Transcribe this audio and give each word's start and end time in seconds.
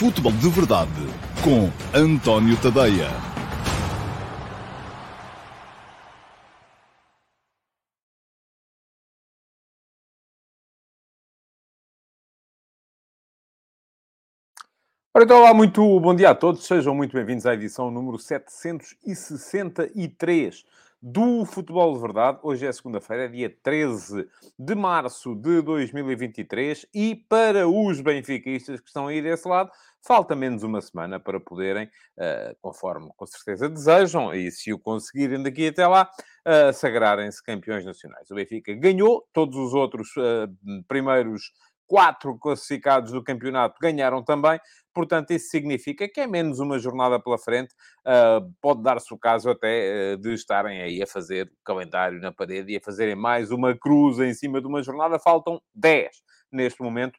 Futebol 0.00 0.32
de 0.32 0.48
Verdade 0.48 0.90
com 1.44 1.68
António 1.94 2.56
Tadeia. 2.56 3.10
Ora, 15.12 15.24
então, 15.26 15.40
olá, 15.40 15.52
muito 15.52 16.00
bom 16.00 16.14
dia 16.14 16.30
a 16.30 16.34
todos. 16.34 16.64
Sejam 16.64 16.94
muito 16.94 17.12
bem-vindos 17.12 17.44
à 17.44 17.52
edição 17.52 17.90
número 17.90 18.18
763 18.18 20.64
do 21.02 21.46
Futebol 21.46 21.94
de 21.94 22.00
Verdade. 22.00 22.38
Hoje 22.42 22.66
é 22.66 22.72
segunda-feira, 22.72 23.28
dia 23.28 23.48
13 23.62 24.28
de 24.58 24.74
março 24.74 25.34
de 25.34 25.62
2023 25.62 26.86
e 26.94 27.14
para 27.14 27.66
os 27.66 28.00
benfiquistas 28.02 28.80
que 28.80 28.86
estão 28.86 29.06
aí 29.06 29.22
desse 29.22 29.48
lado, 29.48 29.70
falta 30.06 30.36
menos 30.36 30.62
uma 30.62 30.80
semana 30.80 31.18
para 31.18 31.40
poderem, 31.40 31.86
uh, 31.86 32.54
conforme 32.60 33.10
com 33.16 33.26
certeza 33.26 33.68
desejam, 33.68 34.34
e 34.34 34.50
se 34.50 34.72
o 34.74 34.78
conseguirem 34.78 35.42
daqui 35.42 35.68
até 35.68 35.86
lá, 35.86 36.10
uh, 36.46 36.72
sagrarem-se 36.72 37.42
campeões 37.42 37.84
nacionais. 37.84 38.30
O 38.30 38.34
Benfica 38.34 38.74
ganhou, 38.74 39.26
todos 39.32 39.56
os 39.56 39.72
outros 39.72 40.10
uh, 40.16 40.84
primeiros 40.86 41.50
quatro 41.90 42.38
classificados 42.38 43.10
do 43.10 43.20
campeonato 43.20 43.76
ganharam 43.82 44.22
também, 44.22 44.60
portanto, 44.94 45.32
isso 45.32 45.50
significa 45.50 46.08
que 46.08 46.20
é 46.20 46.26
menos 46.28 46.60
uma 46.60 46.78
jornada 46.78 47.18
pela 47.18 47.36
frente. 47.36 47.74
Uh, 48.06 48.48
pode 48.60 48.80
dar-se 48.80 49.12
o 49.12 49.18
caso 49.18 49.50
até 49.50 50.14
uh, 50.14 50.16
de 50.16 50.32
estarem 50.32 50.80
aí 50.82 51.02
a 51.02 51.06
fazer 51.08 51.52
calendário 51.64 52.20
na 52.20 52.30
parede 52.30 52.72
e 52.72 52.76
a 52.76 52.80
fazerem 52.80 53.16
mais 53.16 53.50
uma 53.50 53.76
cruz 53.76 54.20
em 54.20 54.32
cima 54.32 54.60
de 54.60 54.68
uma 54.68 54.84
jornada. 54.84 55.18
Faltam 55.18 55.60
10 55.74 56.10
neste 56.52 56.80
momento 56.80 57.18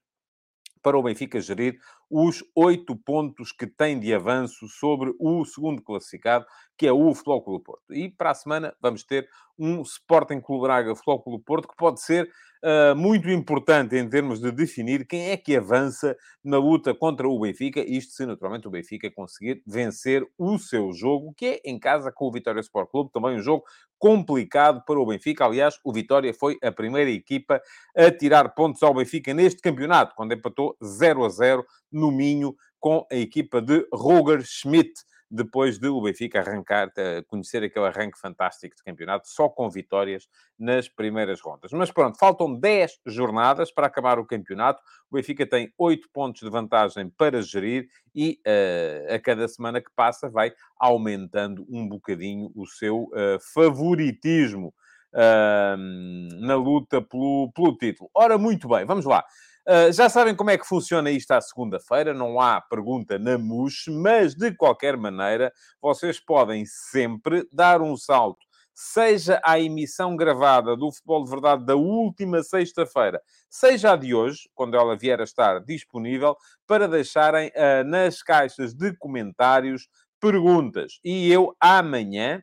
para 0.81 0.97
o 0.97 1.03
Benfica 1.03 1.41
gerir 1.41 1.77
os 2.09 2.41
oito 2.55 2.95
pontos 2.95 3.51
que 3.51 3.67
tem 3.67 3.99
de 3.99 4.13
avanço 4.13 4.69
sobre 4.69 5.13
o 5.19 5.43
segundo 5.43 5.81
classificado, 5.81 6.45
que 6.77 6.87
é 6.87 6.93
o 6.93 7.13
Futebol 7.13 7.43
Clube 7.43 7.63
Porto. 7.65 7.93
E 7.93 8.09
para 8.09 8.31
a 8.31 8.35
semana 8.35 8.73
vamos 8.81 9.03
ter 9.03 9.27
um 9.59 9.81
Sporting 9.81 10.39
Clube 10.39 10.63
Braga 10.63 10.95
Futebol 10.95 11.21
Clube 11.21 11.43
Porto, 11.43 11.67
que 11.67 11.75
pode 11.75 12.01
ser 12.01 12.31
uh, 12.63 12.95
muito 12.95 13.29
importante 13.29 13.95
em 13.95 14.07
termos 14.09 14.39
de 14.39 14.51
definir 14.51 15.05
quem 15.05 15.29
é 15.29 15.37
que 15.37 15.55
avança 15.55 16.15
na 16.43 16.57
luta 16.57 16.93
contra 16.93 17.27
o 17.27 17.39
Benfica, 17.39 17.79
isto 17.79 18.13
se 18.13 18.25
naturalmente 18.25 18.67
o 18.67 18.71
Benfica 18.71 19.09
conseguir 19.11 19.61
vencer 19.65 20.25
o 20.37 20.57
seu 20.57 20.91
jogo, 20.91 21.33
que 21.35 21.45
é 21.45 21.61
em 21.65 21.79
casa 21.79 22.11
com 22.11 22.27
o 22.27 22.31
Vitória 22.31 22.59
Sport 22.59 22.89
Clube, 22.89 23.11
também 23.11 23.35
um 23.35 23.41
jogo 23.41 23.63
complicado 23.97 24.83
para 24.85 24.99
o 24.99 25.05
Benfica. 25.05 25.45
Aliás, 25.45 25.79
o 25.83 25.93
Vitória 25.93 26.33
foi 26.33 26.57
a 26.63 26.71
primeira 26.71 27.09
equipa 27.09 27.61
a 27.95 28.11
tirar 28.11 28.49
pontos 28.55 28.81
ao 28.83 28.93
Benfica 28.93 29.33
neste 29.33 29.61
campeonato, 29.61 30.15
quando 30.15 30.33
empatou 30.33 30.75
0 30.83 31.25
a 31.25 31.29
0 31.29 31.65
no 31.91 32.11
Minho 32.11 32.55
com 32.79 33.05
a 33.11 33.15
equipa 33.15 33.61
de 33.61 33.87
Roger 33.93 34.41
Schmidt 34.43 34.91
depois 35.31 35.79
de 35.79 35.87
o 35.87 36.01
Benfica 36.01 36.41
arrancar, 36.41 36.91
conhecer 37.27 37.63
aquele 37.63 37.85
arranque 37.85 38.19
fantástico 38.19 38.75
de 38.75 38.83
campeonato, 38.83 39.29
só 39.29 39.47
com 39.47 39.69
vitórias 39.69 40.27
nas 40.59 40.89
primeiras 40.89 41.39
rondas. 41.39 41.71
Mas 41.71 41.89
pronto, 41.89 42.17
faltam 42.17 42.53
10 42.53 42.99
jornadas 43.05 43.71
para 43.71 43.87
acabar 43.87 44.19
o 44.19 44.25
campeonato. 44.25 44.81
O 45.09 45.15
Benfica 45.15 45.47
tem 45.47 45.73
8 45.77 46.09
pontos 46.11 46.41
de 46.41 46.49
vantagem 46.49 47.09
para 47.09 47.41
gerir 47.41 47.87
e 48.13 48.41
uh, 48.45 49.15
a 49.15 49.19
cada 49.19 49.47
semana 49.47 49.79
que 49.79 49.89
passa 49.95 50.29
vai 50.29 50.51
aumentando 50.77 51.65
um 51.69 51.87
bocadinho 51.87 52.51
o 52.53 52.65
seu 52.65 53.03
uh, 53.03 53.39
favoritismo 53.53 54.73
uh, 55.13 56.45
na 56.45 56.55
luta 56.55 57.01
pelo, 57.01 57.51
pelo 57.55 57.77
título. 57.77 58.09
Ora, 58.13 58.37
muito 58.37 58.67
bem, 58.67 58.85
vamos 58.85 59.05
lá. 59.05 59.23
Uh, 59.67 59.91
já 59.93 60.09
sabem 60.09 60.35
como 60.35 60.49
é 60.49 60.57
que 60.57 60.65
funciona 60.65 61.11
isto 61.11 61.31
à 61.31 61.39
segunda-feira, 61.39 62.13
não 62.13 62.39
há 62.39 62.59
pergunta 62.59 63.19
na 63.19 63.37
MUS, 63.37 63.85
mas 63.87 64.33
de 64.33 64.51
qualquer 64.55 64.97
maneira, 64.97 65.53
vocês 65.79 66.19
podem 66.19 66.65
sempre 66.65 67.47
dar 67.51 67.79
um 67.79 67.95
salto, 67.95 68.43
seja 68.73 69.39
à 69.43 69.59
emissão 69.59 70.15
gravada 70.15 70.75
do 70.75 70.91
Futebol 70.91 71.23
de 71.23 71.29
Verdade 71.29 71.65
da 71.65 71.75
última 71.75 72.41
sexta-feira, 72.41 73.21
seja 73.47 73.93
a 73.93 73.95
de 73.95 74.15
hoje, 74.15 74.49
quando 74.55 74.75
ela 74.75 74.97
vier 74.97 75.21
a 75.21 75.23
estar 75.23 75.59
disponível, 75.59 76.35
para 76.65 76.87
deixarem 76.87 77.49
uh, 77.49 77.83
nas 77.85 78.23
caixas 78.23 78.73
de 78.73 78.97
comentários 78.97 79.87
perguntas. 80.19 80.99
E 81.03 81.31
eu 81.31 81.55
amanhã, 81.59 82.41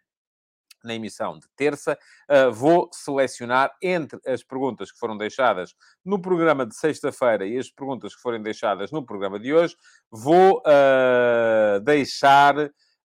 na 0.89 0.95
emissão 0.95 1.39
de 1.39 1.47
terça, 1.55 1.97
uh, 2.29 2.51
vou 2.51 2.89
selecionar 2.93 3.71
entre 3.81 4.19
as 4.27 4.43
perguntas 4.43 4.91
que 4.91 4.99
foram 4.99 5.17
deixadas 5.17 5.75
no 6.05 6.21
programa 6.21 6.67
de 6.67 6.75
sexta-feira 6.75 7.47
e 7.47 7.57
as 7.59 7.71
perguntas 7.71 8.17
que 8.17 8.23
forem 8.23 8.43
deixadas 8.43 8.91
no 8.91 9.05
programa 9.05 9.39
de 9.39 9.53
hoje, 9.53 9.77
vou 10.11 10.61
uh, 10.61 11.81
deixar. 11.81 12.57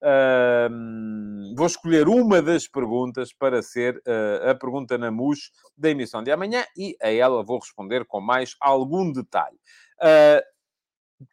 Uh, 0.05 1.55
vou 1.57 1.67
escolher 1.67 2.09
uma 2.09 2.43
das 2.43 2.67
perguntas 2.67 3.33
para 3.33 3.63
ser 3.63 3.99
uh, 3.99 4.51
a 4.51 4.55
pergunta 4.55 4.99
na 4.99 5.13
MUS 5.13 5.53
da 5.77 5.91
emissão 5.91 6.25
de 6.25 6.33
amanhã 6.33 6.65
e 6.77 6.97
a 7.01 7.13
ela 7.13 7.45
vou 7.45 7.61
responder 7.61 8.05
com 8.05 8.21
mais 8.21 8.57
algum 8.61 9.13
detalhe. 9.13 9.57
Uh, 10.01 10.43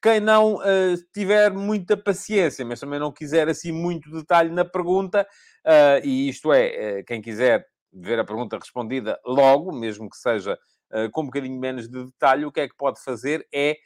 quem 0.01 0.19
não 0.19 0.55
uh, 0.55 0.95
tiver 1.13 1.51
muita 1.51 1.95
paciência, 1.95 2.65
mas 2.65 2.79
também 2.79 2.99
não 2.99 3.11
quiser 3.11 3.47
assim 3.47 3.71
muito 3.71 4.11
detalhe 4.11 4.49
na 4.51 4.65
pergunta, 4.65 5.27
uh, 5.65 6.05
e 6.05 6.29
isto 6.29 6.51
é, 6.53 6.99
uh, 6.99 7.05
quem 7.05 7.21
quiser 7.21 7.65
ver 7.91 8.19
a 8.19 8.25
pergunta 8.25 8.57
respondida 8.57 9.19
logo, 9.25 9.71
mesmo 9.71 10.09
que 10.09 10.17
seja 10.17 10.57
com 11.11 11.21
um 11.21 11.25
bocadinho 11.25 11.59
menos 11.59 11.87
de 11.87 12.03
detalhe, 12.03 12.45
o 12.45 12.51
que 12.51 12.61
é 12.61 12.67
que 12.67 12.75
pode 12.75 12.99
fazer 13.03 13.47
é 13.53 13.77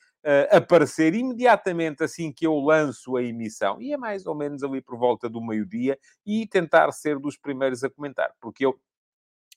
aparecer 0.52 1.14
imediatamente 1.14 2.02
assim 2.02 2.32
que 2.32 2.48
eu 2.48 2.56
lanço 2.60 3.18
a 3.18 3.24
emissão, 3.24 3.82
e 3.82 3.92
é 3.92 3.98
mais 3.98 4.26
ou 4.26 4.34
menos 4.34 4.64
ali 4.64 4.82
por 4.82 4.98
volta 4.98 5.28
do 5.30 5.42
meio-dia, 5.42 5.98
e 6.26 6.48
tentar 6.48 6.92
ser 6.94 7.20
dos 7.20 7.38
primeiros 7.38 7.84
a 7.84 7.90
comentar, 7.90 8.32
porque 8.40 8.66
eu 8.66 8.80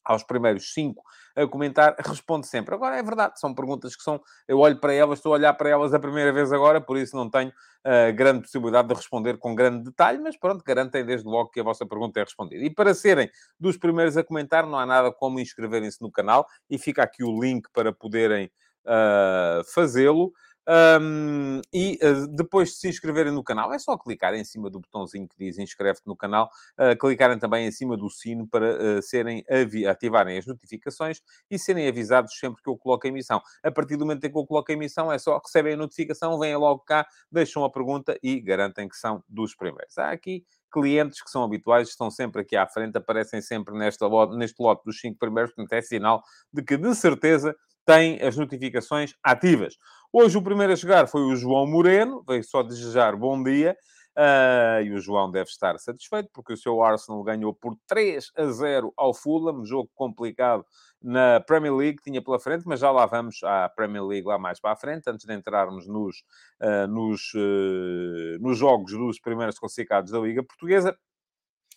aos 0.06 0.22
primeiros 0.22 0.72
cinco 0.72 1.03
a 1.34 1.47
comentar, 1.47 1.97
responde 1.99 2.47
sempre. 2.47 2.75
Agora, 2.75 2.97
é 2.97 3.03
verdade, 3.03 3.39
são 3.39 3.55
perguntas 3.55 3.97
que 3.97 4.03
são... 4.03 4.21
Eu 4.47 4.61
olho 4.61 4.78
para 4.78 4.94
elas, 4.94 5.19
estou 5.19 5.33
a 5.33 5.37
olhar 5.37 5.53
para 5.55 5.69
elas 5.69 5.93
a 5.93 5.99
primeira 5.99 6.33
vez 6.33 6.53
agora, 6.53 6.81
por 6.81 6.97
isso 6.97 7.17
não 7.17 7.28
tenho 7.28 7.50
uh, 7.50 8.15
grande 8.15 8.43
possibilidade 8.43 8.89
de 8.89 8.95
responder 8.95 9.37
com 9.37 9.55
grande 9.55 9.84
detalhe, 9.84 10.19
mas 10.19 10.37
pronto, 10.39 10.62
garantem 10.65 11.05
desde 11.05 11.28
logo 11.28 11.50
que 11.50 11.61
a 11.61 11.65
vossa 11.65 11.84
pergunta 11.84 12.21
é 12.21 12.22
respondida. 12.22 12.65
E 12.65 12.71
para 12.71 12.95
serem 12.95 13.28
dos 13.59 13.77
primeiros 13.77 14.16
a 14.16 14.25
comentar, 14.25 14.65
não 14.65 14.78
há 14.78 14.87
nada 14.87 15.12
como 15.12 15.41
inscreverem-se 15.41 16.00
no 16.00 16.11
canal, 16.11 16.47
e 16.71 16.78
fica 16.78 17.03
aqui 17.03 17.25
o 17.25 17.43
link 17.43 17.69
para 17.75 17.93
poderem 17.93 18.47
uh, 18.87 19.65
fazê-lo. 19.75 20.33
Um, 20.69 21.60
e 21.72 21.97
uh, 22.03 22.27
depois 22.27 22.71
de 22.71 22.77
se 22.77 22.88
inscreverem 22.88 23.32
no 23.32 23.44
canal, 23.44 23.72
é 23.72 23.78
só 23.78 23.97
clicar 23.97 24.34
em 24.34 24.44
cima 24.44 24.69
do 24.69 24.81
botãozinho 24.81 25.28
que 25.28 25.37
diz 25.38 25.59
inscreve-te 25.59 26.06
no 26.06 26.16
canal, 26.16 26.50
uh, 26.78 26.99
clicarem 26.99 27.38
também 27.38 27.66
em 27.66 27.71
cima 27.71 27.97
do 27.97 28.10
sino 28.10 28.49
para 28.49 28.99
uh, 28.99 29.03
serem 29.03 29.44
ativarem 29.88 30.37
as 30.38 30.47
notificações 30.47 31.21
e 31.49 31.59
serem 31.59 31.87
avisados 31.87 32.37
sempre 32.37 32.62
que 32.62 32.69
eu 32.69 32.77
coloco 32.77 33.06
a 33.06 33.10
emissão. 33.10 33.41
A 33.62 33.71
partir 33.71 33.97
do 33.97 34.04
momento 34.04 34.25
em 34.25 34.31
que 34.31 34.37
eu 34.37 34.44
coloco 34.44 34.71
a 34.71 34.75
emissão, 34.75 35.12
é 35.12 35.19
só 35.19 35.38
recebem 35.38 35.75
a 35.75 35.77
notificação, 35.77 36.38
vêm 36.38 36.56
logo 36.56 36.81
cá, 36.81 37.06
deixam 37.31 37.65
a 37.65 37.71
pergunta 37.71 38.19
e 38.22 38.41
garantem 38.41 38.88
que 38.88 38.97
são 38.97 39.22
dos 39.28 39.54
primeiros. 39.54 39.97
Há 39.98 40.10
aqui 40.10 40.44
clientes 40.72 41.22
que 41.22 41.31
são 41.31 41.44
habituais, 41.44 41.88
estão 41.88 42.10
sempre 42.10 42.43
aqui 42.43 42.56
à 42.56 42.66
frente, 42.66 42.98
aparecem 42.98 43.41
sempre 43.41 43.75
nesta, 43.78 44.06
neste 44.37 44.60
lote 44.60 44.84
dos 44.84 45.00
cinco 45.00 45.19
primeiros, 45.19 45.54
portanto 45.54 45.72
é 45.72 45.81
sinal 45.81 46.22
de 46.53 46.62
que, 46.62 46.77
de 46.77 46.94
certeza, 46.94 47.56
têm 47.86 48.20
as 48.20 48.36
notificações 48.36 49.14
ativas. 49.22 49.76
Hoje 50.12 50.36
o 50.36 50.42
primeiro 50.42 50.72
a 50.72 50.76
chegar 50.76 51.06
foi 51.06 51.22
o 51.22 51.36
João 51.36 51.66
Moreno, 51.66 52.22
veio 52.26 52.42
só 52.42 52.62
desejar 52.62 53.16
bom 53.16 53.42
dia. 53.42 53.76
Uh, 54.19 54.80
e 54.82 54.92
o 54.92 54.98
João 54.98 55.30
deve 55.30 55.50
estar 55.50 55.78
satisfeito, 55.78 56.30
porque 56.32 56.54
o 56.54 56.56
seu 56.56 56.82
Arsenal 56.82 57.22
ganhou 57.22 57.52
por 57.52 57.76
3 57.86 58.32
a 58.34 58.47
0 58.47 58.91
ao 58.97 59.12
Fulham, 59.12 59.62
jogo 59.62 59.91
complicado 59.94 60.64
na 61.02 61.38
Premier 61.41 61.74
League, 61.74 61.98
tinha 62.02 62.24
pela 62.24 62.41
frente, 62.41 62.64
mas 62.66 62.80
já 62.80 62.91
lá 62.91 63.04
vamos 63.04 63.42
à 63.42 63.68
Premier 63.68 64.03
League 64.03 64.27
lá 64.27 64.39
mais 64.39 64.59
para 64.59 64.72
a 64.72 64.77
frente, 64.77 65.10
antes 65.10 65.27
de 65.27 65.34
entrarmos 65.34 65.86
nos, 65.86 66.24
uh, 66.62 66.86
nos, 66.89 67.34
uh, 67.34 68.41
nos 68.41 68.56
jogos 68.56 68.92
dos 68.92 69.21
primeiros 69.21 69.59
classificados 69.59 70.10
da 70.10 70.18
Liga 70.18 70.42
Portuguesa. 70.42 70.97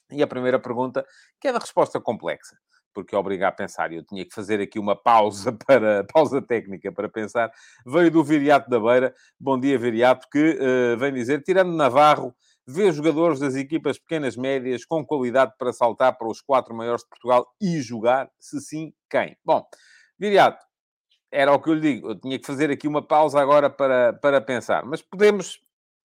E 0.09 0.23
a 0.23 0.27
primeira 0.27 0.57
pergunta, 0.57 1.05
que 1.41 1.49
é 1.49 1.51
da 1.51 1.59
resposta 1.59 1.99
complexa 1.99 2.57
porque 2.99 3.15
obriga 3.15 3.47
a 3.47 3.51
pensar. 3.51 3.91
Eu 3.93 4.03
tinha 4.03 4.25
que 4.25 4.33
fazer 4.33 4.59
aqui 4.59 4.77
uma 4.77 4.95
pausa 4.95 5.51
para 5.65 6.03
pausa 6.03 6.41
técnica 6.41 6.91
para 6.91 7.07
pensar. 7.07 7.51
Veio 7.85 8.11
do 8.11 8.23
Viriato 8.23 8.69
da 8.69 8.79
Beira. 8.79 9.13
Bom 9.39 9.59
dia, 9.59 9.77
Viriato, 9.77 10.27
que 10.29 10.57
uh, 10.59 10.97
vem 10.97 11.13
dizer, 11.13 11.41
tirando 11.43 11.71
Navarro, 11.71 12.35
vê 12.67 12.91
jogadores 12.91 13.39
das 13.39 13.55
equipas 13.55 13.97
pequenas 13.97 14.35
médias 14.35 14.85
com 14.85 15.05
qualidade 15.05 15.53
para 15.57 15.71
saltar 15.71 16.17
para 16.17 16.27
os 16.27 16.41
quatro 16.41 16.75
maiores 16.75 17.03
de 17.03 17.09
Portugal 17.09 17.47
e 17.61 17.81
jogar? 17.81 18.29
Se 18.39 18.59
sim, 18.59 18.93
quem? 19.09 19.37
Bom, 19.45 19.65
Viriato, 20.19 20.63
era 21.31 21.53
o 21.53 21.59
que 21.61 21.69
eu 21.69 21.73
lhe 21.75 21.81
digo. 21.81 22.09
Eu 22.09 22.19
tinha 22.19 22.37
que 22.37 22.45
fazer 22.45 22.69
aqui 22.69 22.87
uma 22.87 23.01
pausa 23.01 23.39
agora 23.39 23.69
para, 23.69 24.13
para 24.13 24.41
pensar. 24.41 24.83
Mas 24.83 25.01
podemos 25.01 25.59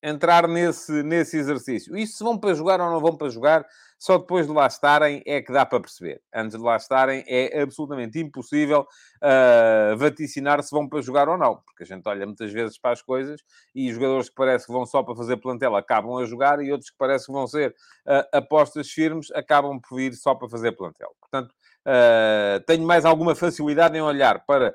entrar 0.02 0.48
nesse, 0.48 1.02
nesse 1.02 1.36
exercício. 1.36 1.96
E 1.96 2.06
se 2.06 2.22
vão 2.22 2.38
para 2.38 2.54
jogar 2.54 2.80
ou 2.80 2.90
não 2.90 3.00
vão 3.00 3.16
para 3.16 3.28
jogar, 3.28 3.66
só 3.98 4.16
depois 4.16 4.46
de 4.46 4.52
lá 4.52 4.66
estarem 4.66 5.22
é 5.26 5.42
que 5.42 5.52
dá 5.52 5.66
para 5.66 5.78
perceber. 5.78 6.22
Antes 6.34 6.56
de 6.56 6.64
lá 6.64 6.76
estarem 6.76 7.22
é 7.28 7.60
absolutamente 7.60 8.18
impossível 8.18 8.86
uh, 9.22 9.96
vaticinar 9.98 10.62
se 10.62 10.70
vão 10.70 10.88
para 10.88 11.02
jogar 11.02 11.28
ou 11.28 11.36
não. 11.36 11.56
Porque 11.56 11.82
a 11.82 11.86
gente 11.86 12.08
olha 12.08 12.24
muitas 12.24 12.50
vezes 12.50 12.78
para 12.78 12.92
as 12.92 13.02
coisas 13.02 13.42
e 13.74 13.92
jogadores 13.92 14.30
que 14.30 14.34
parece 14.34 14.66
que 14.66 14.72
vão 14.72 14.86
só 14.86 15.02
para 15.02 15.14
fazer 15.14 15.36
plantel 15.36 15.76
acabam 15.76 16.16
a 16.16 16.24
jogar 16.24 16.64
e 16.64 16.72
outros 16.72 16.90
que 16.90 16.96
parece 16.96 17.26
que 17.26 17.32
vão 17.32 17.46
ser 17.46 17.74
uh, 18.06 18.36
apostas 18.38 18.90
firmes 18.90 19.30
acabam 19.32 19.78
por 19.78 19.96
vir 19.96 20.14
só 20.14 20.34
para 20.34 20.48
fazer 20.48 20.72
plantel. 20.72 21.14
Portanto, 21.20 21.52
uh, 21.86 22.64
tenho 22.66 22.86
mais 22.86 23.04
alguma 23.04 23.34
facilidade 23.34 23.98
em 23.98 24.00
olhar 24.00 24.46
para... 24.46 24.74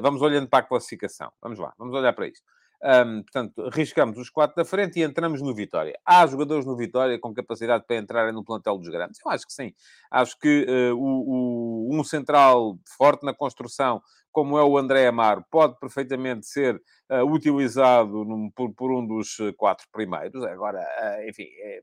vamos 0.00 0.22
olhando 0.22 0.48
para 0.48 0.60
a 0.60 0.62
classificação. 0.62 1.32
Vamos 1.42 1.58
lá, 1.58 1.72
vamos 1.76 1.94
olhar 1.94 2.12
para 2.12 2.28
isto. 2.28 2.46
Um, 2.80 3.22
portanto, 3.22 3.68
riscamos 3.72 4.16
os 4.18 4.30
quatro 4.30 4.54
da 4.54 4.64
frente 4.64 5.00
e 5.00 5.02
entramos 5.02 5.42
no 5.42 5.52
Vitória. 5.52 5.98
Há 6.04 6.26
jogadores 6.26 6.64
no 6.64 6.76
Vitória 6.76 7.18
com 7.18 7.34
capacidade 7.34 7.84
para 7.86 7.96
entrarem 7.96 8.32
no 8.32 8.44
plantel 8.44 8.78
dos 8.78 8.88
grandes? 8.88 9.18
Eu 9.24 9.30
acho 9.32 9.46
que 9.46 9.52
sim. 9.52 9.72
Acho 10.10 10.38
que 10.38 10.64
uh, 10.68 10.96
o, 10.96 11.88
o, 11.88 11.98
um 11.98 12.04
central 12.04 12.78
forte 12.96 13.26
na 13.26 13.34
construção, 13.34 14.00
como 14.30 14.56
é 14.56 14.62
o 14.62 14.78
André 14.78 15.08
Amaro, 15.08 15.44
pode 15.50 15.76
perfeitamente 15.80 16.46
ser 16.46 16.80
uh, 17.10 17.24
utilizado 17.24 18.24
num, 18.24 18.50
por, 18.50 18.72
por, 18.72 18.92
um 18.92 19.04
dos 19.04 19.36
quatro 19.56 19.86
primeiros. 19.90 20.44
Agora, 20.44 20.78
uh, 20.80 21.28
enfim, 21.28 21.48
é, 21.60 21.82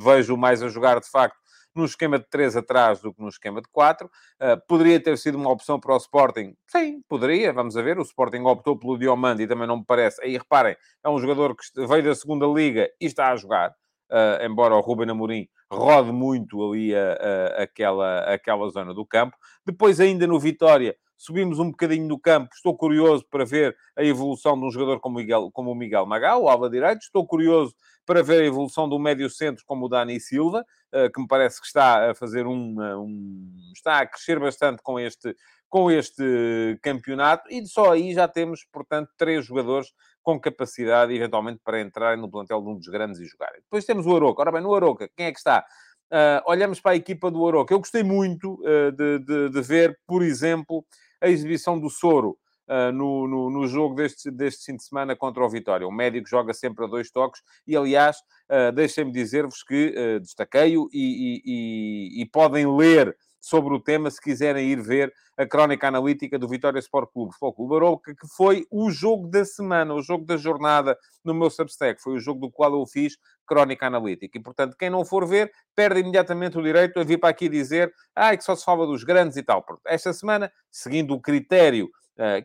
vejo 0.00 0.36
mais 0.36 0.62
a 0.62 0.68
jogar 0.68 1.00
de 1.00 1.10
facto 1.10 1.38
num 1.74 1.84
esquema 1.84 2.18
de 2.18 2.28
3 2.28 2.56
atrás 2.56 3.00
do 3.00 3.12
que 3.12 3.20
num 3.20 3.28
esquema 3.28 3.60
de 3.60 3.68
4. 3.70 4.06
Uh, 4.06 4.10
ah, 4.40 4.56
poderia 4.68 5.00
ter 5.00 5.16
sido 5.18 5.36
uma 5.36 5.50
opção 5.50 5.78
para 5.78 5.94
o 5.94 5.96
Sporting? 5.96 6.54
Sim, 6.66 7.02
poderia. 7.08 7.52
Vamos 7.52 7.76
a 7.76 7.82
ver. 7.82 7.98
O 7.98 8.02
Sporting 8.02 8.42
optou 8.42 8.78
pelo 8.78 8.98
Diomande 8.98 9.42
e 9.42 9.46
também 9.46 9.66
não 9.66 9.78
me 9.78 9.84
parece. 9.84 10.22
Aí 10.22 10.36
reparem, 10.36 10.76
é 11.04 11.08
um 11.08 11.18
jogador 11.18 11.54
que 11.54 11.86
veio 11.86 12.02
da 12.02 12.14
segunda 12.14 12.46
liga 12.46 12.88
e 13.00 13.06
está 13.06 13.30
a 13.30 13.36
jogar. 13.36 13.70
Uh, 14.10 14.44
embora 14.44 14.74
o 14.74 14.80
Ruben 14.80 15.08
Amorim 15.08 15.46
rode 15.72 16.10
muito 16.10 16.60
ali 16.68 16.92
a, 16.94 17.12
a, 17.12 17.62
aquela, 17.62 18.20
aquela 18.34 18.68
zona 18.70 18.92
do 18.92 19.06
campo. 19.06 19.36
Depois, 19.64 20.00
ainda 20.00 20.26
no 20.26 20.40
Vitória, 20.40 20.96
subimos 21.20 21.58
um 21.58 21.70
bocadinho 21.70 22.08
no 22.08 22.18
campo. 22.18 22.48
Estou 22.54 22.74
curioso 22.74 23.26
para 23.30 23.44
ver 23.44 23.76
a 23.94 24.02
evolução 24.02 24.58
de 24.58 24.64
um 24.64 24.70
jogador 24.70 25.00
como, 25.00 25.18
Miguel, 25.18 25.50
como 25.52 25.70
o 25.70 25.74
Miguel 25.74 26.06
Magal, 26.06 26.42
o 26.42 26.48
Alva 26.48 26.70
Direito. 26.70 27.02
Estou 27.02 27.26
curioso 27.26 27.74
para 28.06 28.22
ver 28.22 28.40
a 28.40 28.46
evolução 28.46 28.88
do 28.88 28.98
médio 28.98 29.28
centro 29.28 29.62
como 29.66 29.84
o 29.84 29.88
Dani 29.88 30.18
Silva, 30.18 30.64
eh, 30.90 31.10
que 31.10 31.20
me 31.20 31.28
parece 31.28 31.60
que 31.60 31.66
está 31.66 32.10
a 32.10 32.14
fazer 32.14 32.46
um, 32.46 32.74
um, 32.98 33.52
está 33.74 33.98
a 33.98 34.06
crescer 34.06 34.40
bastante 34.40 34.82
com 34.82 34.98
este, 34.98 35.36
com 35.68 35.90
este 35.90 36.78
campeonato, 36.82 37.48
e 37.50 37.64
só 37.66 37.92
aí 37.92 38.14
já 38.14 38.26
temos, 38.26 38.64
portanto, 38.72 39.10
três 39.18 39.44
jogadores 39.44 39.92
com 40.22 40.40
capacidade, 40.40 41.14
eventualmente, 41.14 41.60
para 41.62 41.82
entrarem 41.82 42.20
no 42.20 42.30
plantel 42.30 42.62
de 42.62 42.68
um 42.68 42.76
dos 42.76 42.88
grandes 42.88 43.20
e 43.20 43.26
jogarem. 43.26 43.60
Depois 43.60 43.84
temos 43.84 44.06
o 44.06 44.16
Aroca. 44.16 44.40
Ora 44.40 44.52
bem, 44.52 44.62
no 44.62 44.74
Aroca, 44.74 45.08
quem 45.14 45.26
é 45.26 45.32
que 45.32 45.38
está? 45.38 45.66
Uh, 46.10 46.42
olhamos 46.46 46.80
para 46.80 46.90
a 46.90 46.96
equipa 46.96 47.30
do 47.30 47.46
Aroca. 47.46 47.72
Eu 47.72 47.78
gostei 47.78 48.02
muito 48.02 48.54
uh, 48.54 48.90
de, 48.90 49.20
de, 49.20 49.48
de, 49.50 49.62
ver, 49.62 49.96
por 50.08 50.22
exemplo, 50.22 50.84
a 51.20 51.28
exibição 51.28 51.78
do 51.78 51.90
Soro 51.90 52.38
uh, 52.68 52.92
no, 52.92 53.26
no, 53.26 53.50
no, 53.50 53.66
jogo 53.66 53.94
deste, 53.94 54.30
deste 54.30 54.66
fim 54.66 54.76
de 54.76 54.84
semana 54.84 55.16
contra 55.16 55.44
o 55.44 55.48
Vitória. 55.48 55.86
O 55.86 55.92
médico 55.92 56.28
joga 56.28 56.54
sempre 56.54 56.84
a 56.84 56.88
dois 56.88 57.10
toques 57.10 57.42
e, 57.66 57.76
aliás, 57.76 58.18
uh, 58.48 58.72
deixem-me 58.72 59.12
dizer-vos 59.12 59.62
que 59.62 59.94
uh, 59.96 60.20
destaquei-o 60.20 60.88
e, 60.92 61.42
e, 61.44 62.22
e, 62.22 62.26
podem 62.26 62.66
ler 62.66 63.16
sobre 63.40 63.74
o 63.74 63.80
tema 63.80 64.10
se 64.10 64.20
quiserem 64.20 64.68
ir 64.68 64.80
ver 64.80 65.12
a 65.36 65.46
crónica 65.46 65.88
analítica 65.88 66.38
do 66.38 66.46
Vitória 66.46 66.78
Sport 66.78 67.10
Clube, 67.12 67.32
Futebol 67.32 67.54
Clube 67.54 67.74
Arouca, 67.76 68.14
que 68.14 68.28
foi 68.36 68.66
o 68.70 68.90
jogo 68.90 69.26
da 69.26 69.44
semana, 69.44 69.94
o 69.94 70.02
jogo 70.02 70.26
da 70.26 70.36
jornada 70.36 70.98
no 71.24 71.32
meu 71.32 71.48
Substack. 71.48 72.02
Foi 72.02 72.14
o 72.14 72.20
jogo 72.20 72.40
do 72.40 72.50
qual 72.50 72.72
eu 72.74 72.86
fiz 72.86 73.16
crónica 73.46 73.86
analítica. 73.86 74.38
E, 74.38 74.42
portanto, 74.42 74.76
quem 74.78 74.90
não 74.90 75.04
for 75.04 75.26
ver, 75.26 75.50
perde 75.74 76.00
imediatamente 76.00 76.58
o 76.58 76.62
direito 76.62 77.00
a 77.00 77.04
vir 77.04 77.18
para 77.18 77.30
aqui 77.30 77.48
dizer 77.48 77.92
ah, 78.14 78.36
que 78.36 78.44
só 78.44 78.54
se 78.54 78.64
fala 78.64 78.86
dos 78.86 79.02
grandes 79.02 79.36
e 79.36 79.42
tal. 79.42 79.64
Esta 79.86 80.12
semana, 80.12 80.52
seguindo 80.70 81.14
o 81.14 81.20
critério 81.20 81.88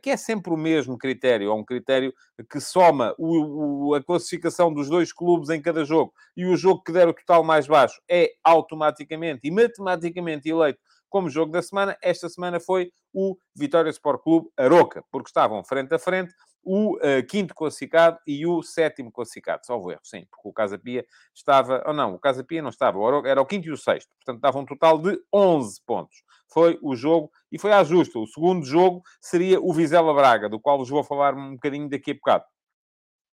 que 0.02 0.10
é 0.10 0.18
sempre 0.18 0.54
o 0.54 0.58
mesmo 0.58 0.98
critério, 0.98 1.50
é 1.50 1.54
um 1.54 1.64
critério 1.64 2.14
que 2.50 2.60
soma 2.60 3.14
o, 3.18 3.90
o, 3.90 3.94
a 3.94 4.04
classificação 4.04 4.74
dos 4.74 4.90
dois 4.90 5.12
clubes 5.12 5.50
em 5.50 5.62
cada 5.62 5.84
jogo 5.84 6.14
e 6.36 6.46
o 6.46 6.56
jogo 6.56 6.82
que 6.82 6.92
der 6.92 7.08
o 7.08 7.14
total 7.14 7.44
mais 7.44 7.68
baixo 7.68 8.02
é 8.10 8.32
automaticamente 8.44 9.42
e 9.44 9.52
matematicamente 9.52 10.50
eleito 10.50 10.80
como 11.10 11.30
jogo 11.30 11.52
da 11.52 11.62
semana. 11.62 11.98
Esta 12.02 12.30
semana 12.30 12.60
foi 12.60 12.92
o 13.14 13.38
Vitória 13.56 13.90
Sport 13.90 14.22
Clube 14.22 14.50
Aroca, 14.58 15.04
porque 15.12 15.30
estavam 15.30 15.64
frente 15.64 15.94
a 15.94 16.00
frente 16.00 16.34
o 16.66 16.96
uh, 16.98 17.26
quinto 17.30 17.54
classificado 17.54 18.18
e 18.26 18.46
o 18.46 18.64
sétimo 18.64 19.12
classificado. 19.12 19.66
Salvo 19.66 19.92
erro, 19.92 20.02
sim, 20.04 20.26
porque 20.32 20.50
o 20.50 20.52
Casa 20.52 20.78
Pia 20.78 21.06
estava... 21.34 21.84
Ou 21.86 21.94
não, 21.94 22.16
o 22.16 22.20
Casa 22.20 22.44
Pia 22.44 22.62
não 22.62 22.70
estava, 22.70 23.00
era 23.26 23.42
o 23.42 23.46
quinto 23.46 23.68
e 23.68 23.72
o 23.72 23.78
sexto. 23.78 24.10
Portanto, 24.18 24.42
dava 24.42 24.60
um 24.60 24.66
total 24.66 24.98
de 24.98 25.18
11 25.32 25.82
pontos. 25.86 26.24
Foi 26.52 26.80
o 26.82 26.96
jogo, 26.96 27.32
e 27.52 27.60
foi 27.60 27.72
à 27.72 27.84
justa. 27.84 28.18
O 28.18 28.28
segundo 28.28 28.66
jogo 28.66 29.04
seria 29.22 29.62
o 29.62 29.72
Vizela 29.72 30.14
Braga, 30.14 30.50
do 30.50 30.60
qual 30.60 30.78
vos 30.78 30.90
vou 30.90 31.04
falar 31.04 31.36
um 31.36 31.54
bocadinho 31.54 31.88
daqui 31.88 32.12
a 32.12 32.14
bocado. 32.16 32.46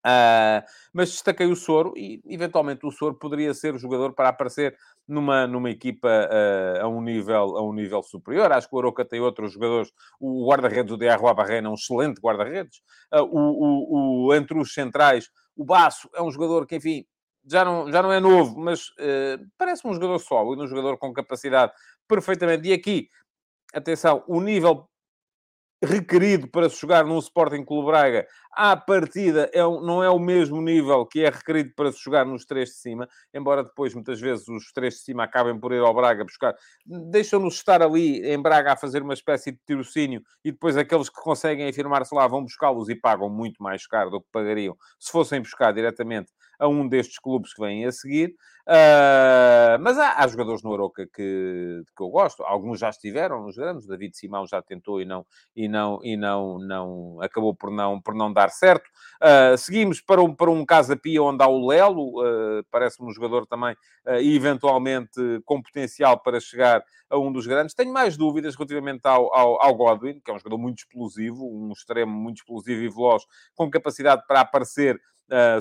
Uh, 0.04 0.66
mas 0.92 1.10
destaquei 1.10 1.46
o 1.46 1.54
Soro 1.54 1.92
e, 1.96 2.20
eventualmente, 2.26 2.84
o 2.84 2.90
Soro 2.90 3.14
poderia 3.14 3.54
ser 3.54 3.74
o 3.74 3.78
jogador 3.78 4.12
para 4.12 4.28
aparecer 4.28 4.76
numa, 5.06 5.46
numa 5.46 5.70
equipa 5.70 6.08
uh, 6.08 6.84
a, 6.84 6.88
um 6.88 7.00
nível, 7.00 7.56
a 7.56 7.62
um 7.62 7.72
nível 7.72 8.02
superior. 8.02 8.50
Acho 8.50 8.68
que 8.68 8.74
o 8.74 8.78
Aroca 8.78 9.04
tem 9.04 9.20
outros 9.20 9.52
jogadores. 9.52 9.92
O 10.18 10.48
guarda-redes 10.48 10.90
do 10.90 10.98
Diarroa 10.98 11.34
Barreira 11.34 11.66
é 11.66 11.70
um 11.70 11.74
excelente 11.74 12.20
guarda-redes. 12.20 12.82
Uh, 13.14 13.22
o, 13.22 13.38
o, 13.38 14.26
o, 14.26 14.34
entre 14.34 14.58
os 14.58 14.74
centrais, 14.74 15.30
o 15.56 15.64
Baço 15.64 16.10
é 16.14 16.22
um 16.22 16.32
jogador 16.32 16.66
que, 16.66 16.76
enfim, 16.76 17.04
já 17.46 17.64
não, 17.64 17.90
já 17.90 18.02
não 18.02 18.12
é 18.12 18.20
novo, 18.20 18.58
mas 18.60 18.86
parece 19.58 19.84
um 19.84 19.92
jogador 19.92 20.20
sólido, 20.20 20.62
um 20.62 20.66
jogador 20.68 20.96
com 20.96 21.12
capacidade 21.12 21.72
perfeitamente. 22.06 22.68
E 22.68 22.72
aqui, 22.72 23.08
atenção, 23.74 24.22
o 24.28 24.40
nível 24.40 24.88
requerido 25.82 26.46
para 26.46 26.70
se 26.70 26.80
jogar 26.80 27.04
num 27.04 27.18
Sporting 27.18 27.64
Clube 27.64 27.86
Braga, 27.86 28.26
à 28.52 28.76
partida 28.76 29.50
é 29.52 29.62
não 29.62 30.02
é 30.02 30.10
o 30.10 30.18
mesmo 30.18 30.60
nível 30.60 31.06
que 31.06 31.24
é 31.24 31.30
requerido 31.30 31.72
para 31.74 31.90
se 31.90 32.02
jogar 32.02 32.24
nos 32.26 32.44
três 32.44 32.70
de 32.70 32.76
cima, 32.76 33.08
embora 33.32 33.64
depois, 33.64 33.94
muitas 33.94 34.20
vezes, 34.20 34.46
os 34.48 34.72
três 34.72 34.94
de 34.94 35.00
cima 35.00 35.24
acabem 35.24 35.58
por 35.58 35.72
ir 35.72 35.80
ao 35.80 35.94
Braga 35.94 36.24
buscar. 36.24 36.54
Deixam-nos 36.84 37.54
estar 37.54 37.82
ali 37.82 38.24
em 38.26 38.40
Braga 38.40 38.72
a 38.72 38.76
fazer 38.76 39.02
uma 39.02 39.14
espécie 39.14 39.52
de 39.52 39.58
tirocínio 39.66 40.22
e 40.44 40.52
depois 40.52 40.76
aqueles 40.76 41.08
que 41.08 41.20
conseguem 41.20 41.68
afirmar-se 41.68 42.14
lá 42.14 42.26
vão 42.26 42.42
buscá-los 42.42 42.88
e 42.88 42.94
pagam 42.94 43.28
muito 43.28 43.62
mais 43.62 43.86
caro 43.86 44.10
do 44.10 44.20
que 44.20 44.28
pagariam 44.30 44.76
se 44.98 45.10
fossem 45.10 45.40
buscar 45.40 45.72
diretamente 45.72 46.30
a 46.58 46.68
um 46.68 46.86
destes 46.88 47.18
clubes 47.18 47.52
que 47.52 47.60
vêm 47.60 47.84
a 47.86 47.92
seguir. 47.92 48.34
Uh, 48.62 49.74
mas 49.80 49.98
há, 49.98 50.22
há, 50.22 50.28
jogadores 50.28 50.62
no 50.62 50.72
Aroca 50.72 51.04
que, 51.12 51.82
que 51.96 52.02
eu 52.02 52.08
gosto. 52.08 52.44
Alguns 52.44 52.78
já 52.78 52.90
estiveram 52.90 53.42
nos 53.42 53.56
grandes. 53.56 53.86
David 53.88 54.16
Simão 54.16 54.46
já 54.46 54.62
tentou 54.62 55.00
e 55.00 55.04
não 55.04 55.26
e 55.56 55.68
não 55.68 55.98
e 56.04 56.16
não 56.16 56.58
não 56.60 57.20
acabou 57.20 57.54
por 57.56 57.72
não 57.72 58.00
por 58.00 58.14
não 58.14 58.32
dar 58.32 58.41
certo. 58.50 58.90
Uh, 59.22 59.56
seguimos 59.56 60.00
para 60.00 60.20
um 60.20 60.34
para 60.34 60.50
um 60.50 60.66
Casa 60.66 60.96
Pia 60.96 61.22
onde 61.22 61.42
há 61.44 61.46
o 61.46 61.66
Lelo. 61.66 62.20
Uh, 62.20 62.64
Parece-me 62.70 63.08
um 63.08 63.12
jogador 63.12 63.46
também 63.46 63.76
e 64.20 64.34
eventualmente 64.34 65.20
com 65.44 65.62
potencial 65.62 66.18
para 66.18 66.40
chegar 66.40 66.82
a 67.08 67.18
um 67.18 67.30
dos 67.30 67.46
grandes. 67.46 67.74
Tenho 67.74 67.92
mais 67.92 68.16
dúvidas 68.16 68.56
relativamente 68.56 69.06
ao, 69.06 69.32
ao, 69.34 69.62
ao 69.62 69.74
Godwin, 69.74 70.20
que 70.20 70.30
é 70.30 70.34
um 70.34 70.38
jogador 70.38 70.58
muito 70.58 70.78
explosivo, 70.78 71.44
um 71.44 71.70
extremo 71.70 72.12
muito 72.12 72.38
explosivo 72.38 72.82
e 72.82 72.88
veloz, 72.88 73.22
com 73.54 73.70
capacidade 73.70 74.26
para 74.26 74.40
aparecer 74.40 74.96
uh, 74.96 75.00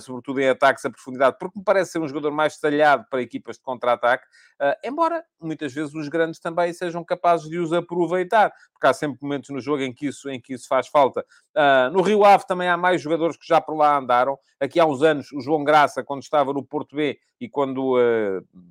sobretudo 0.02 0.40
em 0.42 0.50
ataques 0.50 0.84
a 0.86 0.90
profundidade, 0.90 1.38
porque 1.40 1.58
me 1.58 1.64
parece 1.64 1.92
ser 1.92 2.00
um 2.00 2.08
jogador 2.08 2.32
mais 2.32 2.58
talhado 2.58 3.06
para 3.10 3.22
equipas 3.22 3.56
de 3.56 3.64
contra-ataque, 3.64 4.26
uh, 4.62 4.76
embora 4.84 5.24
muitas 5.40 5.74
vezes 5.74 5.94
os 5.94 6.10
grandes 6.10 6.40
também 6.40 6.74
sejam 6.74 7.04
capazes 7.04 7.50
de 7.50 7.58
os 7.58 7.72
aproveitar, 7.72 8.52
porque 8.74 8.88
há 8.88 8.94
sempre 8.94 9.20
momentos 9.22 9.50
no 9.50 9.62
jogo 9.62 9.82
em 9.82 9.94
que 9.94 10.08
isso, 10.08 10.30
em 10.30 10.42
que 10.42 10.54
isso 10.54 10.68
faz 10.68 10.88
falta. 10.88 11.26
Uh, 11.56 11.92
no 11.94 12.02
Rio 12.02 12.26
Ave 12.26 12.46
também 12.46 12.68
há 12.68 12.76
mais 12.76 13.02
jogadores 13.02 13.38
que 13.38 13.48
já 13.48 13.62
por 13.62 13.76
lá 13.76 13.98
andaram. 13.98 14.38
Aqui 14.60 14.80
há 14.80 14.86
uns 14.86 15.02
anos, 15.02 15.32
o 15.32 15.40
João 15.40 15.64
Graça, 15.64 16.04
quando 16.04 16.22
estava 16.22 16.54
no 16.54 16.64
Porto 16.64 16.96
B 16.96 17.18
e 17.40 17.50
quando 17.50 17.96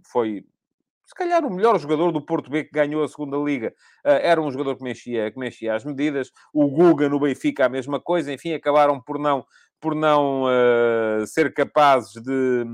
foi 0.07 0.45
se 1.04 1.14
calhar 1.14 1.45
o 1.45 1.52
melhor 1.52 1.76
jogador 1.80 2.12
do 2.12 2.25
Porto 2.25 2.49
B 2.49 2.62
que 2.62 2.71
ganhou 2.71 3.02
a 3.02 3.09
segunda 3.09 3.37
liga 3.37 3.75
era 4.04 4.40
um 4.40 4.49
jogador 4.49 4.76
que 4.76 4.85
mexia, 4.85 5.28
que 5.33 5.40
mexia 5.40 5.75
as 5.75 5.85
medidas. 5.85 6.30
O 6.54 6.69
Guga 6.71 7.09
no 7.09 7.19
Benfica 7.19 7.66
a 7.66 7.69
mesma 7.69 7.99
coisa. 7.99 8.33
Enfim, 8.33 8.52
acabaram 8.52 9.00
por 9.00 9.19
não 9.19 9.45
por 9.81 9.95
não 9.95 10.45
uh, 10.45 11.27
ser 11.27 11.53
capazes 11.55 12.13
de, 12.23 12.65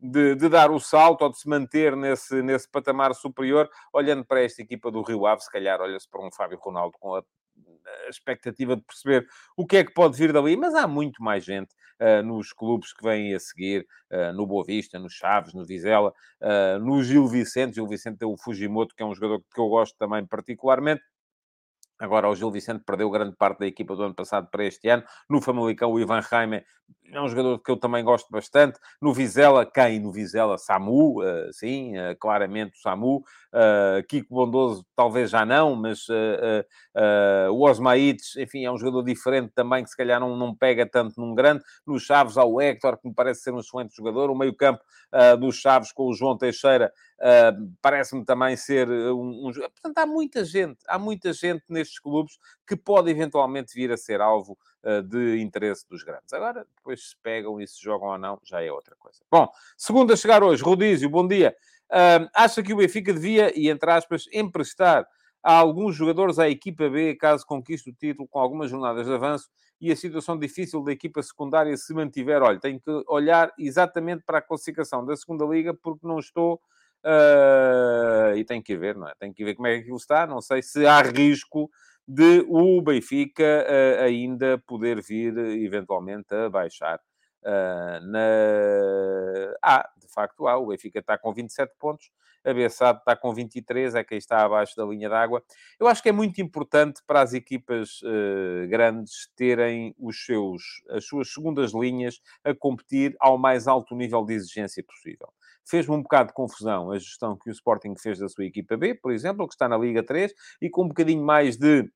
de, 0.00 0.34
de, 0.36 0.48
dar 0.48 0.70
o 0.70 0.78
salto 0.78 1.22
ou 1.22 1.30
de 1.30 1.38
se 1.38 1.48
manter 1.48 1.96
nesse, 1.96 2.40
nesse 2.42 2.68
patamar 2.70 3.14
superior, 3.14 3.68
olhando 3.92 4.24
para 4.24 4.42
esta 4.42 4.62
equipa 4.62 4.90
do 4.90 5.02
Rio 5.02 5.26
Ave, 5.26 5.42
se 5.42 5.50
calhar 5.50 5.80
olha-se 5.80 6.08
para 6.08 6.24
um 6.24 6.30
Fábio 6.30 6.58
Ronaldo 6.58 6.94
com 7.00 7.16
a, 7.16 7.18
a, 7.18 8.08
expectativa 8.08 8.76
de 8.76 8.82
perceber 8.82 9.26
o 9.56 9.66
que 9.66 9.78
é 9.78 9.84
que 9.84 9.92
pode 9.92 10.16
vir 10.16 10.32
dali, 10.32 10.56
mas 10.56 10.74
há 10.74 10.86
muito 10.86 11.22
mais 11.22 11.44
gente 11.44 11.74
uh, 12.00 12.22
nos 12.22 12.52
clubes 12.52 12.92
que 12.92 13.02
vêm 13.02 13.34
a 13.34 13.40
seguir, 13.40 13.84
uh, 14.12 14.32
no 14.32 14.46
Boa 14.46 14.64
Vista, 14.64 14.98
no 15.00 15.10
Chaves, 15.10 15.52
no 15.52 15.66
Vizela, 15.66 16.12
no 16.80 17.02
Gil 17.02 17.26
Vicente, 17.26 17.74
Gil 17.74 17.86
Vicente 17.86 18.22
é 18.22 18.26
o 18.26 18.36
Fujimoto, 18.36 18.94
que 18.94 19.02
é 19.02 19.06
um 19.06 19.14
jogador 19.14 19.42
que 19.52 19.60
eu 19.60 19.68
gosto 19.68 19.96
também 19.98 20.24
particularmente, 20.24 21.02
Agora, 22.00 22.28
o 22.28 22.34
Gil 22.34 22.50
Vicente 22.50 22.82
perdeu 22.84 23.10
grande 23.10 23.36
parte 23.36 23.58
da 23.60 23.66
equipa 23.66 23.94
do 23.94 24.02
ano 24.02 24.14
passado 24.14 24.48
para 24.50 24.64
este 24.64 24.88
ano. 24.88 25.04
No 25.28 25.40
Famalicão, 25.42 25.92
o 25.92 26.00
Ivan 26.00 26.20
Raime 26.20 26.64
é 27.12 27.20
um 27.20 27.28
jogador 27.28 27.58
que 27.58 27.70
eu 27.70 27.76
também 27.76 28.02
gosto 28.02 28.30
bastante. 28.30 28.78
No 29.00 29.12
Vizela, 29.12 29.66
quem? 29.66 30.00
No 30.00 30.10
Vizela, 30.10 30.56
Samu, 30.58 31.20
uh, 31.20 31.52
sim, 31.52 31.96
uh, 31.98 32.16
claramente 32.18 32.78
o 32.78 32.80
Samu. 32.80 33.18
Uh, 33.52 34.02
Kiko 34.08 34.34
Bondoso, 34.34 34.86
talvez 34.96 35.30
já 35.30 35.44
não, 35.44 35.74
mas 35.74 36.06
o 37.50 37.62
Osmaites, 37.64 38.36
enfim, 38.36 38.64
é 38.64 38.70
um 38.70 38.78
jogador 38.78 39.02
diferente 39.02 39.52
também, 39.54 39.82
que 39.82 39.90
se 39.90 39.96
calhar 39.96 40.20
não, 40.20 40.36
não 40.36 40.54
pega 40.54 40.86
tanto 40.86 41.20
num 41.20 41.34
grande. 41.34 41.62
No 41.86 41.98
Chaves, 41.98 42.38
há 42.38 42.44
o 42.44 42.60
Héctor, 42.60 42.96
que 42.96 43.08
me 43.08 43.14
parece 43.14 43.42
ser 43.42 43.52
um 43.52 43.60
excelente 43.60 43.94
jogador. 43.94 44.30
O 44.30 44.34
meio-campo 44.36 44.82
dos 45.40 45.56
Chaves 45.56 45.92
com 45.92 46.06
o 46.06 46.14
João 46.14 46.38
Teixeira 46.38 46.92
parece-me 47.82 48.24
também 48.24 48.56
ser 48.56 48.88
um, 48.88 49.48
um... 49.48 49.52
Portanto, 49.52 49.98
há 49.98 50.06
muita 50.06 50.44
gente, 50.44 50.78
há 50.86 50.98
muita 50.98 51.32
gente 51.32 51.62
nestes 51.90 51.98
clubes 51.98 52.38
que 52.66 52.76
pode 52.76 53.10
eventualmente 53.10 53.74
vir 53.74 53.90
a 53.90 53.96
ser 53.96 54.20
alvo 54.20 54.56
uh, 54.84 55.02
de 55.02 55.40
interesse 55.40 55.86
dos 55.88 56.02
grandes. 56.02 56.32
Agora, 56.32 56.64
depois 56.76 57.10
se 57.10 57.16
pegam 57.22 57.60
e 57.60 57.66
se 57.66 57.82
jogam 57.82 58.08
ou 58.08 58.18
não, 58.18 58.40
já 58.44 58.62
é 58.62 58.70
outra 58.70 58.94
coisa. 58.96 59.18
Bom, 59.30 59.48
segundo 59.76 60.12
a 60.12 60.16
chegar 60.16 60.42
hoje, 60.42 60.62
Rodízio, 60.62 61.10
bom 61.10 61.26
dia. 61.26 61.54
Uh, 61.90 62.30
acha 62.34 62.62
que 62.62 62.72
o 62.72 62.76
Benfica 62.76 63.12
devia, 63.12 63.52
e 63.58 63.68
entre 63.68 63.90
aspas, 63.90 64.28
emprestar 64.32 65.06
a 65.42 65.54
alguns 65.54 65.96
jogadores 65.96 66.38
à 66.38 66.48
equipa 66.48 66.88
B, 66.88 67.16
caso 67.16 67.44
conquiste 67.46 67.90
o 67.90 67.94
título, 67.94 68.28
com 68.28 68.38
algumas 68.38 68.70
jornadas 68.70 69.06
de 69.06 69.12
avanço, 69.12 69.48
e 69.80 69.90
a 69.90 69.96
situação 69.96 70.38
difícil 70.38 70.84
da 70.84 70.92
equipa 70.92 71.22
secundária 71.22 71.74
se 71.76 71.94
mantiver. 71.94 72.42
Olha, 72.42 72.60
tenho 72.60 72.78
que 72.78 72.90
olhar 73.08 73.50
exatamente 73.58 74.22
para 74.24 74.38
a 74.38 74.42
classificação 74.42 75.04
da 75.04 75.16
segunda 75.16 75.44
liga, 75.46 75.72
porque 75.72 76.06
não 76.06 76.18
estou. 76.18 76.60
Uh, 77.04 78.36
e 78.36 78.44
tenho 78.44 78.62
que 78.62 78.76
ver, 78.76 78.94
não 78.94 79.08
é? 79.08 79.14
Tenho 79.18 79.32
que 79.32 79.44
ver 79.44 79.54
como 79.54 79.66
é 79.66 79.74
que 79.74 79.80
aquilo 79.80 79.96
está. 79.96 80.26
Não 80.26 80.40
sei 80.40 80.62
se 80.62 80.86
há 80.86 81.00
risco 81.00 81.70
de 82.06 82.44
o 82.48 82.82
Benfica 82.82 83.66
uh, 83.66 84.02
ainda 84.04 84.58
poder 84.66 85.00
vir 85.00 85.36
eventualmente 85.38 86.34
a 86.34 86.50
baixar. 86.50 87.00
Uh, 87.42 88.04
na... 88.06 88.20
Ah, 89.62 89.88
de 89.98 90.08
facto 90.12 90.46
há. 90.46 90.58
O 90.58 90.66
Benfica 90.66 90.98
está 90.98 91.16
com 91.16 91.32
27 91.32 91.72
pontos, 91.78 92.10
a 92.44 92.52
Bessade 92.52 92.98
está 92.98 93.16
com 93.16 93.32
23, 93.32 93.94
é 93.94 94.04
quem 94.04 94.18
está 94.18 94.44
abaixo 94.44 94.76
da 94.76 94.84
linha 94.84 95.08
d'água. 95.08 95.42
Eu 95.78 95.86
acho 95.86 96.02
que 96.02 96.08
é 96.08 96.12
muito 96.12 96.40
importante 96.40 97.00
para 97.06 97.22
as 97.22 97.32
equipas 97.32 98.00
uh, 98.02 98.68
grandes 98.68 99.30
terem 99.36 99.94
os 99.98 100.24
seus, 100.24 100.62
as 100.90 101.04
suas 101.04 101.32
segundas 101.32 101.72
linhas 101.72 102.20
a 102.44 102.54
competir 102.54 103.14
ao 103.20 103.38
mais 103.38 103.66
alto 103.66 103.94
nível 103.94 104.24
de 104.24 104.34
exigência 104.34 104.82
possível. 104.82 105.32
Fez-me 105.68 105.94
um 105.94 106.02
bocado 106.02 106.28
de 106.28 106.34
confusão 106.34 106.90
a 106.90 106.98
gestão 106.98 107.36
que 107.36 107.50
o 107.50 107.52
Sporting 107.52 107.94
fez 107.96 108.18
da 108.18 108.28
sua 108.28 108.44
equipa 108.44 108.76
B, 108.76 108.94
por 108.94 109.12
exemplo, 109.12 109.46
que 109.46 109.54
está 109.54 109.68
na 109.68 109.78
Liga 109.78 110.02
3, 110.02 110.32
e 110.60 110.68
com 110.68 110.84
um 110.84 110.88
bocadinho 110.88 111.24
mais 111.24 111.56
de 111.56 111.88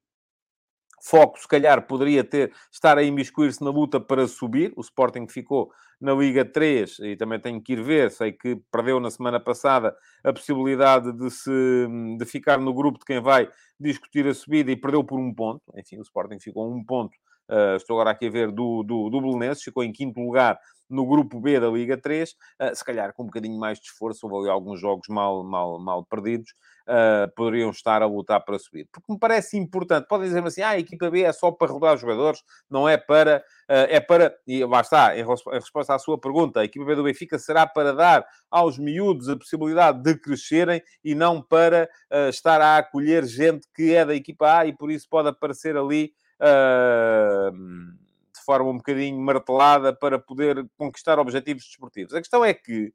foco, 1.05 1.39
se 1.39 1.47
calhar, 1.47 1.87
poderia 1.87 2.25
ter, 2.25 2.51
estar 2.73 2.97
a 2.97 3.03
imiscuir-se 3.03 3.63
na 3.63 3.71
luta 3.71 4.01
para 4.01 4.27
subir. 4.27 4.73
O 4.75 4.81
Sporting 4.81 5.29
ficou 5.29 5.71
na 6.01 6.15
Liga 6.15 6.45
3 6.45 6.99
e 7.01 7.17
também 7.17 7.39
tenho 7.39 7.63
que 7.63 7.75
ir 7.75 7.83
ver. 7.83 8.11
Sei 8.11 8.33
que 8.33 8.57
perdeu 8.73 8.99
na 8.99 9.11
semana 9.11 9.39
passada 9.39 9.95
a 10.25 10.33
possibilidade 10.33 11.13
de, 11.13 11.31
se, 11.31 11.87
de 12.19 12.25
ficar 12.25 12.59
no 12.59 12.73
grupo 12.73 12.99
de 12.99 13.05
quem 13.05 13.21
vai 13.21 13.49
discutir 13.79 14.27
a 14.27 14.35
subida 14.35 14.71
e 14.73 14.77
perdeu 14.77 15.05
por 15.05 15.21
um 15.21 15.33
ponto. 15.35 15.63
Enfim, 15.77 15.99
o 15.99 16.03
Sporting 16.03 16.41
ficou 16.41 16.73
um 16.75 16.83
ponto. 16.83 17.15
Uh, 17.51 17.77
estou 17.77 17.97
agora 17.97 18.11
aqui 18.11 18.27
a 18.27 18.31
ver 18.31 18.51
do, 18.51 18.83
do, 18.83 19.11
do 19.11 19.21
Belenenses, 19.21 19.63
ficou 19.63 19.85
em 19.85 19.93
quinto 19.93 20.21
lugar 20.21 20.59
no 20.89 21.07
grupo 21.07 21.41
B 21.41 21.59
da 21.59 21.69
Liga 21.69 21.97
3, 21.97 22.31
uh, 22.31 22.35
ah, 22.59 22.75
se 22.75 22.85
calhar 22.85 23.13
com 23.13 23.23
um 23.23 23.27
bocadinho 23.27 23.59
mais 23.59 23.79
de 23.79 23.87
esforço, 23.87 24.27
houve 24.27 24.49
ali 24.49 24.51
alguns 24.51 24.81
jogos 24.81 25.09
mal, 25.09 25.43
mal, 25.43 25.79
mal 25.79 26.05
perdidos, 26.05 26.53
uh, 26.89 27.33
poderiam 27.35 27.71
estar 27.71 28.03
a 28.03 28.07
lutar 28.07 28.45
para 28.45 28.59
subir. 28.59 28.87
Porque 28.93 29.13
me 29.13 29.19
parece 29.19 29.57
importante. 29.57 30.07
Podem 30.07 30.27
dizer-me 30.27 30.49
assim, 30.49 30.63
ah, 30.63 30.71
a 30.71 30.79
equipa 30.79 31.11
B 31.11 31.23
é 31.23 31.33
só 31.33 31.51
para 31.51 31.73
rodar 31.73 31.97
jogadores, 31.97 32.43
não 32.71 32.89
é 32.89 32.97
para... 32.97 33.43
Uh, 33.69 33.89
é 33.89 34.01
para... 34.01 34.35
E 34.47 34.65
lá 34.65 34.81
está, 34.81 35.17
em, 35.19 35.25
resposta 35.53 35.95
à 35.95 35.99
sua 35.99 36.19
pergunta, 36.19 36.61
a 36.61 36.65
equipa 36.65 36.85
B 36.85 36.95
do 36.95 37.05
Benfica 37.05 37.39
será 37.39 37.67
para 37.67 37.93
dar 37.93 38.27
aos 38.51 38.79
miúdos 38.79 39.29
a 39.29 39.37
possibilidade 39.37 40.03
de 40.03 40.19
crescerem 40.19 40.83
e 41.03 41.15
não 41.15 41.43
para 41.43 41.89
estar 42.29 42.61
a 42.61 42.79
acolher 42.79 43.25
gente 43.25 43.67
que 43.75 43.95
é 43.95 44.05
da 44.05 44.15
equipa 44.15 44.59
A 44.59 44.67
e 44.67 44.73
por 44.73 44.91
isso 44.91 45.07
pode 45.09 45.29
aparecer 45.29 45.77
ali... 45.77 46.13
de 46.41 48.45
forma 48.45 48.71
um 48.71 48.77
bocadinho 48.77 49.19
martelada 49.21 49.95
para 49.95 50.19
poder 50.19 50.67
conquistar 50.77 51.19
objetivos 51.19 51.65
desportivos. 51.65 52.15
A 52.15 52.21
questão 52.21 52.45
é 52.45 52.53
que 52.53 52.93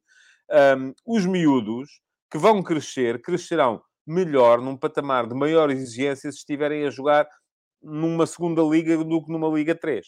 os 1.06 1.26
miúdos 1.26 2.00
que 2.30 2.38
vão 2.38 2.62
crescer, 2.62 3.20
crescerão 3.20 3.82
melhor, 4.06 4.60
num 4.60 4.76
patamar 4.76 5.26
de 5.26 5.34
maior 5.34 5.70
exigência, 5.70 6.30
se 6.30 6.38
estiverem 6.38 6.86
a 6.86 6.90
jogar 6.90 7.28
numa 7.82 8.26
segunda 8.26 8.62
liga 8.62 8.96
do 8.96 9.24
que 9.24 9.32
numa 9.32 9.48
Liga 9.48 9.74
3. 9.74 10.06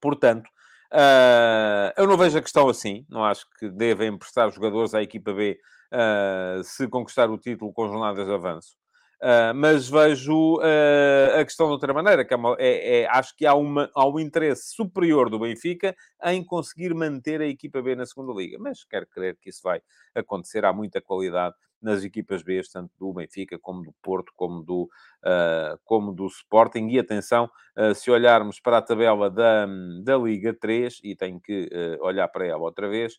Portanto, 0.00 0.48
uh, 0.92 1.92
eu 1.96 2.06
não 2.06 2.16
vejo 2.16 2.38
a 2.38 2.42
questão 2.42 2.68
assim. 2.68 3.06
Não 3.08 3.24
acho 3.24 3.46
que 3.58 3.70
devem 3.70 4.08
emprestar 4.08 4.50
jogadores 4.50 4.94
à 4.94 5.02
equipa 5.02 5.32
B 5.32 5.58
uh, 5.92 6.62
se 6.64 6.88
conquistar 6.88 7.30
o 7.30 7.38
título 7.38 7.72
com 7.72 7.88
jornadas 7.88 8.26
de 8.26 8.32
avanço. 8.32 8.76
Uh, 9.22 9.54
mas 9.54 9.88
vejo 9.88 10.56
uh, 10.56 11.38
a 11.38 11.44
questão 11.44 11.66
de 11.66 11.72
outra 11.74 11.94
maneira, 11.94 12.24
que 12.24 12.34
é, 12.34 12.36
uma, 12.36 12.56
é, 12.58 13.02
é 13.02 13.06
acho 13.08 13.36
que 13.36 13.46
há, 13.46 13.54
uma, 13.54 13.88
há 13.94 14.04
um 14.04 14.18
interesse 14.18 14.74
superior 14.74 15.30
do 15.30 15.38
Benfica 15.38 15.94
em 16.24 16.44
conseguir 16.44 16.92
manter 16.92 17.40
a 17.40 17.46
equipa 17.46 17.80
B 17.80 17.94
na 17.94 18.04
segunda 18.04 18.32
liga. 18.32 18.58
Mas 18.58 18.82
quero 18.82 19.06
crer 19.06 19.38
que 19.40 19.50
isso 19.50 19.60
vai 19.62 19.80
acontecer. 20.12 20.64
Há 20.64 20.72
muita 20.72 21.00
qualidade 21.00 21.54
nas 21.80 22.02
equipas 22.02 22.42
B, 22.42 22.60
tanto 22.72 22.90
do 22.98 23.12
Benfica 23.12 23.56
como 23.60 23.84
do 23.84 23.94
Porto, 24.02 24.32
como 24.34 24.60
do, 24.60 24.88
uh, 25.24 25.78
como 25.84 26.12
do 26.12 26.26
Sporting. 26.26 26.88
E 26.88 26.98
atenção, 26.98 27.48
se 27.94 28.10
olharmos 28.10 28.58
para 28.58 28.78
a 28.78 28.82
tabela 28.82 29.30
da, 29.30 29.68
da 30.02 30.16
Liga 30.16 30.52
3, 30.52 30.98
e 31.04 31.14
tenho 31.14 31.40
que 31.40 31.68
olhar 32.00 32.26
para 32.26 32.46
ela 32.46 32.62
outra 32.62 32.88
vez, 32.88 33.14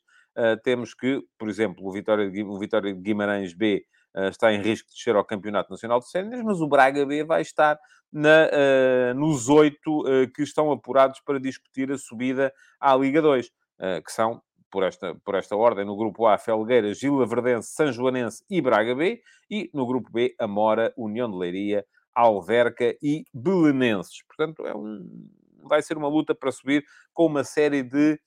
temos 0.64 0.94
que, 0.94 1.22
por 1.38 1.50
exemplo, 1.50 1.86
o 1.86 1.92
Vitória, 1.92 2.30
o 2.46 2.60
Vitória 2.60 2.94
de 2.94 3.02
Guimarães 3.02 3.54
B 3.54 3.86
está 4.30 4.54
em 4.54 4.62
risco 4.62 4.90
de 4.90 4.96
descer 4.96 5.16
ao 5.16 5.26
Campeonato 5.26 5.72
Nacional 5.72 6.00
de 6.00 6.10
Séniores, 6.10 6.44
mas 6.44 6.62
o 6.62 6.68
Braga 6.68 7.06
B 7.06 7.24
vai 7.24 7.42
estar 7.42 7.80
na, 8.14 8.48
uh, 8.48 9.20
nos 9.20 9.50
oito 9.50 10.02
uh, 10.02 10.32
que 10.32 10.44
estão 10.44 10.72
apurados 10.72 11.20
para 11.22 11.40
discutir 11.40 11.92
a 11.92 11.98
subida 11.98 12.54
à 12.80 12.96
Liga 12.96 13.22
2, 13.22 13.50
que 14.06 14.12
são, 14.14 14.42
por 14.72 14.84
esta, 14.84 15.14
por 15.26 15.36
esta 15.36 15.58
ordem, 15.58 15.84
no 15.84 15.98
grupo 15.98 16.26
A, 16.26 16.38
Felgueiras, 16.38 17.00
Gila 17.00 17.26
Verdense, 17.26 17.74
São 17.74 17.92
Joanense 17.92 18.42
e 18.50 18.62
Braga 18.62 18.96
B, 18.96 19.22
e 19.50 19.70
no 19.74 19.86
grupo 19.86 20.10
B, 20.10 20.34
Amora, 20.40 20.94
União 20.96 21.30
de 21.30 21.36
Leiria, 21.36 21.86
Alverca 22.16 22.96
e 23.02 23.26
Belenenses. 23.34 24.24
Portanto, 24.26 24.66
é 24.66 24.74
um, 24.74 25.28
vai 25.64 25.82
ser 25.82 25.98
uma 25.98 26.08
luta 26.08 26.34
para 26.34 26.50
subir 26.52 26.86
com 27.14 27.26
uma 27.26 27.44
série 27.44 27.84
de 27.84 28.18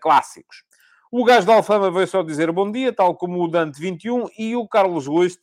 clássicos. 0.00 0.62
O 1.14 1.26
gajo 1.26 1.46
da 1.46 1.56
Alfama 1.56 1.90
veio 1.90 2.06
só 2.06 2.22
dizer 2.22 2.50
bom 2.50 2.72
dia, 2.72 2.90
tal 2.90 3.14
como 3.14 3.44
o 3.44 3.46
Dante 3.46 3.78
21, 3.78 4.30
e 4.38 4.56
o 4.56 4.66
Carlos 4.66 5.06
Luís 5.06 5.38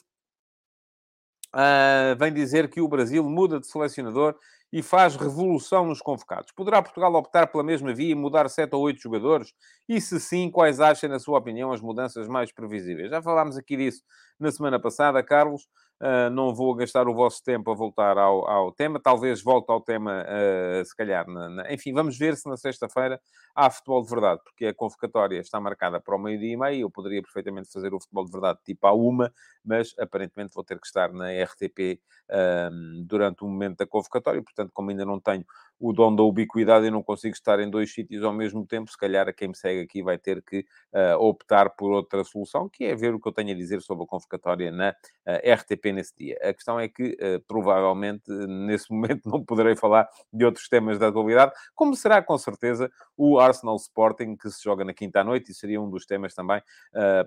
uh, 1.53 2.17
vem 2.17 2.33
dizer 2.33 2.71
que 2.71 2.81
o 2.81 2.88
Brasil 2.88 3.23
muda 3.23 3.59
de 3.59 3.67
selecionador 3.67 4.35
e 4.73 4.81
faz 4.81 5.15
revolução 5.15 5.85
nos 5.85 6.01
convocados. 6.01 6.51
Poderá 6.53 6.81
Portugal 6.81 7.13
optar 7.13 7.45
pela 7.45 7.63
mesma 7.63 7.93
via 7.93 8.13
e 8.13 8.15
mudar 8.15 8.49
7 8.49 8.75
ou 8.75 8.81
8 8.81 8.99
jogadores? 8.99 9.53
E 9.88 10.01
se 10.01 10.19
sim, 10.19 10.49
quais 10.49 10.79
acham, 10.79 11.07
na 11.07 11.19
sua 11.19 11.38
opinião, 11.38 11.71
as 11.71 11.81
mudanças 11.81 12.27
mais 12.27 12.51
previsíveis? 12.51 13.11
Já 13.11 13.21
falámos 13.21 13.55
aqui 13.55 13.77
disso 13.77 14.01
na 14.39 14.51
semana 14.51 14.79
passada, 14.79 15.21
Carlos. 15.21 15.67
Uh, 16.01 16.29
não 16.29 16.56
vou 16.56 16.74
gastar 16.75 17.10
o 17.10 17.13
vosso 17.13 17.44
tempo 17.44 17.70
a 17.70 17.75
voltar 17.75 18.18
ao, 18.18 18.48
ao 18.48 18.72
tema. 18.72 19.01
Talvez 19.01 19.41
volte 19.44 19.70
ao 19.70 19.82
tema, 19.82 20.24
uh, 20.24 20.86
se 20.86 20.96
calhar. 20.96 21.27
Na, 21.27 21.50
na... 21.50 21.74
Enfim, 21.74 21.91
vamos 21.91 22.18
ver 22.18 22.38
se 22.38 22.48
na 22.48 22.56
sexta-feira 22.56 23.20
há 23.53 23.70
futebol 23.70 24.01
de 24.01 24.10
verdade, 24.10 24.41
porque 24.44 24.68
a 24.68 24.74
convocatória 24.74 25.39
está 25.39 25.60
marcada 25.60 26.00
para 26.00 26.15
o 26.15 26.20
meio-dia 26.20 26.53
e 26.53 26.58
meio. 26.58 26.82
Eu 26.84 26.89
poderia 26.89 27.22
perfeitamente 27.22 27.70
fazer 27.70 27.94
o 27.94 28.00
futebol 28.00 28.24
de 28.24 28.32
verdade 28.32 28.60
tipo 28.63 28.88
à 28.88 28.94
uma, 28.94 29.34
mas 29.63 29.94
aparentemente 30.00 30.53
vou 30.53 30.63
ter 30.63 30.79
que 30.79 30.88
estar 30.88 31.12
na 31.12 31.27
RTP 31.44 32.00
uh, 32.29 33.03
durante 33.06 33.44
o 33.44 33.48
momento 33.48 33.79
da 33.79 33.86
convocatória. 33.86 34.41
Portanto, 34.41 34.72
como 34.74 34.91
ainda 34.91 35.06
não 35.06 35.20
tenho 35.20 35.44
o 35.79 35.93
dom 35.93 36.13
da 36.13 36.24
ubiquidade 36.24 36.86
e 36.86 36.91
não 36.91 37.01
consigo 37.01 37.33
estar 37.33 37.59
em 37.59 37.69
dois 37.69 37.93
sítios 37.93 38.24
ao 38.24 38.33
mesmo 38.33 38.65
tempo, 38.65 38.91
se 38.91 38.98
calhar 38.98 39.33
quem 39.33 39.48
me 39.48 39.55
segue 39.55 39.81
aqui 39.81 40.03
vai 40.03 40.17
ter 40.17 40.43
que 40.43 40.65
uh, 40.93 41.17
optar 41.17 41.69
por 41.69 41.91
outra 41.91 42.24
solução, 42.24 42.67
que 42.67 42.83
é 42.83 42.95
ver 42.95 43.13
o 43.13 43.19
que 43.19 43.27
eu 43.29 43.31
tenho 43.31 43.51
a 43.51 43.55
dizer 43.55 43.81
sobre 43.81 44.03
a 44.03 44.07
convocatória 44.07 44.71
na 44.71 44.89
uh, 44.91 45.53
RTP 45.53 45.86
nesse 45.93 46.13
dia. 46.17 46.38
A 46.41 46.53
questão 46.53 46.79
é 46.79 46.89
que, 46.89 47.17
uh, 47.21 47.39
provavelmente, 47.48 48.29
nesse 48.29 48.91
momento 48.91 49.29
não 49.29 49.43
poderei 49.43 49.75
falar 49.75 50.09
de 50.33 50.43
outros 50.43 50.67
temas 50.67 51.00
da 51.00 51.07
atualidade, 51.07 51.53
como 51.74 51.95
será 51.95 52.21
com 52.21 52.38
certeza 52.38 52.91
o 53.15 53.39
Arsenal 53.39 53.77
Sporting, 53.77 54.36
que 54.36 54.50
se 54.50 54.62
joga 54.62 54.83
na 54.83 54.93
quinta 54.93 55.21
à 55.21 55.24
noite, 55.24 55.51
e 55.51 55.55
seria 55.55 55.81
um 55.81 55.89
dos 55.89 56.05
temas 56.05 56.33
também 56.33 56.62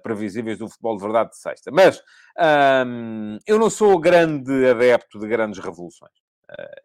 previsíveis 0.03 0.59
do 0.59 0.69
futebol 0.69 0.97
de 0.97 1.03
verdade 1.03 1.31
de 1.31 1.39
sexta. 1.39 1.71
Mas 1.71 2.03
um, 2.87 3.39
eu 3.47 3.59
não 3.59 3.71
sou 3.71 3.99
grande 3.99 4.67
adepto 4.67 5.19
de 5.19 5.27
grandes 5.27 5.59
revoluções. 5.63 6.13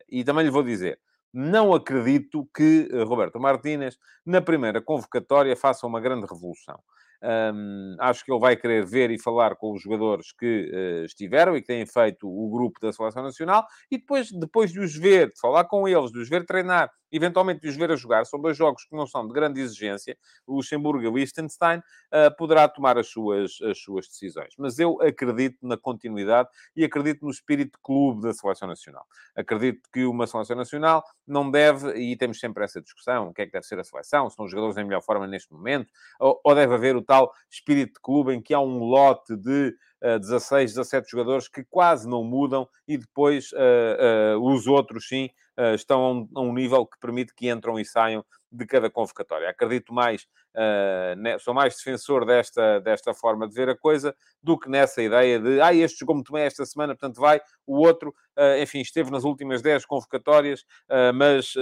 e 0.09 0.23
também 0.23 0.45
lhe 0.45 0.51
vou 0.51 0.63
dizer, 0.63 0.99
não 1.37 1.71
acredito 1.71 2.49
que 2.51 2.89
eh, 2.91 3.03
Roberto 3.03 3.39
Martínez, 3.39 3.95
na 4.25 4.41
primeira 4.41 4.81
convocatória, 4.81 5.55
faça 5.55 5.85
uma 5.85 6.01
grande 6.01 6.25
revolução. 6.25 6.79
Um, 7.21 7.95
acho 7.99 8.23
que 8.23 8.31
ele 8.31 8.39
vai 8.39 8.55
querer 8.55 8.85
ver 8.85 9.09
e 9.09 9.19
falar 9.19 9.55
com 9.55 9.73
os 9.73 9.81
jogadores 9.81 10.31
que 10.31 10.71
uh, 10.71 11.05
estiveram 11.05 11.55
e 11.55 11.61
que 11.61 11.67
têm 11.67 11.85
feito 11.85 12.27
o 12.27 12.49
grupo 12.49 12.79
da 12.79 12.93
Seleção 12.93 13.23
Nacional 13.23 13.65
e 13.89 13.97
depois, 13.97 14.31
depois 14.31 14.71
de 14.71 14.79
os 14.79 14.95
ver, 14.95 15.29
de 15.29 15.39
falar 15.39 15.65
com 15.65 15.87
eles, 15.87 16.11
de 16.11 16.19
os 16.19 16.29
ver 16.29 16.45
treinar, 16.45 16.91
eventualmente 17.11 17.61
de 17.61 17.67
os 17.67 17.75
ver 17.75 17.91
a 17.91 17.95
jogar, 17.95 18.25
são 18.25 18.39
dois 18.39 18.57
jogos 18.57 18.85
que 18.85 18.95
não 18.95 19.07
são 19.07 19.27
de 19.27 19.33
grande 19.33 19.59
exigência, 19.61 20.17
o 20.45 20.55
Luxemburgo 20.55 21.03
e 21.03 21.07
o 21.07 21.15
Liechtenstein, 21.15 21.79
uh, 21.79 22.35
poderá 22.37 22.67
tomar 22.67 22.97
as 22.97 23.07
suas, 23.07 23.57
as 23.61 23.79
suas 23.79 24.07
decisões. 24.07 24.53
Mas 24.57 24.79
eu 24.79 25.01
acredito 25.01 25.57
na 25.61 25.77
continuidade 25.77 26.49
e 26.75 26.83
acredito 26.83 27.25
no 27.25 27.31
espírito 27.31 27.71
de 27.77 27.83
clube 27.83 28.21
da 28.21 28.33
Seleção 28.33 28.67
Nacional. 28.67 29.05
Acredito 29.35 29.89
que 29.91 30.05
uma 30.05 30.27
Seleção 30.27 30.55
Nacional 30.55 31.03
não 31.25 31.49
deve, 31.49 31.93
e 31.97 32.15
temos 32.17 32.39
sempre 32.39 32.63
essa 32.63 32.81
discussão, 32.81 33.29
o 33.29 33.33
que 33.33 33.41
é 33.41 33.45
que 33.45 33.51
deve 33.51 33.65
ser 33.65 33.79
a 33.79 33.83
seleção, 33.83 34.29
são 34.29 34.45
os 34.45 34.51
jogadores 34.51 34.77
em 34.77 34.83
melhor 34.83 35.01
forma 35.01 35.27
neste 35.27 35.51
momento, 35.51 35.91
ou, 36.19 36.39
ou 36.43 36.55
deve 36.55 36.73
haver 36.73 36.95
o 36.95 37.01
tal 37.01 37.31
espírito 37.49 37.93
de 37.93 38.01
clube 38.01 38.33
em 38.33 38.41
que 38.41 38.53
há 38.53 38.59
um 38.59 38.79
lote 38.79 39.35
de 39.35 39.73
uh, 40.03 40.19
16, 40.19 40.73
17 40.73 41.09
jogadores 41.09 41.47
que 41.47 41.63
quase 41.63 42.07
não 42.07 42.23
mudam 42.23 42.67
e 42.87 42.97
depois 42.97 43.51
uh, 43.53 44.37
uh, 44.37 44.53
os 44.53 44.67
outros, 44.67 45.07
sim, 45.07 45.29
estão 45.73 46.01
a 46.01 46.11
um, 46.11 46.29
a 46.35 46.41
um, 46.41 46.53
nível 46.53 46.85
que 46.85 46.99
permite 46.99 47.33
que 47.33 47.49
entram 47.49 47.79
e 47.79 47.85
saiam 47.85 48.23
de 48.57 48.65
cada 48.65 48.89
convocatória. 48.89 49.49
Acredito 49.49 49.93
mais, 49.93 50.23
uh, 50.55 51.39
sou 51.39 51.53
mais 51.53 51.75
defensor 51.75 52.25
desta, 52.25 52.79
desta 52.79 53.13
forma 53.13 53.47
de 53.47 53.53
ver 53.53 53.69
a 53.69 53.77
coisa 53.77 54.15
do 54.41 54.57
que 54.57 54.69
nessa 54.69 55.01
ideia 55.01 55.39
de, 55.39 55.61
ah, 55.61 55.73
este 55.73 55.99
jogou 55.99 56.15
muito 56.15 56.31
bem 56.31 56.43
esta 56.43 56.65
semana, 56.65 56.95
portanto 56.95 57.19
vai, 57.21 57.39
o 57.65 57.77
outro, 57.77 58.09
uh, 58.37 58.61
enfim, 58.61 58.79
esteve 58.79 59.11
nas 59.11 59.23
últimas 59.23 59.61
10 59.61 59.85
convocatórias, 59.85 60.61
uh, 60.61 61.13
mas 61.13 61.53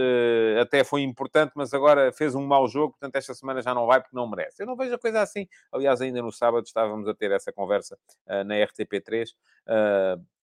até 0.61 0.83
foi 0.83 1.01
importante, 1.01 1.51
mas 1.55 1.73
agora 1.73 2.11
fez 2.11 2.35
um 2.35 2.45
mau 2.45 2.67
jogo, 2.67 2.93
portanto 2.93 3.15
esta 3.15 3.33
semana 3.33 3.61
já 3.61 3.73
não 3.73 3.85
vai 3.85 3.99
porque 4.01 4.15
não 4.15 4.29
merece. 4.29 4.63
Eu 4.63 4.67
não 4.67 4.75
vejo 4.75 4.93
a 4.95 4.99
coisa 4.99 5.21
assim. 5.21 5.47
Aliás, 5.71 6.01
ainda 6.01 6.21
no 6.21 6.31
sábado 6.31 6.65
estávamos 6.65 7.07
a 7.07 7.13
ter 7.13 7.31
essa 7.31 7.51
conversa 7.51 7.97
na 8.27 8.55
RTP3, 8.55 9.27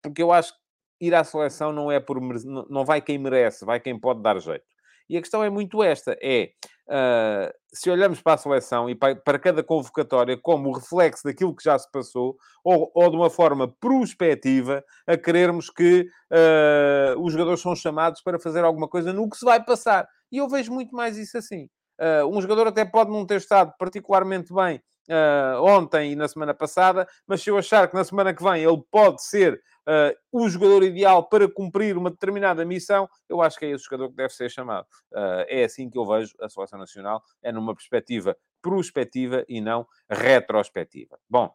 porque 0.02 0.23
eu 0.23 0.33
acho 0.33 0.52
que 0.52 0.61
ir 1.00 1.14
à 1.14 1.25
seleção 1.25 1.73
não 1.73 1.90
é 1.90 2.00
por 2.00 2.21
não 2.21 2.85
vai 2.85 3.00
quem 3.00 3.18
merece, 3.18 3.64
vai 3.64 3.80
quem 3.80 3.99
pode 3.99 4.23
dar 4.23 4.38
jeito. 4.40 4.64
E 5.09 5.17
a 5.17 5.21
questão 5.21 5.43
é 5.43 5.50
muito 5.50 5.83
esta: 5.83 6.17
é 6.23 6.50
uh, 6.88 7.53
se 7.73 7.91
olhamos 7.91 8.21
para 8.21 8.35
a 8.35 8.38
seleção 8.38 8.88
e 8.88 8.95
para, 8.95 9.17
para, 9.17 9.38
cada 9.38 9.62
convocatória 9.62 10.37
como 10.37 10.73
reflexo 10.73 11.25
daquilo 11.25 11.55
que 11.55 11.65
já 11.65 11.79
se 11.79 11.91
passou, 11.91 12.37
ou, 12.65 12.91
ou 12.95 13.11
de 13.11 13.17
uma 13.17 13.31
forma 13.31 13.69
prospectiva, 13.81 14.85
a 15.07 15.17
querermos 15.17 15.71
que 15.71 16.09
uh, 16.33 17.21
os 17.21 17.33
jogadores 17.33 17.61
são 17.61 17.75
chamados 17.75 18.21
para 18.23 18.38
fazer 18.38 18.65
alguma 18.65 18.88
coisa 18.88 19.12
no 19.12 19.29
que 19.29 19.37
se 19.37 19.45
vai 19.45 19.62
passar. 19.65 20.09
E 20.31 20.38
eu 20.38 20.49
vejo 20.49 20.73
muito 20.73 20.95
mais 20.95 21.17
isso 21.17 21.38
assim. 21.38 21.69
Uh, 22.00 22.27
um 22.31 22.41
jogador 22.41 22.69
até 22.69 22.85
pode 22.85 23.11
não 23.11 23.27
ter 23.27 23.38
estado 23.38 23.73
particularmente 23.77 24.55
bem 24.55 24.81
uh, 25.09 25.62
ontem 25.62 26.12
e 26.12 26.17
na 26.17 26.29
semana 26.29 26.55
passada, 26.55 27.09
mas 27.27 27.43
se 27.43 27.50
eu 27.50 27.59
achar 27.59 27.88
que 27.88 27.95
na 27.95 28.05
semana 28.05 28.33
que 28.33 28.43
vem 28.43 28.62
ele 28.62 28.81
pode 28.91 29.23
ser 29.23 29.61
uh, 29.88 30.14
o 30.30 30.49
jogador 30.49 30.83
ideal 30.83 31.28
para 31.28 31.49
cumprir 31.49 31.97
uma 31.97 32.11
determinada 32.11 32.64
missão, 32.64 33.09
eu 33.28 33.40
acho 33.40 33.59
que 33.59 33.64
é 33.64 33.71
esse 33.71 33.85
jogador 33.85 34.11
que 34.11 34.16
deve 34.16 34.33
ser 34.33 34.50
chamado. 34.50 34.87
Uh, 35.12 35.45
é 35.49 35.64
assim 35.64 35.88
que 35.88 35.99
eu 35.99 36.07
vejo 36.07 36.35
a 36.40 36.49
seleção 36.49 36.78
nacional, 36.78 37.23
é 37.42 37.50
numa 37.50 37.75
perspectiva 37.75 38.37
prospectiva 38.61 39.45
e 39.49 39.61
não 39.61 39.87
retrospectiva. 40.11 41.18
Bom, 41.28 41.54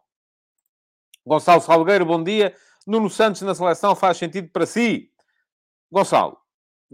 Gonçalo 1.24 1.60
Salgueiro, 1.60 2.04
bom 2.04 2.22
dia. 2.22 2.54
Nuno 2.86 3.08
Santos 3.08 3.42
na 3.42 3.54
seleção 3.54 3.94
faz 3.94 4.16
sentido 4.18 4.50
para 4.50 4.66
si? 4.66 5.10
Gonçalo, 5.90 6.38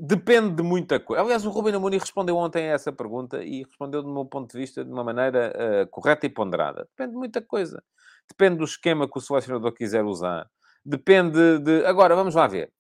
Depende 0.03 0.55
de 0.55 0.63
muita 0.63 0.99
coisa. 0.99 1.23
Aliás, 1.23 1.45
o 1.45 1.51
Rubem 1.51 1.75
Amorim 1.75 1.99
respondeu 1.99 2.35
ontem 2.37 2.71
a 2.71 2.73
essa 2.73 2.91
pergunta 2.91 3.45
e 3.45 3.65
respondeu, 3.65 4.03
do 4.03 4.11
meu 4.11 4.25
ponto 4.25 4.51
de 4.51 4.59
vista, 4.59 4.83
de 4.83 4.91
uma 4.91 5.05
maneira 5.05 5.53
uh, 5.55 5.87
correta 5.91 6.25
e 6.25 6.31
ponderada. 6.31 6.89
Depende 6.97 7.13
de 7.13 7.19
muita 7.19 7.43
coisa. 7.43 7.83
Depende 8.27 8.57
do 8.57 8.65
esquema 8.65 9.07
que 9.07 9.19
o 9.19 9.21
selecionador 9.21 9.73
quiser 9.75 10.03
usar. 10.03 10.49
Depende 10.85 11.59
de... 11.59 11.85
Agora, 11.85 12.15
vamos 12.15 12.35
lá 12.35 12.47
ver. 12.47 12.73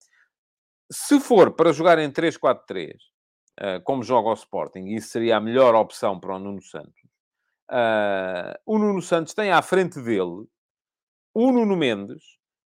Se 0.90 1.20
for 1.20 1.52
para 1.52 1.72
jogar 1.72 1.98
em 1.98 2.10
3-4-3, 2.10 2.94
uh, 2.94 2.96
eh, 3.58 3.80
como 3.80 4.02
joga 4.02 4.30
o 4.30 4.34
Sporting, 4.34 4.86
isso 4.86 5.08
seria 5.10 5.36
a 5.36 5.40
melhor 5.40 5.74
opção 5.74 6.18
para 6.18 6.34
o 6.34 6.38
Nuno 6.38 6.62
Santos. 6.62 7.00
Uh, 7.70 8.58
o 8.66 8.78
Nuno 8.78 9.00
Santos 9.00 9.32
tem 9.32 9.52
à 9.52 9.62
frente 9.62 10.00
dele 10.00 10.48
o 11.32 11.52
Nuno 11.52 11.76
Mendes, 11.76 12.22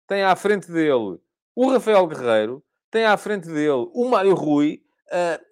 tem 0.07 0.23
à 0.23 0.35
frente 0.35 0.73
dele 0.73 1.21
o 1.55 1.71
Rafael 1.71 2.07
Guerreiro, 2.07 2.65
tem 2.91 3.05
à 3.05 3.17
frente 3.19 3.47
dele 3.47 3.91
o 3.93 4.09
Mário 4.09 4.35
Rui, 4.35 4.83
uh, 5.09 5.45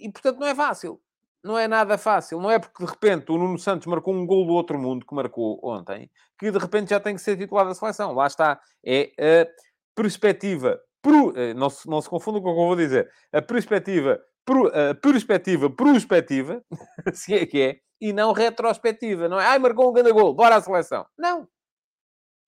e 0.00 0.10
portanto 0.10 0.38
não 0.38 0.46
é 0.46 0.54
fácil. 0.54 0.98
Não 1.42 1.56
é 1.56 1.68
nada 1.68 1.96
fácil. 1.96 2.40
Não 2.40 2.50
é 2.50 2.58
porque 2.58 2.84
de 2.84 2.90
repente 2.90 3.30
o 3.30 3.38
Nuno 3.38 3.58
Santos 3.58 3.86
marcou 3.86 4.14
um 4.14 4.26
gol 4.26 4.46
do 4.46 4.52
outro 4.52 4.78
mundo 4.78 5.06
que 5.06 5.14
marcou 5.14 5.60
ontem, 5.62 6.10
que 6.38 6.50
de 6.50 6.58
repente 6.58 6.90
já 6.90 7.00
tem 7.00 7.14
que 7.14 7.20
ser 7.20 7.36
titular 7.36 7.66
da 7.66 7.74
seleção. 7.74 8.12
Lá 8.12 8.26
está. 8.26 8.60
É 8.84 9.10
a 9.18 9.46
perspectiva. 9.94 10.80
Pro, 11.00 11.32
eh, 11.36 11.54
não, 11.54 11.70
se, 11.70 11.88
não 11.88 12.00
se 12.00 12.08
confunda 12.08 12.40
com 12.40 12.50
o 12.50 12.54
que 12.54 12.60
eu 12.60 12.66
vou 12.66 12.76
dizer. 12.76 13.10
A 13.32 13.40
perspectiva. 13.40 14.20
Pro, 14.44 14.66
a 14.68 14.94
perspectiva 14.94 15.70
prospectiva, 15.70 16.62
se 17.12 17.34
é 17.34 17.44
que 17.46 17.60
é, 17.60 17.76
e 18.00 18.12
não 18.12 18.32
retrospectiva. 18.32 19.28
Não 19.28 19.38
é, 19.38 19.46
ai, 19.46 19.58
marcou 19.58 19.90
um 19.90 19.92
grande 19.92 20.12
gol, 20.12 20.34
bora 20.34 20.56
à 20.56 20.60
seleção. 20.60 21.06
Não. 21.18 21.46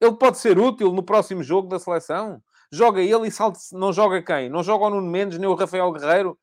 Ele 0.00 0.16
pode 0.16 0.38
ser 0.38 0.58
útil 0.58 0.92
no 0.92 1.02
próximo 1.02 1.42
jogo 1.42 1.68
da 1.68 1.78
seleção 1.78 2.42
joga 2.72 3.02
ele 3.02 3.28
e 3.28 3.30
salta 3.30 3.58
não 3.72 3.92
joga 3.92 4.22
quem? 4.22 4.48
Não 4.48 4.62
joga 4.62 4.86
o 4.86 4.90
Nuno 4.90 5.10
Mendes, 5.10 5.38
nem 5.38 5.48
o 5.48 5.54
Rafael 5.54 5.90
Guerreiro 5.92 6.38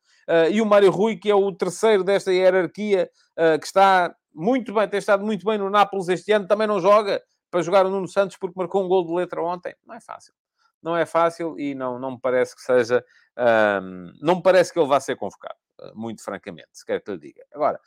e 0.50 0.60
o 0.60 0.66
Mário 0.66 0.90
Rui, 0.90 1.16
que 1.16 1.30
é 1.30 1.34
o 1.34 1.52
terceiro 1.52 2.04
desta 2.04 2.32
hierarquia, 2.32 3.10
uh, 3.38 3.58
que 3.58 3.66
está 3.66 4.14
muito 4.34 4.72
bem, 4.72 4.88
tem 4.88 4.98
estado 4.98 5.24
muito 5.24 5.44
bem 5.44 5.58
no 5.58 5.70
Nápoles 5.70 6.08
este 6.08 6.32
ano, 6.32 6.46
também 6.46 6.66
não 6.66 6.80
joga 6.80 7.22
para 7.50 7.62
jogar 7.62 7.86
o 7.86 7.90
Nuno 7.90 8.08
Santos 8.08 8.36
porque 8.36 8.58
marcou 8.58 8.84
um 8.84 8.88
gol 8.88 9.06
de 9.06 9.12
letra 9.12 9.42
ontem. 9.42 9.74
Não 9.86 9.94
é 9.94 10.00
fácil. 10.00 10.34
Não 10.82 10.96
é 10.96 11.06
fácil 11.06 11.58
e 11.58 11.74
não, 11.74 11.98
não 11.98 12.12
me 12.12 12.20
parece 12.20 12.54
que 12.54 12.62
seja... 12.62 13.04
Um, 13.36 14.12
não 14.20 14.36
me 14.36 14.42
parece 14.42 14.72
que 14.72 14.78
ele 14.78 14.88
vá 14.88 15.00
ser 15.00 15.16
convocado, 15.16 15.58
muito 15.94 16.22
francamente, 16.22 16.68
se 16.72 16.84
quer 16.84 17.00
que 17.00 17.10
lhe 17.10 17.18
diga. 17.18 17.44
Agora, 17.52 17.80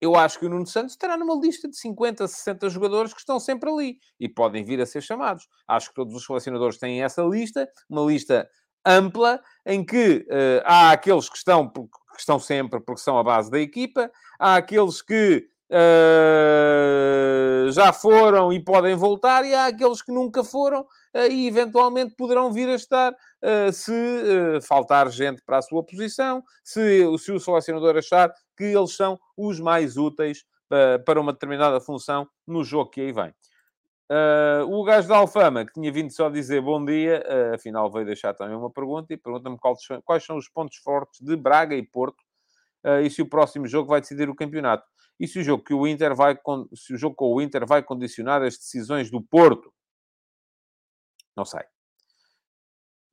eu 0.00 0.16
acho 0.16 0.38
que 0.38 0.46
o 0.46 0.48
Nuno 0.48 0.66
Santos 0.66 0.92
estará 0.92 1.16
numa 1.16 1.34
lista 1.34 1.68
de 1.68 1.76
50, 1.76 2.26
60 2.26 2.70
jogadores 2.70 3.12
que 3.12 3.20
estão 3.20 3.38
sempre 3.38 3.70
ali 3.70 3.98
e 4.18 4.28
podem 4.28 4.64
vir 4.64 4.80
a 4.80 4.86
ser 4.86 5.02
chamados. 5.02 5.46
Acho 5.68 5.90
que 5.90 5.94
todos 5.94 6.14
os 6.14 6.24
selecionadores 6.24 6.78
têm 6.78 7.02
essa 7.02 7.22
lista, 7.22 7.68
uma 7.88 8.02
lista 8.02 8.48
ampla, 8.84 9.40
em 9.64 9.84
que 9.84 10.26
uh, 10.28 10.62
há 10.64 10.92
aqueles 10.92 11.28
que 11.28 11.36
estão, 11.36 11.68
que 11.68 12.18
estão 12.18 12.38
sempre 12.38 12.80
porque 12.80 13.02
são 13.02 13.18
a 13.18 13.22
base 13.22 13.50
da 13.50 13.60
equipa, 13.60 14.10
há 14.38 14.56
aqueles 14.56 15.02
que 15.02 15.46
uh, 15.70 17.70
já 17.70 17.92
foram 17.92 18.52
e 18.52 18.62
podem 18.62 18.94
voltar, 18.94 19.44
e 19.44 19.54
há 19.54 19.66
aqueles 19.66 20.02
que 20.02 20.12
nunca 20.12 20.42
foram 20.42 20.80
uh, 20.80 21.30
e 21.30 21.46
eventualmente 21.46 22.14
poderão 22.16 22.52
vir 22.52 22.68
a 22.68 22.74
estar 22.74 23.14
se 23.72 24.60
faltar 24.68 25.10
gente 25.10 25.40
para 25.40 25.56
a 25.56 25.62
sua 25.62 25.82
posição, 25.82 26.44
se, 26.62 27.06
se 27.16 27.32
o 27.32 27.40
selecionador 27.40 27.96
achar 27.96 28.30
que 28.54 28.64
eles 28.64 28.94
são 28.94 29.18
os 29.34 29.58
mais 29.58 29.96
úteis 29.96 30.44
para 31.06 31.18
uma 31.18 31.32
determinada 31.32 31.80
função 31.80 32.28
no 32.46 32.62
jogo 32.62 32.90
que 32.90 33.00
aí 33.00 33.12
vem. 33.12 33.32
Uh, 34.10 34.66
o 34.68 34.82
gajo 34.82 35.06
da 35.06 35.18
Alfama, 35.18 35.64
que 35.64 35.72
tinha 35.72 35.92
vindo 35.92 36.10
só 36.10 36.28
dizer 36.28 36.60
bom 36.60 36.84
dia, 36.84 37.24
uh, 37.28 37.54
afinal 37.54 37.88
veio 37.92 38.04
deixar 38.04 38.34
também 38.34 38.56
uma 38.56 38.68
pergunta 38.68 39.14
e 39.14 39.16
pergunta-me 39.16 39.56
quais, 40.04 40.24
são 40.24 40.36
os 40.36 40.48
pontos 40.48 40.78
fortes 40.78 41.20
de 41.20 41.36
Braga 41.36 41.76
e 41.76 41.86
Porto 41.86 42.20
uh, 42.84 43.00
e 43.04 43.08
se 43.08 43.22
o 43.22 43.28
próximo 43.28 43.68
jogo 43.68 43.88
vai 43.88 44.00
decidir 44.00 44.28
o 44.28 44.34
campeonato. 44.34 44.84
E 45.18 45.28
se 45.28 45.38
o 45.38 45.44
jogo, 45.44 45.62
que 45.62 45.72
o 45.72 45.86
Inter 45.86 46.12
vai, 46.16 46.36
se 46.74 46.92
o 46.92 46.98
jogo 46.98 47.14
com 47.14 47.32
o 47.32 47.40
Inter 47.40 47.64
vai 47.64 47.84
condicionar 47.84 48.42
as 48.42 48.56
decisões 48.56 49.12
do 49.12 49.22
Porto? 49.22 49.72
Não 51.36 51.44
sei. 51.44 51.62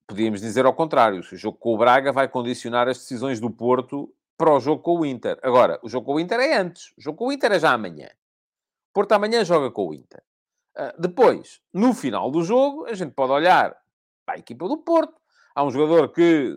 Podíamos 0.08 0.42
dizer 0.42 0.66
ao 0.66 0.74
contrário. 0.74 1.22
Se 1.22 1.36
o 1.36 1.38
jogo 1.38 1.60
com 1.60 1.76
o 1.76 1.78
Braga 1.78 2.12
vai 2.12 2.28
condicionar 2.28 2.88
as 2.88 2.98
decisões 2.98 3.40
do 3.40 3.52
Porto 3.52 4.12
para 4.36 4.52
o 4.52 4.60
jogo 4.60 4.82
com 4.82 5.00
o 5.00 5.06
Inter. 5.06 5.38
Agora, 5.44 5.80
o 5.84 5.90
jogo 5.90 6.08
com 6.08 6.16
o 6.16 6.20
Inter 6.20 6.40
é 6.40 6.58
antes. 6.58 6.94
O 6.98 7.02
jogo 7.02 7.18
com 7.18 7.28
o 7.28 7.32
Inter 7.32 7.52
é 7.52 7.60
já 7.60 7.74
amanhã. 7.74 8.10
Porto 8.94 9.12
amanhã 9.12 9.44
joga 9.44 9.70
com 9.70 9.90
o 9.90 9.94
Inter. 9.94 10.24
Uh, 10.78 10.94
depois, 11.02 11.60
no 11.74 11.94
final 11.94 12.30
do 12.30 12.44
jogo, 12.44 12.86
a 12.86 12.94
gente 12.94 13.14
pode 13.14 13.32
olhar 13.32 13.76
para 14.26 14.36
a 14.36 14.40
equipa 14.40 14.68
do 14.68 14.78
Porto. 14.78 15.16
Há 15.56 15.64
um 15.64 15.72
jogador 15.72 16.10
que 16.10 16.56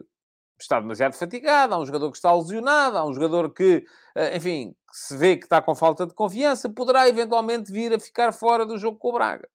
está 0.60 0.78
demasiado 0.78 1.14
fatigado, 1.14 1.74
há 1.74 1.78
um 1.78 1.86
jogador 1.86 2.10
que 2.10 2.18
está 2.18 2.34
lesionado, 2.34 2.98
há 2.98 3.06
um 3.06 3.14
jogador 3.14 3.50
que, 3.54 3.78
uh, 4.16 4.36
enfim, 4.36 4.74
que 4.90 4.96
se 4.96 5.16
vê 5.16 5.36
que 5.38 5.44
está 5.44 5.62
com 5.62 5.74
falta 5.74 6.06
de 6.06 6.14
confiança, 6.14 6.68
poderá 6.68 7.08
eventualmente 7.08 7.72
vir 7.72 7.94
a 7.94 7.98
ficar 7.98 8.32
fora 8.32 8.66
do 8.66 8.76
jogo 8.76 8.98
com 8.98 9.08
o 9.08 9.12
Braga. 9.12 9.48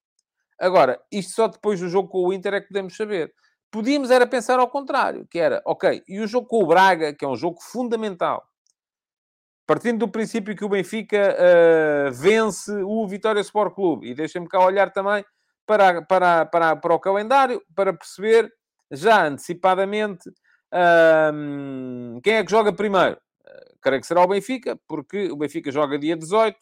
Agora, 0.59 0.99
isto 1.11 1.33
só 1.33 1.47
depois 1.47 1.79
do 1.79 1.89
jogo 1.89 2.09
com 2.09 2.25
o 2.25 2.33
Inter 2.33 2.55
é 2.55 2.61
que 2.61 2.69
podemos 2.69 2.95
saber. 2.95 3.33
Podíamos 3.69 4.09
era 4.09 4.25
pensar 4.25 4.59
ao 4.59 4.69
contrário, 4.69 5.27
que 5.29 5.37
era, 5.37 5.61
ok, 5.65 6.01
e 6.07 6.19
o 6.21 6.27
jogo 6.27 6.47
com 6.47 6.63
o 6.63 6.67
Braga, 6.67 7.13
que 7.13 7.25
é 7.25 7.27
um 7.27 7.35
jogo 7.35 7.61
fundamental, 7.61 8.47
partindo 9.65 9.99
do 9.99 10.07
princípio 10.07 10.55
que 10.55 10.63
o 10.65 10.69
Benfica 10.69 11.35
uh, 11.35 12.11
vence 12.11 12.71
o 12.83 13.07
Vitória 13.07 13.41
Sport 13.41 13.73
Clube, 13.73 14.07
e 14.07 14.13
deixem-me 14.13 14.47
cá 14.47 14.59
olhar 14.59 14.91
também 14.91 15.25
para, 15.65 16.01
para, 16.01 16.45
para, 16.45 16.75
para 16.75 16.93
o 16.93 16.99
calendário, 16.99 17.61
para 17.75 17.93
perceber 17.93 18.51
já 18.91 19.27
antecipadamente 19.27 20.29
uh, 20.29 22.21
quem 22.21 22.35
é 22.35 22.43
que 22.43 22.51
joga 22.51 22.71
primeiro. 22.71 23.15
Uh, 23.15 23.77
creio 23.81 24.01
que 24.01 24.07
será 24.07 24.21
o 24.21 24.27
Benfica, 24.27 24.79
porque 24.87 25.31
o 25.31 25.35
Benfica 25.35 25.71
joga 25.71 25.97
dia 25.97 26.15
18, 26.15 26.57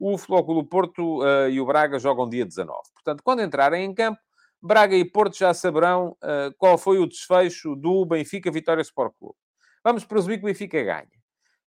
o 0.00 0.16
Flóculo 0.16 0.64
Porto 0.64 1.22
uh, 1.22 1.48
e 1.50 1.60
o 1.60 1.66
Braga 1.66 1.98
jogam 1.98 2.28
dia 2.28 2.46
19. 2.46 2.78
Portanto, 2.94 3.22
quando 3.22 3.42
entrarem 3.42 3.84
em 3.84 3.94
campo, 3.94 4.20
Braga 4.60 4.96
e 4.96 5.04
Porto 5.04 5.36
já 5.38 5.54
saberão 5.54 6.16
qual 6.56 6.76
foi 6.76 6.98
o 6.98 7.06
desfecho 7.06 7.76
do 7.76 8.04
Benfica 8.04 8.50
Vitória 8.50 8.82
Sport 8.82 9.14
Clube. 9.16 9.36
Vamos 9.84 10.04
presumir 10.04 10.38
que 10.38 10.44
o 10.44 10.48
Benfica 10.48 10.82
ganha. 10.82 11.17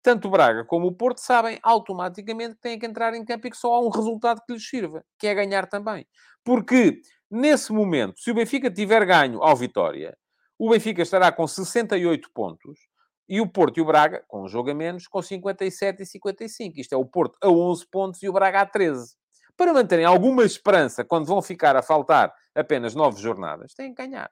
Tanto 0.07 0.29
o 0.29 0.31
Braga 0.31 0.63
como 0.63 0.87
o 0.87 0.93
Porto 0.93 1.17
sabem 1.17 1.59
automaticamente 1.61 2.55
que 2.55 2.61
têm 2.61 2.79
que 2.79 2.85
entrar 2.85 3.13
em 3.13 3.25
campo 3.25 3.45
e 3.45 3.51
que 3.51 3.57
só 3.57 3.73
há 3.73 3.81
um 3.81 3.89
resultado 3.89 4.41
que 4.47 4.53
lhes 4.53 4.65
sirva, 4.65 5.03
que 5.19 5.27
é 5.27 5.35
ganhar 5.35 5.67
também. 5.67 6.07
Porque, 6.45 7.01
nesse 7.29 7.73
momento, 7.73 8.17
se 8.17 8.31
o 8.31 8.33
Benfica 8.33 8.71
tiver 8.71 9.05
ganho 9.05 9.43
ao 9.43 9.53
Vitória, 9.53 10.17
o 10.57 10.69
Benfica 10.69 11.01
estará 11.01 11.29
com 11.29 11.45
68 11.45 12.29
pontos 12.33 12.79
e 13.27 13.41
o 13.41 13.51
Porto 13.51 13.79
e 13.79 13.81
o 13.81 13.85
Braga, 13.85 14.23
com 14.29 14.43
um 14.43 14.47
jogo 14.47 14.71
a 14.71 14.73
menos, 14.73 15.09
com 15.09 15.21
57 15.21 16.03
e 16.03 16.05
55. 16.05 16.79
Isto 16.79 16.95
é 16.95 16.97
o 16.97 17.03
Porto 17.03 17.37
a 17.43 17.49
11 17.49 17.85
pontos 17.91 18.23
e 18.23 18.29
o 18.29 18.31
Braga 18.31 18.61
a 18.61 18.65
13. 18.65 19.13
Para 19.57 19.73
manterem 19.73 20.05
alguma 20.05 20.45
esperança 20.45 21.03
quando 21.03 21.25
vão 21.25 21.41
ficar 21.41 21.75
a 21.75 21.81
faltar 21.81 22.33
apenas 22.55 22.95
9 22.95 23.21
jornadas, 23.21 23.73
têm 23.73 23.93
que 23.93 24.07
ganhar. 24.07 24.31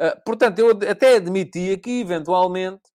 Uh, 0.00 0.18
portanto, 0.24 0.60
eu 0.60 0.70
até 0.70 1.16
admitia 1.16 1.76
que, 1.76 2.00
eventualmente, 2.00 2.93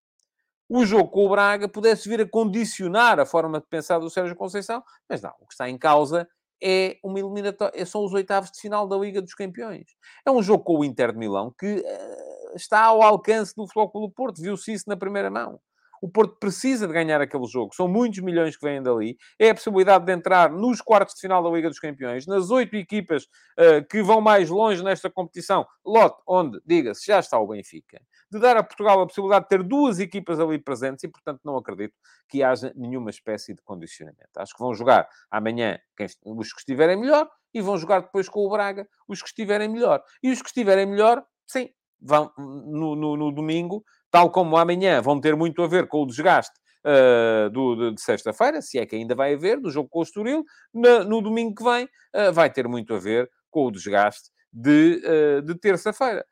o 0.70 0.86
jogo 0.86 1.10
com 1.10 1.26
o 1.26 1.30
Braga 1.30 1.68
pudesse 1.68 2.08
vir 2.08 2.22
a 2.22 2.30
condicionar 2.30 3.20
a 3.20 3.26
forma 3.26 3.60
de 3.60 3.66
pensar 3.66 3.98
do 3.98 4.10
Sérgio 4.10 4.36
Conceição, 4.36 4.84
mas 5.10 5.22
não, 5.22 5.34
o 5.40 5.48
que 5.48 5.54
está 5.54 5.68
em 5.68 5.78
causa 5.78 6.30
é 6.62 6.98
uma 7.04 7.20
eliminatória, 7.20 7.86
são 7.86 8.06
os 8.06 8.14
oitavos 8.14 8.52
de 8.52 8.60
final 8.60 8.88
da 8.88 8.96
Liga 8.98 9.22
dos 9.22 9.34
Campeões. 9.34 9.88
É 10.26 10.30
um 10.30 10.44
jogo 10.44 10.64
com 10.64 10.78
o 10.78 10.86
Inter 10.86 11.12
de 11.12 11.18
Milão 11.18 11.54
que 11.58 11.78
uh, 11.78 12.56
está 12.56 12.84
ao 12.84 13.02
alcance 13.02 13.56
do 13.56 13.68
Flóculo 13.68 14.12
Porto, 14.12 14.42
viu-se 14.42 14.74
isso 14.74 14.86
na 14.88 14.96
primeira 14.96 15.32
mão. 15.32 15.60
O 16.02 16.10
Porto 16.10 16.38
precisa 16.40 16.88
de 16.88 16.94
ganhar 16.94 17.22
aquele 17.22 17.46
jogo. 17.46 17.74
São 17.74 17.88
muitos 17.88 18.20
milhões 18.20 18.56
que 18.56 18.66
vêm 18.66 18.82
dali. 18.82 19.18
É 19.38 19.50
a 19.50 19.56
possibilidade 19.56 20.06
de 20.06 20.12
entrar 20.12 20.52
nos 20.52 20.82
quartos 20.82 21.16
de 21.16 21.22
final 21.22 21.44
da 21.44 21.50
Liga 21.50 21.70
dos 21.70 21.80
Campeões, 21.80 22.26
nas 22.26 22.50
oito 22.50 22.76
equipas 22.76 23.24
uh, 23.24 23.86
que 23.90 24.02
vão 24.02 24.22
mais 24.22 24.50
longe 24.50 24.84
nesta 24.84 25.10
competição. 25.10 25.66
Lote 25.86 26.22
onde, 26.28 26.60
diga-se, 26.66 27.06
já 27.06 27.20
está 27.20 27.40
o 27.40 27.48
Benfica. 27.48 28.02
De 28.32 28.40
dar 28.40 28.58
a 28.58 28.64
Portugal 28.64 29.02
a 29.02 29.08
possibilidade 29.08 29.46
de 29.46 29.50
ter 29.50 29.64
duas 29.64 30.00
equipas 30.00 30.40
ali 30.40 30.60
presentes 30.60 31.04
e, 31.04 31.08
portanto, 31.08 31.42
não 31.44 31.58
acredito 31.58 31.96
que 32.28 32.44
haja 32.44 32.72
nenhuma 32.76 33.10
espécie 33.10 33.54
de 33.54 33.62
condicionamento. 33.64 34.30
Acho 34.38 34.54
que 34.54 34.64
vão 34.64 34.74
jogar 34.74 35.08
amanhã 35.32 35.80
quem, 35.98 36.08
os 36.24 36.54
que 36.54 36.60
estiverem 36.60 36.98
melhor 36.98 37.28
e 37.54 37.62
vão 37.62 37.78
jogar 37.78 38.02
depois 38.02 38.30
com 38.30 38.46
o 38.46 38.50
Braga 38.50 38.88
os 39.08 39.22
que 39.22 39.28
estiverem 39.28 39.68
melhor. 39.68 40.04
E 40.22 40.32
os 40.32 40.42
que 40.42 40.50
estiverem 40.50 40.86
melhor, 40.86 41.24
sim, 41.48 41.70
vão 42.02 42.32
no, 42.38 42.96
no, 42.96 43.18
no 43.18 43.32
domingo 43.32 43.84
tal 44.12 44.32
como 44.32 44.58
amanhã 44.58 45.02
vão 45.02 45.20
ter 45.20 45.36
muito 45.36 45.62
a 45.62 45.68
ver 45.68 45.88
com 45.88 46.04
o 46.04 46.06
desgaste 46.06 46.54
uh, 46.86 47.50
do, 47.50 47.76
de, 47.76 47.96
de 47.96 48.02
sexta-feira, 48.02 48.62
se 48.62 48.80
é 48.80 48.86
que 48.86 48.96
ainda 48.96 49.16
vai 49.16 49.34
haver, 49.34 49.60
do 49.60 49.70
jogo 49.70 49.90
com 49.90 50.00
o 50.00 50.04
Estoril, 50.04 50.44
no, 50.74 51.04
no 51.04 51.22
domingo 51.22 51.56
que 51.56 51.64
vem 51.64 51.86
uh, 51.86 52.34
vai 52.34 52.52
ter 52.52 52.68
muito 52.68 52.94
a 52.94 53.00
ver 53.00 53.30
com 53.50 53.66
o 53.66 53.72
desgaste 53.72 54.30
de, 54.52 55.02
uh, 55.06 55.42
de 55.42 55.56
terça-feira. 55.56 56.26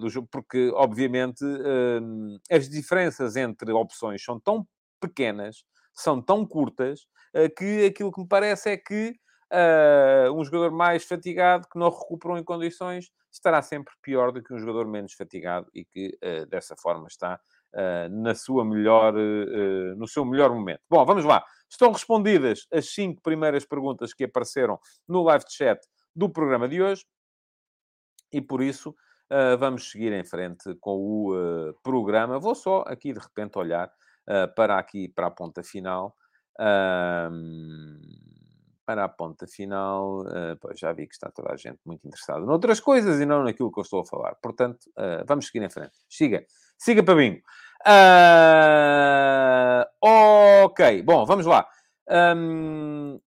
do 0.00 0.26
porque, 0.28 0.70
obviamente, 0.74 1.44
as 2.48 2.68
diferenças 2.68 3.34
entre 3.34 3.72
opções 3.72 4.22
são 4.22 4.38
tão 4.38 4.64
pequenas, 5.00 5.64
são 5.92 6.22
tão 6.22 6.46
curtas, 6.46 7.00
que 7.58 7.86
aquilo 7.86 8.12
que 8.12 8.20
me 8.20 8.28
parece 8.28 8.70
é 8.70 8.76
que 8.76 9.12
um 10.34 10.44
jogador 10.44 10.70
mais 10.70 11.04
fatigado, 11.04 11.68
que 11.68 11.78
não 11.78 11.90
recuperou 11.90 12.36
em 12.38 12.44
condições, 12.44 13.10
estará 13.34 13.60
sempre 13.60 13.92
pior 14.00 14.30
do 14.30 14.42
que 14.42 14.54
um 14.54 14.58
jogador 14.58 14.86
menos 14.86 15.12
fatigado 15.12 15.68
e 15.74 15.84
que, 15.84 16.16
uh, 16.22 16.46
dessa 16.46 16.76
forma, 16.76 17.08
está 17.08 17.40
uh, 17.74 18.08
na 18.22 18.34
sua 18.34 18.64
melhor, 18.64 19.14
uh, 19.14 19.96
no 19.96 20.06
seu 20.06 20.24
melhor 20.24 20.50
momento. 20.50 20.80
Bom, 20.88 21.04
vamos 21.04 21.24
lá. 21.24 21.44
Estão 21.68 21.90
respondidas 21.90 22.66
as 22.72 22.90
cinco 22.94 23.20
primeiras 23.20 23.64
perguntas 23.64 24.14
que 24.14 24.24
apareceram 24.24 24.78
no 25.08 25.22
live 25.24 25.44
chat 25.48 25.80
do 26.14 26.30
programa 26.30 26.68
de 26.68 26.80
hoje 26.80 27.04
e, 28.32 28.40
por 28.40 28.62
isso, 28.62 28.94
vamos 29.58 29.90
seguir 29.90 30.12
em 30.12 30.24
frente 30.24 30.76
com 30.80 30.96
o 30.96 31.74
programa. 31.82 32.38
Vou 32.38 32.54
só 32.54 32.84
aqui, 32.86 33.12
de 33.12 33.18
repente, 33.18 33.58
olhar 33.58 33.90
para 34.54 34.78
aqui, 34.78 35.08
para 35.08 35.26
a 35.26 35.30
ponta 35.30 35.62
final 35.64 36.14
para 38.84 39.04
a 39.04 39.08
ponta 39.08 39.46
final, 39.46 40.22
uh, 40.22 40.76
já 40.76 40.92
vi 40.92 41.06
que 41.06 41.14
está 41.14 41.30
toda 41.30 41.52
a 41.52 41.56
gente 41.56 41.78
muito 41.84 42.06
interessada 42.06 42.44
noutras 42.44 42.80
coisas 42.80 43.20
e 43.20 43.26
não 43.26 43.42
naquilo 43.42 43.72
que 43.72 43.78
eu 43.78 43.82
estou 43.82 44.00
a 44.00 44.04
falar. 44.04 44.34
Portanto, 44.36 44.84
uh, 44.98 45.24
vamos 45.26 45.46
seguir 45.46 45.64
em 45.64 45.70
frente. 45.70 45.96
Siga. 46.08 46.44
Siga 46.78 47.02
para 47.02 47.14
bingo. 47.14 47.42
Uh, 47.86 49.84
ok. 50.00 51.02
Bom, 51.02 51.24
vamos 51.24 51.46
lá. 51.46 51.68
Um, 52.36 53.20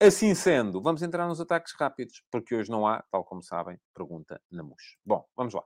assim 0.00 0.34
sendo, 0.34 0.80
vamos 0.80 1.02
entrar 1.02 1.26
nos 1.26 1.40
ataques 1.40 1.74
rápidos, 1.78 2.22
porque 2.30 2.54
hoje 2.54 2.70
não 2.70 2.86
há, 2.86 3.02
tal 3.10 3.24
como 3.24 3.42
sabem, 3.42 3.78
pergunta 3.94 4.40
na 4.50 4.62
MUS. 4.62 4.96
Bom, 5.04 5.26
vamos 5.36 5.54
lá. 5.54 5.62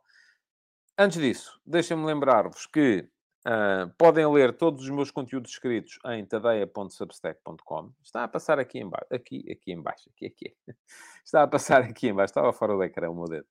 Antes 0.97 1.21
disso, 1.21 1.61
deixem-me 1.65 2.05
lembrar-vos 2.05 2.67
que 2.67 3.09
Uh, 3.47 3.89
podem 3.97 4.27
ler 4.27 4.57
todos 4.57 4.83
os 4.83 4.91
meus 4.91 5.13
conteúdos 5.13 5.53
escritos 5.53 5.99
em 6.07 6.25
tadeia.substack.com. 6.25 7.93
Está 8.03 8.25
a 8.25 8.29
passar 8.29 8.59
aqui 8.59 8.81
embaixo. 8.81 9.07
Aqui, 9.13 9.45
aqui 9.51 9.73
embaixo. 9.73 10.11
Aqui, 10.11 10.27
aqui. 10.27 10.55
Está 11.25 11.45
a 11.45 11.47
passar 11.47 11.83
aqui 11.83 12.09
embaixo. 12.09 12.33
Estava 12.33 12.53
fora 12.53 12.75
do 12.75 12.83
ecrã 12.83 13.09
o 13.09 13.15
meu 13.15 13.27
dedo. 13.27 13.47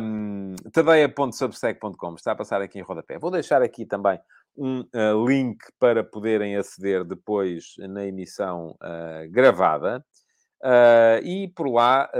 Um, 0.00 0.54
tadeia.substack.com. 0.72 2.14
Está 2.14 2.32
a 2.32 2.36
passar 2.36 2.62
aqui 2.62 2.78
em 2.78 2.82
rodapé. 2.82 3.18
Vou 3.18 3.30
deixar 3.30 3.62
aqui 3.62 3.84
também 3.84 4.18
um 4.56 4.80
uh, 4.80 5.26
link 5.26 5.58
para 5.78 6.04
poderem 6.04 6.56
aceder 6.56 7.04
depois 7.04 7.74
na 7.78 8.06
emissão 8.06 8.76
uh, 8.80 9.30
gravada. 9.30 10.04
e 11.24 11.48
por 11.48 11.68
lá, 11.68 12.10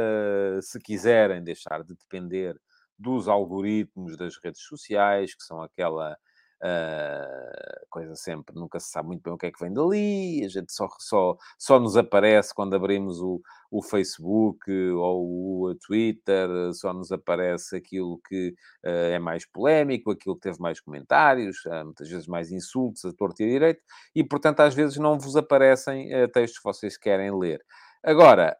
se 0.62 0.80
quiserem 0.80 1.42
deixar 1.44 1.84
de 1.84 1.94
depender 1.94 2.58
dos 2.98 3.28
algoritmos 3.28 4.16
das 4.16 4.36
redes 4.42 4.62
sociais, 4.62 5.34
que 5.34 5.42
são 5.42 5.62
aquela 5.62 6.16
Uh, 6.62 7.86
coisa 7.88 8.14
sempre, 8.14 8.54
nunca 8.54 8.78
se 8.78 8.90
sabe 8.90 9.08
muito 9.08 9.22
bem 9.22 9.32
o 9.32 9.38
que 9.38 9.46
é 9.46 9.50
que 9.50 9.58
vem 9.58 9.72
dali, 9.72 10.44
a 10.44 10.48
gente 10.48 10.70
só, 10.70 10.88
só, 10.98 11.34
só 11.58 11.80
nos 11.80 11.96
aparece 11.96 12.54
quando 12.54 12.76
abrimos 12.76 13.18
o, 13.18 13.40
o 13.70 13.82
Facebook 13.82 14.70
ou 14.70 15.70
o 15.70 15.74
Twitter, 15.76 16.48
só 16.74 16.92
nos 16.92 17.10
aparece 17.10 17.76
aquilo 17.76 18.20
que 18.28 18.54
uh, 18.84 19.12
é 19.12 19.18
mais 19.18 19.46
polémico, 19.46 20.10
aquilo 20.10 20.34
que 20.34 20.42
teve 20.42 20.60
mais 20.60 20.80
comentários, 20.80 21.64
uh, 21.64 21.82
muitas 21.82 22.10
vezes 22.10 22.26
mais 22.26 22.52
insultos 22.52 23.06
a 23.06 23.12
torto 23.12 23.42
e 23.42 23.46
a 23.46 23.48
direito, 23.48 23.80
e 24.14 24.22
portanto 24.22 24.60
às 24.60 24.74
vezes 24.74 24.98
não 24.98 25.18
vos 25.18 25.36
aparecem 25.36 26.10
textos 26.30 26.58
que 26.58 26.64
vocês 26.64 26.98
querem 26.98 27.36
ler. 27.36 27.64
Agora, 28.02 28.56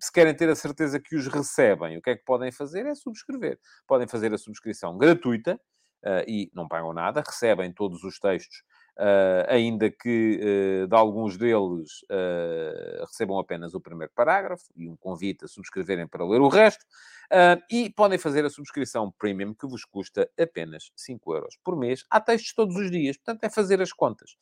se 0.00 0.12
querem 0.12 0.34
ter 0.34 0.48
a 0.48 0.54
certeza 0.54 1.00
que 1.00 1.16
os 1.16 1.26
recebem, 1.26 1.96
o 1.96 2.02
que 2.02 2.10
é 2.10 2.16
que 2.16 2.24
podem 2.24 2.52
fazer? 2.52 2.84
É 2.84 2.94
subscrever. 2.94 3.58
Podem 3.86 4.06
fazer 4.06 4.32
a 4.34 4.38
subscrição 4.38 4.98
gratuita, 4.98 5.58
e 6.26 6.50
não 6.54 6.68
pagam 6.68 6.92
nada, 6.92 7.22
recebem 7.24 7.72
todos 7.72 8.02
os 8.04 8.18
textos, 8.18 8.62
uh, 8.98 9.46
ainda 9.48 9.90
que 9.90 10.40
uh, 10.40 10.86
de 10.86 10.94
alguns 10.94 11.36
deles 11.36 12.04
recebam 13.00 13.38
apenas 13.38 13.74
o 13.74 13.80
primeiro 13.80 14.12
parágrafo 14.14 14.64
e 14.74 14.88
um 14.88 14.96
convite 14.96 15.44
a 15.44 15.48
subscreverem 15.48 16.06
para 16.06 16.26
ler 16.26 16.40
o 16.40 16.48
resto. 16.48 16.84
e 17.70 17.90
podem 17.90 18.18
fazer 18.18 18.44
a 18.44 18.50
subscrição 18.50 19.12
premium, 19.18 19.54
que 19.54 19.66
vos 19.66 19.84
custa 19.84 20.28
apenas 20.38 20.90
5 20.96 21.34
euros 21.34 21.56
por 21.64 21.76
mês. 21.76 22.04
Há 22.10 22.20
textos 22.20 22.54
todos 22.54 22.76
os 22.76 22.90
dias, 22.90 23.16
portanto 23.16 23.44
é 23.44 23.50
fazer 23.50 23.80
as 23.80 23.92
contas. 23.92 24.36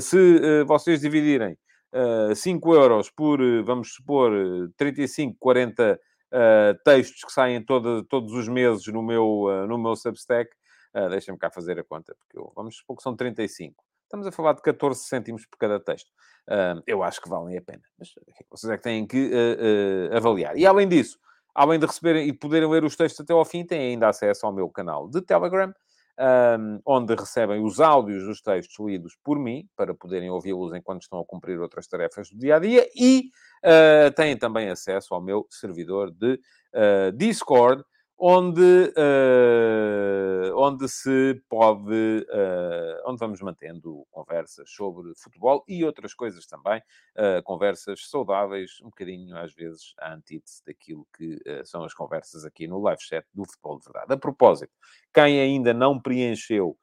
se 0.00 0.64
vocês 0.64 1.00
dividirem 1.00 1.56
uh, 1.94 2.34
5 2.34 2.74
euros 2.74 3.10
por, 3.10 3.40
vamos 3.62 3.94
supor, 3.94 4.32
35, 4.76 5.36
40 5.38 6.00
uh, 6.34 6.82
textos 6.84 7.24
que 7.24 7.32
saem 7.32 7.64
todo, 7.64 8.04
todos 8.04 8.32
os 8.32 8.48
meses 8.48 8.86
no 8.88 9.02
meu, 9.02 9.44
uh, 9.44 9.66
no 9.66 9.78
meu 9.78 9.94
Substack, 9.94 10.50
Uh, 10.94 11.08
Deixem-me 11.08 11.38
cá 11.38 11.50
fazer 11.50 11.78
a 11.78 11.84
conta, 11.84 12.14
porque 12.14 12.38
eu, 12.38 12.52
vamos 12.54 12.76
supor 12.76 12.96
que 12.96 13.02
são 13.02 13.16
35. 13.16 13.82
Estamos 14.04 14.26
a 14.26 14.32
falar 14.32 14.52
de 14.52 14.62
14 14.62 15.04
cêntimos 15.04 15.44
por 15.46 15.58
cada 15.58 15.80
texto. 15.80 16.08
Uh, 16.48 16.80
eu 16.86 17.02
acho 17.02 17.20
que 17.20 17.28
valem 17.28 17.56
a 17.56 17.62
pena. 17.62 17.82
Mas 17.98 18.14
vocês 18.50 18.70
é 18.70 18.76
que 18.76 18.82
têm 18.82 19.06
que 19.06 19.30
uh, 19.32 20.16
avaliar. 20.16 20.56
E 20.56 20.64
além 20.66 20.86
disso, 20.86 21.18
além 21.54 21.78
de 21.78 21.86
receberem 21.86 22.28
e 22.28 22.32
poderem 22.32 22.68
ler 22.68 22.84
os 22.84 22.96
textos 22.96 23.20
até 23.20 23.32
ao 23.32 23.44
fim, 23.44 23.64
têm 23.64 23.92
ainda 23.92 24.08
acesso 24.08 24.46
ao 24.46 24.52
meu 24.52 24.68
canal 24.68 25.08
de 25.08 25.20
Telegram, 25.22 25.72
um, 26.18 26.80
onde 26.84 27.14
recebem 27.14 27.62
os 27.62 27.80
áudios 27.80 28.24
dos 28.24 28.40
textos 28.40 28.76
lidos 28.84 29.16
por 29.22 29.38
mim, 29.38 29.68
para 29.76 29.94
poderem 29.94 30.30
ouvi-los 30.30 30.74
enquanto 30.74 31.02
estão 31.02 31.18
a 31.18 31.24
cumprir 31.24 31.58
outras 31.58 31.86
tarefas 31.86 32.28
do 32.30 32.38
dia 32.38 32.56
a 32.56 32.58
dia, 32.58 32.88
e 32.94 33.30
uh, 33.64 34.12
têm 34.14 34.36
também 34.36 34.68
acesso 34.68 35.14
ao 35.14 35.20
meu 35.20 35.46
servidor 35.50 36.10
de 36.10 36.34
uh, 36.34 37.12
Discord, 37.16 37.84
onde, 38.18 38.92
uh, 38.96 40.56
onde 40.56 40.88
se 40.88 41.42
pode, 41.48 42.26
uh, 42.30 43.10
onde 43.10 43.18
vamos 43.18 43.40
mantendo 43.40 44.06
conversas 44.10 44.70
sobre 44.70 45.12
futebol 45.16 45.64
e 45.68 45.84
outras 45.84 46.14
coisas 46.14 46.46
também, 46.46 46.80
uh, 47.16 47.42
conversas 47.42 48.08
saudáveis, 48.08 48.78
um 48.82 48.86
bocadinho 48.86 49.36
às 49.36 49.52
vezes 49.52 49.94
à 49.98 50.14
antítese 50.14 50.62
daquilo 50.64 51.06
que 51.16 51.38
são 51.64 51.84
as 51.84 51.92
conversas 51.92 52.44
aqui 52.44 52.66
no 52.66 52.80
live 52.80 53.02
chat 53.02 53.26
do 53.34 53.44
Futebol 53.44 53.78
de 53.78 53.84
Verdade. 53.84 54.12
A 54.12 54.16
propósito, 54.16 54.72
quem 55.12 55.40
ainda 55.40 55.74
não 55.74 56.00
preencheu 56.00 56.76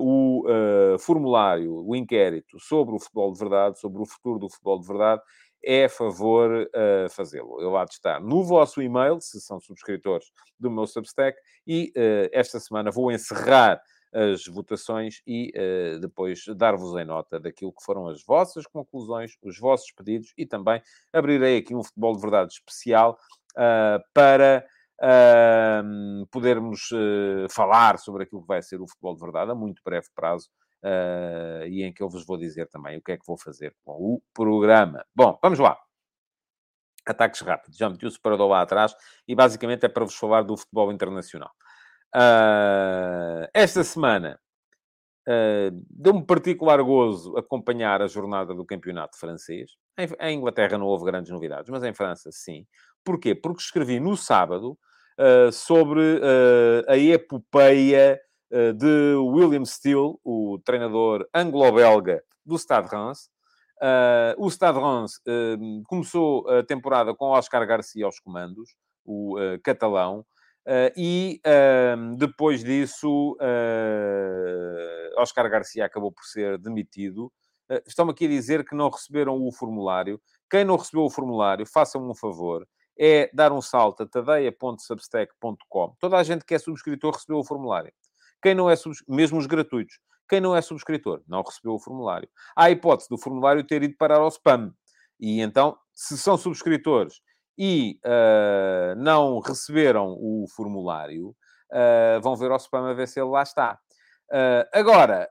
o 0.00 0.44
formulário, 0.98 1.84
o 1.86 1.94
inquérito 1.94 2.58
sobre 2.58 2.94
o 2.94 2.98
futebol 2.98 3.32
de 3.32 3.38
verdade, 3.38 3.78
sobre 3.78 4.00
o 4.00 4.06
futuro 4.06 4.38
do 4.38 4.48
futebol 4.48 4.80
de 4.80 4.86
verdade, 4.86 5.22
é 5.64 5.88
favor 5.88 6.50
uh, 6.52 7.10
fazê-lo. 7.10 7.60
Eu 7.60 7.70
lá 7.70 7.84
estar 7.84 8.20
no 8.20 8.44
vosso 8.44 8.80
e-mail, 8.80 9.20
se 9.20 9.40
são 9.40 9.60
subscritores 9.60 10.30
do 10.58 10.70
meu 10.70 10.86
Substack, 10.86 11.38
e 11.66 11.92
uh, 11.96 12.30
esta 12.32 12.60
semana 12.60 12.90
vou 12.90 13.10
encerrar 13.10 13.80
as 14.12 14.46
votações 14.46 15.20
e 15.26 15.52
uh, 15.56 15.98
depois 15.98 16.44
dar-vos 16.56 16.96
em 16.98 17.04
nota 17.04 17.38
daquilo 17.40 17.72
que 17.72 17.84
foram 17.84 18.06
as 18.06 18.24
vossas 18.24 18.66
conclusões, 18.66 19.36
os 19.42 19.58
vossos 19.58 19.90
pedidos 19.92 20.32
e 20.38 20.46
também 20.46 20.80
abrirei 21.12 21.58
aqui 21.58 21.74
um 21.74 21.82
futebol 21.82 22.14
de 22.14 22.20
verdade 22.20 22.52
especial 22.52 23.18
para 24.12 24.66
uh, 25.00 26.26
podermos 26.26 26.90
falar 27.50 27.98
sobre 27.98 28.24
aquilo 28.24 28.42
que 28.42 28.48
vai 28.48 28.62
ser 28.62 28.80
o 28.80 28.86
futebol 28.86 29.14
de 29.14 29.20
verdade 29.20 29.50
a 29.50 29.54
muito 29.54 29.82
breve 29.84 30.08
prazo. 30.14 30.50
E 31.68 31.82
em 31.82 31.92
que 31.92 32.02
eu 32.02 32.08
vos 32.08 32.24
vou 32.24 32.36
dizer 32.36 32.68
também 32.68 32.96
o 32.98 33.02
que 33.02 33.12
é 33.12 33.16
que 33.16 33.26
vou 33.26 33.36
fazer 33.36 33.74
com 33.84 33.92
o 33.92 34.22
programa. 34.32 35.04
Bom, 35.14 35.38
vamos 35.42 35.58
lá 35.58 35.76
ataques 37.06 37.40
rápidos. 37.40 37.78
Já 37.78 37.88
meti 37.88 38.04
o 38.04 38.10
separador 38.10 38.48
lá 38.48 38.62
atrás 38.62 38.94
e 39.26 39.34
basicamente 39.34 39.86
é 39.86 39.88
para 39.88 40.04
vos 40.04 40.16
falar 40.16 40.42
do 40.42 40.56
futebol 40.56 40.92
internacional. 40.92 41.52
Uh, 42.14 43.46
esta 43.54 43.84
semana 43.84 44.38
uh, 45.28 45.84
deu-me 45.88 46.24
particular 46.24 46.82
gozo 46.82 47.36
acompanhar 47.36 48.02
a 48.02 48.08
jornada 48.08 48.52
do 48.54 48.66
campeonato 48.66 49.18
francês. 49.18 49.70
Em, 49.96 50.08
em, 50.20 50.38
Inglaterra 50.38 50.76
não 50.76 50.86
houve 50.86 51.04
grandes 51.04 51.30
novidades, 51.30 51.70
mas 51.70 51.84
em 51.84 51.94
França 51.94 52.30
sim. 52.32 52.66
Porquê? 53.04 53.34
Porque 53.34 53.62
escrevi 53.62 54.00
no 54.00 54.16
sábado 54.16 54.76
uh, 55.18 55.52
sobre 55.52 56.20
a 56.88 56.96
epopeia 56.96 58.20
de 58.50 59.14
William 59.16 59.64
Steele, 59.64 60.16
o 60.24 60.58
treinador 60.64 61.28
anglo-belga 61.34 62.22
do 62.44 62.56
Stade 62.56 62.88
Reims. 62.88 63.28
o 64.38 64.48
Stade 64.48 64.78
Reims 64.78 65.20
começou 65.86 66.48
a 66.48 66.62
temporada 66.62 67.14
com 67.14 67.26
Oscar 67.26 67.66
Garcia 67.66 68.06
aos 68.06 68.20
comandos, 68.20 68.76
o 69.04 69.36
catalão, 69.64 70.24
e 70.96 71.40
depois 72.16 72.62
disso, 72.62 73.36
Oscar 75.16 75.50
Garcia 75.50 75.84
acabou 75.84 76.12
por 76.12 76.24
ser 76.24 76.58
demitido. 76.58 77.32
Uh, 77.70 77.82
Estão-me 77.86 78.12
aqui 78.12 78.26
a 78.26 78.28
dizer 78.28 78.64
que 78.64 78.74
não 78.74 78.88
receberam 78.88 79.42
o 79.42 79.52
formulário. 79.52 80.20
Quem 80.48 80.64
não 80.64 80.76
recebeu 80.76 81.04
o 81.04 81.10
formulário, 81.10 81.66
façam 81.66 82.08
um 82.08 82.14
favor, 82.14 82.66
é 82.98 83.28
dar 83.34 83.52
um 83.52 83.60
salto 83.60 84.04
a 84.04 84.06
tadeia.substack.com. 84.06 85.96
Toda 85.98 86.16
a 86.16 86.22
gente 86.22 86.44
que 86.44 86.54
é 86.54 86.58
subscritor 86.58 87.14
recebeu 87.14 87.38
o 87.38 87.44
formulário. 87.44 87.92
Quem 88.42 88.54
não 88.54 88.70
é 88.70 88.74
mesmo 89.08 89.38
os 89.38 89.46
gratuitos, 89.46 89.98
quem 90.28 90.40
não 90.40 90.56
é 90.56 90.60
subscritor, 90.60 91.22
não 91.26 91.42
recebeu 91.42 91.74
o 91.74 91.78
formulário. 91.78 92.28
Há 92.54 92.64
a 92.64 92.70
hipótese 92.70 93.08
do 93.08 93.18
formulário 93.18 93.64
ter 93.64 93.82
ido 93.82 93.96
parar 93.96 94.18
ao 94.18 94.28
spam. 94.28 94.72
E 95.20 95.40
então, 95.40 95.76
se 95.94 96.18
são 96.18 96.36
subscritores 96.36 97.20
e 97.58 97.98
uh, 98.04 98.94
não 98.96 99.40
receberam 99.40 100.16
o 100.18 100.46
formulário, 100.54 101.28
uh, 101.30 102.20
vão 102.22 102.36
ver 102.36 102.50
ao 102.50 102.58
spam 102.58 102.90
a 102.90 102.92
ver 102.92 103.08
se 103.08 103.18
ele 103.18 103.30
lá 103.30 103.42
está. 103.42 103.78
Uh, 104.30 104.66
agora, 104.72 105.28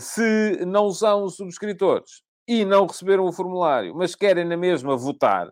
se 0.00 0.64
não 0.66 0.90
são 0.90 1.28
subscritores 1.28 2.22
e 2.48 2.64
não 2.64 2.86
receberam 2.86 3.24
o 3.24 3.32
formulário, 3.32 3.94
mas 3.94 4.14
querem 4.14 4.44
na 4.44 4.56
mesma 4.56 4.96
votar, 4.96 5.50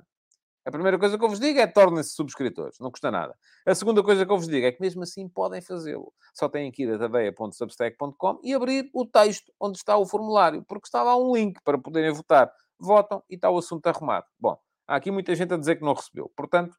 a 0.65 0.71
primeira 0.71 0.99
coisa 0.99 1.19
que 1.19 1.25
eu 1.25 1.29
vos 1.29 1.41
digo 1.41 1.59
é 1.59 1.67
tornem-se 1.67 2.11
subscritores, 2.11 2.79
não 2.81 2.91
custa 2.91 3.11
nada. 3.11 3.35
A 3.67 3.75
segunda 3.75 4.03
coisa 4.03 4.25
que 4.25 4.33
eu 4.33 4.37
vos 4.37 4.49
digo 4.49 4.67
é 4.67 4.73
que 4.73 4.81
mesmo 4.81 5.03
assim 5.03 5.29
podem 5.29 5.61
fazê-lo. 5.61 6.13
Só 6.35 6.49
têm 6.49 6.71
que 6.71 6.85
ir 6.85 6.95
a 6.95 6.99
tadeia.substack.com 6.99 8.41
e 8.43 8.55
abrir 8.55 8.91
o 8.95 9.05
texto 9.05 9.53
onde 9.61 9.79
está 9.79 9.97
o 9.97 10.07
formulário, 10.07 10.65
porque 10.65 10.87
está 10.87 11.03
lá 11.03 11.17
um 11.17 11.35
link 11.35 11.61
para 11.65 11.79
poderem 11.79 12.13
votar. 12.13 12.53
Votam 12.79 13.23
e 13.29 13.35
está 13.35 13.51
o 13.51 13.59
assunto 13.59 13.87
arrumado. 13.87 14.27
Bom, 14.39 14.59
Há 14.87 14.97
aqui 14.97 15.11
muita 15.11 15.35
gente 15.35 15.55
a 15.55 15.57
dizer 15.57 15.77
que 15.77 15.85
não 15.85 15.95
recebeu. 15.95 16.31
Portanto, 16.37 16.75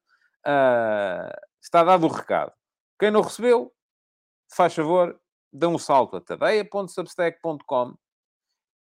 uh, 0.46 1.34
está 1.62 1.84
dado 1.84 2.06
o 2.06 2.10
recado. 2.10 2.52
Quem 3.00 3.10
não 3.10 3.22
recebeu, 3.22 3.74
faz 4.56 4.76
favor, 4.76 5.20
dê 5.52 5.66
um 5.66 5.80
salto 5.80 6.18
a 6.18 6.22
tadeia.substack.com, 6.22 7.96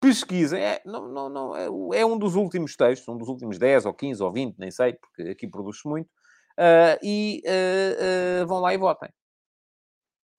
pesquisem. 0.02 0.62
É, 0.62 0.82
não, 0.84 1.08
não, 1.08 1.30
não, 1.30 1.56
é, 1.56 2.00
é, 2.00 2.06
um 2.06 2.18
dos 2.18 2.36
últimos 2.36 2.76
textos, 2.76 3.08
um 3.08 3.18
dos 3.18 3.30
últimos 3.30 3.58
10 3.58 3.86
ou 3.86 3.94
15 3.94 4.24
ou 4.24 4.32
20, 4.34 4.58
nem 4.58 4.72
sei, 4.72 4.94
porque 4.94 5.30
aqui 5.30 5.48
produz-se 5.48 5.88
muito, 5.88 6.08
uh, 6.08 6.98
e 7.02 7.42
uh, 7.46 8.48
vão 8.48 8.60
lá 8.60 8.74
e 8.74 8.78
votem. 8.78 9.10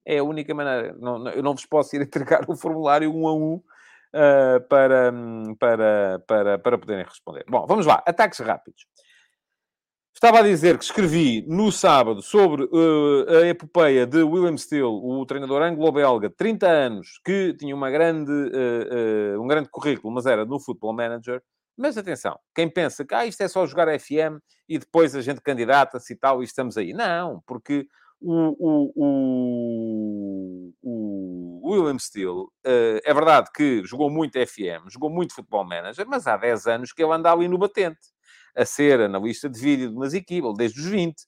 É 0.05 0.18
a 0.18 0.25
única 0.25 0.53
maneira. 0.53 0.94
Não, 0.98 1.29
eu 1.29 1.42
não 1.42 1.55
vos 1.55 1.64
posso 1.64 1.94
ir 1.94 2.03
entregar 2.03 2.44
o 2.51 2.57
formulário 2.57 3.14
um 3.14 3.27
a 3.29 3.35
um 3.35 3.55
uh, 3.55 4.61
para, 4.68 5.12
para, 5.59 6.18
para, 6.27 6.59
para 6.59 6.79
poderem 6.79 7.05
responder. 7.05 7.44
Bom, 7.48 7.64
vamos 7.66 7.87
lá. 7.87 8.03
Ataques 8.05 8.40
rápidos. 8.40 8.85
Estava 10.14 10.38
a 10.38 10.42
dizer 10.42 10.79
que 10.79 10.85
escrevi 10.85 11.44
no 11.48 11.72
sábado 11.72 12.22
sobre 12.22 12.64
uh, 12.64 13.27
a 13.42 13.46
epopeia 13.46 14.07
de 14.07 14.22
William 14.22 14.57
Steele, 14.57 14.85
o 14.85 15.25
treinador 15.27 15.62
anglo-belga, 15.62 16.31
30 16.31 16.68
anos, 16.68 17.18
que 17.25 17.55
tinha 17.55 17.75
uma 17.75 17.90
grande, 17.90 18.31
uh, 18.31 19.37
uh, 19.37 19.42
um 19.42 19.48
grande 19.48 19.68
currículo, 19.68 20.14
mas 20.14 20.27
era 20.27 20.44
no 20.44 20.61
Football 20.61 20.92
Manager. 20.92 21.42
Mas 21.77 21.96
atenção, 21.98 22.38
quem 22.55 22.68
pensa 22.68 23.05
que 23.05 23.14
ah, 23.14 23.27
isto 23.27 23.40
é 23.40 23.48
só 23.48 23.66
jogar 23.66 23.88
FM 23.98 24.38
e 24.68 24.79
depois 24.79 25.16
a 25.16 25.22
gente 25.22 25.40
candidata-se 25.40 26.12
e 26.12 26.16
tal 26.16 26.42
e 26.42 26.44
estamos 26.44 26.77
aí. 26.77 26.92
Não, 26.92 27.42
porque 27.46 27.87
o, 28.20 28.55
o, 28.61 28.92
o, 28.94 30.72
o 30.83 31.70
William 31.72 31.98
Steele, 31.98 32.44
é 32.62 33.12
verdade 33.12 33.51
que 33.53 33.83
jogou 33.85 34.11
muito 34.11 34.38
FM, 34.38 34.88
jogou 34.88 35.11
muito 35.11 35.35
Futebol 35.35 35.64
Manager, 35.64 36.07
mas 36.07 36.27
há 36.27 36.37
10 36.37 36.66
anos 36.66 36.92
que 36.92 37.03
ele 37.03 37.12
anda 37.12 37.33
ali 37.33 37.48
no 37.48 37.59
batente, 37.59 38.12
a 38.57 38.65
ser 38.65 39.01
analista 39.01 39.49
de 39.49 39.59
vídeo 39.61 39.88
de 39.88 39.95
umas 39.95 40.15
equipas, 40.15 40.55
desde 40.57 40.81
os 40.81 40.87
20 40.87 41.21
uh, 41.21 41.27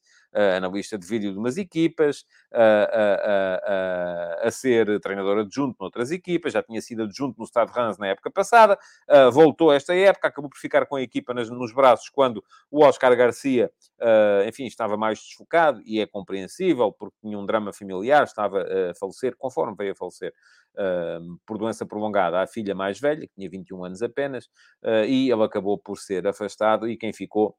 analista 0.56 0.98
de 0.98 1.06
vídeo 1.06 1.32
de 1.32 1.38
umas 1.38 1.56
equipas, 1.56 2.24
a, 2.52 4.40
a, 4.42 4.48
a, 4.48 4.50
ser 4.50 5.00
treinador 5.00 5.38
adjunto 5.38 5.76
noutras 5.80 6.10
equipas, 6.10 6.52
já 6.52 6.62
tinha 6.62 6.80
sido 6.80 7.04
adjunto 7.04 7.38
no 7.38 7.46
Stade 7.46 7.72
Reims 7.72 7.98
na 7.98 8.08
época 8.08 8.30
passada, 8.30 8.78
uh, 9.08 9.30
voltou 9.30 9.72
esta 9.72 9.94
época, 9.94 10.28
acabou 10.28 10.50
por 10.50 10.58
ficar 10.58 10.86
com 10.86 10.96
a 10.96 11.02
equipa 11.02 11.32
nas, 11.32 11.48
nos 11.50 11.72
braços 11.72 12.08
quando 12.08 12.42
o 12.70 12.84
Oscar 12.84 13.16
Garcia, 13.16 13.70
uh, 14.00 14.48
enfim, 14.48 14.64
estava 14.64 14.96
mais 14.96 15.18
desfocado, 15.20 15.80
e 15.84 16.00
é 16.00 16.06
compreensível, 16.06 16.92
porque 16.92 17.16
tinha 17.20 17.38
um 17.38 17.46
drama 17.46 17.72
familiar, 17.72 18.24
estava 18.24 18.62
a 18.62 18.94
falecer, 18.94 19.36
conforme 19.36 19.74
veio 19.76 19.92
a 19.92 19.94
falecer, 19.94 20.32
por 21.46 21.56
doença 21.56 21.86
prolongada 21.86 22.42
à 22.42 22.46
filha 22.48 22.74
mais 22.74 22.98
velha, 22.98 23.20
que 23.28 23.34
tinha 23.34 23.48
21 23.48 23.84
anos 23.84 24.02
apenas, 24.02 24.48
e 25.06 25.30
ele 25.30 25.42
acabou 25.44 25.78
por 25.78 25.98
ser 25.98 26.26
afastado 26.26 26.88
e 26.88 26.96
quem 26.96 27.12
ficou, 27.12 27.56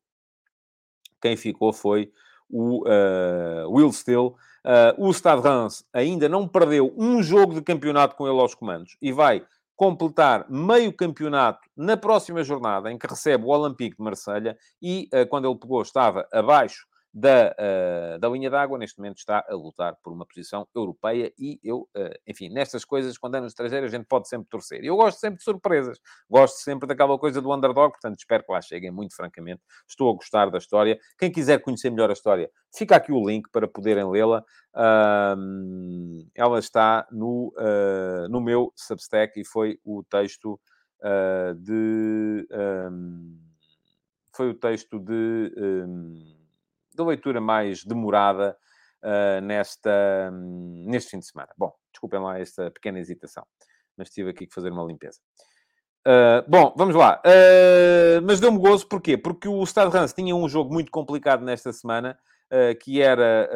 quem 1.22 1.38
ficou 1.38 1.72
foi 1.72 2.12
o 2.50 2.84
uh, 2.88 3.70
Will 3.70 3.92
Steele. 3.92 4.34
Uh, 4.66 5.08
o 5.08 5.14
Stade 5.14 5.42
Reims 5.42 5.86
ainda 5.94 6.28
não 6.28 6.48
perdeu 6.48 6.94
um 6.98 7.22
jogo 7.22 7.54
de 7.54 7.62
campeonato 7.62 8.16
com 8.16 8.28
ele 8.28 8.40
aos 8.40 8.56
comandos 8.56 8.98
e 9.00 9.12
vai 9.12 9.46
completar 9.76 10.46
meio 10.50 10.92
campeonato 10.92 11.60
na 11.78 11.96
próxima 11.96 12.44
jornada, 12.44 12.92
em 12.92 12.98
que 12.98 13.06
recebe 13.06 13.46
o 13.46 13.50
Olympique 13.50 13.98
de 13.98 14.04
Marselha 14.04 14.58
e, 14.82 15.08
uh, 15.14 15.28
quando 15.28 15.48
ele 15.48 15.60
pegou, 15.60 15.82
estava 15.82 16.28
abaixo 16.32 16.88
da, 17.18 17.56
uh, 17.58 18.20
da 18.20 18.28
linha 18.28 18.50
d'água, 18.50 18.78
neste 18.78 18.98
momento 19.00 19.20
está 19.20 19.42
a 19.48 19.56
lutar 19.56 19.96
por 20.04 20.12
uma 20.12 20.26
posição 20.26 20.68
europeia 20.76 21.32
e 21.40 21.58
eu, 21.64 21.88
uh, 21.96 22.14
enfim, 22.28 22.50
nestas 22.50 22.84
coisas, 22.84 23.18
quando 23.18 23.40
no 23.40 23.48
estrangeiro, 23.48 23.86
a 23.86 23.90
gente 23.90 24.04
pode 24.04 24.28
sempre 24.28 24.50
torcer. 24.50 24.84
Eu 24.84 24.98
gosto 24.98 25.18
sempre 25.18 25.38
de 25.38 25.46
surpresas, 25.46 25.98
gosto 26.30 26.58
sempre 26.58 26.86
daquela 26.86 27.18
coisa 27.18 27.42
do 27.42 27.54
underdog, 27.54 27.94
portanto, 27.94 28.20
espero 28.20 28.44
que 28.44 28.52
lá 28.52 28.62
cheguem, 28.62 28.92
muito 28.92 29.16
francamente. 29.16 29.62
Estou 29.88 30.12
a 30.12 30.14
gostar 30.14 30.50
da 30.50 30.58
história. 30.58 31.00
Quem 31.18 31.32
quiser 31.32 31.62
conhecer 31.62 31.90
melhor 31.90 32.10
a 32.10 32.14
história, 32.14 32.52
fica 32.76 32.98
aqui 32.98 33.14
o 33.14 33.26
link 33.26 33.50
para 33.50 33.66
poderem 33.66 34.12
lê-la. 34.12 34.44
Uh, 34.76 36.28
ela 36.36 36.60
está 36.60 37.08
no, 37.10 37.54
uh, 37.58 38.28
no 38.30 38.42
meu 38.42 38.74
Substack 38.76 39.40
e 39.40 39.46
foi 39.46 39.80
o 39.86 40.04
texto 40.04 40.60
de. 41.60 42.48
Um, 42.52 43.40
foi 44.34 44.50
o 44.50 44.54
texto 44.54 45.00
de. 45.00 45.54
Um, 45.56 46.45
da 46.96 47.06
leitura 47.06 47.40
mais 47.42 47.84
demorada 47.84 48.58
uh, 49.06 49.42
nesta, 49.42 50.30
um, 50.32 50.86
neste 50.88 51.12
fim 51.12 51.20
de 51.20 51.28
semana. 51.28 51.50
Bom, 51.58 51.72
desculpem 51.92 52.20
lá 52.20 52.40
esta 52.40 52.72
pequena 52.72 53.00
hesitação, 53.00 53.46
mas 53.96 54.10
tive 54.10 54.32
aqui 54.32 54.48
que 54.48 54.54
fazer 54.54 54.72
uma 54.72 54.84
limpeza. 54.84 55.20
Uh, 56.08 56.48
bom, 56.48 56.74
vamos 56.78 56.96
lá. 56.96 57.22
Uh, 57.26 58.22
mas 58.26 58.40
deu-me 58.40 58.60
gozo, 58.60 58.88
porquê? 58.88 59.18
Porque 59.18 59.48
o 59.48 59.66
Stade 59.66 59.92
Reims 59.92 60.14
tinha 60.14 60.36
um 60.36 60.48
jogo 60.50 60.74
muito 60.74 60.92
complicado 60.92 61.44
nesta 61.44 61.72
semana, 61.72 62.18
que 62.80 63.02
era 63.02 63.50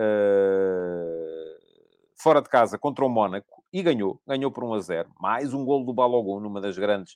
fora 2.18 2.42
de 2.42 2.50
casa 2.50 2.78
contra 2.78 3.06
o 3.06 3.10
Mónaco, 3.10 3.64
e 3.72 3.84
ganhou. 3.84 4.20
Ganhou 4.28 4.52
por 4.52 4.64
1 4.64 4.74
a 4.74 4.80
0. 4.80 5.10
Mais 5.22 5.54
um 5.54 5.64
gol 5.64 5.86
do 5.86 5.94
Balogun, 5.94 6.40
numa 6.40 6.60
das 6.60 6.78
grandes 6.78 7.16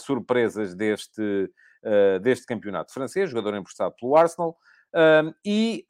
surpresas 0.00 0.74
deste, 0.74 1.50
deste 2.20 2.44
campeonato 2.44 2.92
francês, 2.92 3.30
jogador 3.30 3.56
emprestado 3.56 3.94
pelo 3.98 4.16
Arsenal. 4.16 4.58
Um, 4.96 5.34
e, 5.44 5.84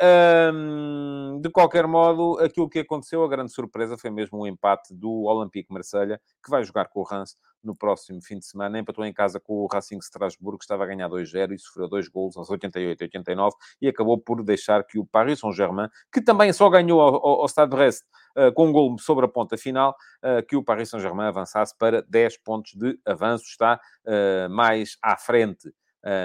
um, 0.53 1.41
de 1.41 1.49
qualquer 1.49 1.87
modo, 1.87 2.41
aquilo 2.41 2.69
que 2.69 2.81
aconteceu, 2.81 3.23
a 3.23 3.29
grande 3.29 3.53
surpresa 3.53 3.97
foi 3.97 4.11
mesmo 4.11 4.39
o 4.39 4.47
empate 4.49 4.93
do 4.93 5.23
Olympique 5.27 5.73
Marselha, 5.73 6.21
que 6.45 6.51
vai 6.51 6.65
jogar 6.65 6.87
com 6.87 6.99
o 6.99 7.05
Reims 7.05 7.37
no 7.63 7.77
próximo 7.77 8.21
fim 8.21 8.37
de 8.37 8.47
semana. 8.47 8.81
Empatou 8.81 9.05
em 9.05 9.13
casa 9.13 9.39
com 9.39 9.55
o 9.55 9.69
Racing 9.73 9.99
Strasbourg, 9.99 10.59
que 10.59 10.65
estava 10.65 10.83
a 10.83 10.87
ganhar 10.89 11.09
2-0 11.09 11.55
e 11.55 11.59
sofreu 11.59 11.89
dois 11.89 12.09
gols 12.09 12.37
aos 12.37 12.51
88 12.51 13.01
e 13.01 13.05
89 13.05 13.55
e 13.81 13.87
acabou 13.87 14.19
por 14.19 14.43
deixar 14.43 14.85
que 14.85 14.99
o 14.99 15.07
Paris 15.07 15.39
Saint-Germain, 15.39 15.89
que 16.13 16.21
também 16.21 16.53
só 16.53 16.69
ganhou 16.69 17.01
ao, 17.01 17.43
ao 17.43 17.49
Stade 17.49 17.71
de 17.71 17.77
Brest 17.77 18.03
uh, 18.37 18.53
com 18.55 18.67
um 18.67 18.73
gol 18.73 18.99
sobre 18.99 19.25
a 19.25 19.29
ponta 19.29 19.57
final, 19.57 19.95
uh, 20.25 20.45
que 20.45 20.57
o 20.57 20.65
Paris 20.65 20.91
Saint-Germain 20.91 21.29
avançasse 21.29 21.77
para 21.79 22.03
10 22.03 22.39
pontos 22.39 22.73
de 22.75 22.99
avanço. 23.07 23.45
Está 23.45 23.81
uh, 24.05 24.51
mais 24.51 24.97
à 25.01 25.17
frente 25.17 25.73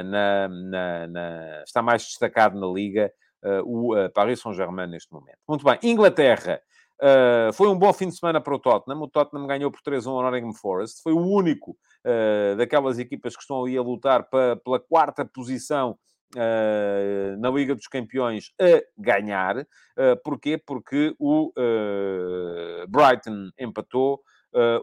na, 0.05 0.47
na, 0.47 1.07
na, 1.07 1.63
está 1.63 1.81
mais 1.81 2.03
destacado 2.03 2.59
na 2.59 2.67
Liga 2.67 3.11
uh, 3.43 3.63
o 3.65 3.95
uh, 3.95 4.09
Paris 4.11 4.39
Saint-Germain 4.39 4.87
neste 4.87 5.11
momento. 5.11 5.37
Muito 5.47 5.65
bem, 5.65 5.79
Inglaterra. 5.83 6.61
Uh, 7.01 7.51
foi 7.53 7.67
um 7.67 7.77
bom 7.77 7.91
fim 7.91 8.09
de 8.09 8.15
semana 8.15 8.39
para 8.39 8.53
o 8.53 8.59
Tottenham. 8.59 9.01
O 9.01 9.07
Tottenham 9.07 9.47
ganhou 9.47 9.71
por 9.71 9.81
3-1 9.81 10.07
ao 10.07 10.21
Nottingham 10.21 10.53
Forest. 10.53 11.01
Foi 11.01 11.13
o 11.13 11.19
único 11.19 11.71
uh, 11.71 12.55
daquelas 12.55 12.99
equipas 12.99 13.35
que 13.35 13.41
estão 13.41 13.63
ali 13.63 13.75
a 13.75 13.81
lutar 13.81 14.29
para, 14.29 14.55
pela 14.57 14.79
quarta 14.79 15.25
posição 15.25 15.97
uh, 16.35 17.37
na 17.39 17.49
Liga 17.49 17.73
dos 17.73 17.87
Campeões 17.87 18.51
a 18.61 18.83
ganhar. 18.95 19.65
porquê? 20.23 20.59
Porque 20.59 21.15
o 21.17 21.51
Brighton 22.87 23.49
empatou. 23.59 24.21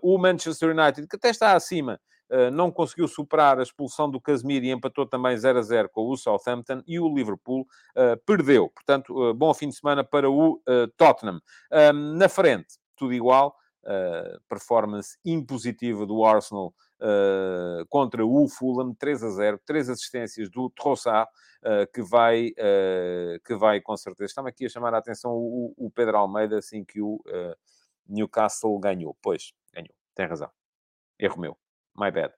o 0.02 0.18
Manchester 0.18 0.70
United, 0.76 1.06
que 1.06 1.16
até 1.16 1.30
está 1.30 1.54
acima, 1.54 1.94
eh, 1.94 1.98
não 2.52 2.70
conseguiu 2.70 3.08
superar 3.08 3.58
a 3.58 3.62
expulsão 3.62 4.10
do 4.10 4.20
Casemiro 4.20 4.64
e 4.64 4.70
empatou 4.70 5.06
também 5.06 5.36
0 5.36 5.58
a 5.58 5.62
0 5.62 5.88
com 5.88 6.08
o 6.08 6.16
Southampton 6.16 6.82
e 6.86 7.00
o 7.00 7.12
Liverpool 7.12 7.62
uh, 7.62 8.16
perdeu. 8.26 8.68
Portanto, 8.70 9.30
uh, 9.30 9.34
bom 9.34 9.52
fim 9.54 9.68
de 9.68 9.76
semana 9.76 10.04
para 10.04 10.30
o 10.30 10.60
Tottenham. 10.96 11.40
na 11.94 12.28
frente, 12.28 12.78
tudo 12.96 13.14
igual. 13.14 13.56
performance 14.48 15.16
impositiva 15.24 16.04
do 16.04 16.24
Arsenal 16.24 16.74
contra 17.88 18.26
o 18.26 18.48
Fulham, 18.48 18.92
3 18.94 19.24
a 19.24 19.30
0, 19.30 19.60
três 19.64 19.88
assistências 19.88 20.50
do 20.50 20.68
Trossard, 20.70 21.30
que, 21.94 22.02
vai, 22.02 22.52
que 23.46 23.54
vai 23.56 23.80
com 23.80 23.96
certeza. 23.96 24.26
Estava 24.26 24.48
aqui 24.48 24.66
a 24.66 24.68
chamar 24.68 24.94
a 24.94 24.98
atenção 24.98 25.32
o, 25.32 25.74
o 25.76 25.90
Pedro 25.90 26.18
Almeida 26.18 26.58
assim 26.58 26.84
que 26.84 27.00
o 27.00 27.22
Newcastle 28.06 28.78
ganhou. 28.78 29.16
Pois, 29.22 29.52
ganhou, 29.72 29.94
tem 30.14 30.26
razão. 30.26 30.50
Erro 31.18 31.40
meu 31.40 31.67
my 31.98 32.10
bad. 32.10 32.32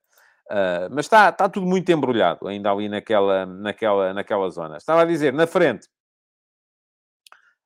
Uh, 0.51 0.91
mas 0.91 1.07
está, 1.07 1.29
está 1.29 1.49
tudo 1.49 1.65
muito 1.65 1.91
embrulhado 1.93 2.49
ainda 2.49 2.73
ali 2.73 2.89
naquela, 2.89 3.47
naquela, 3.47 4.13
naquela 4.13 4.51
zona. 4.51 4.79
Estava 4.79 5.03
a 5.03 5.05
dizer, 5.05 5.33
na 5.33 5.47
frente, 5.47 5.87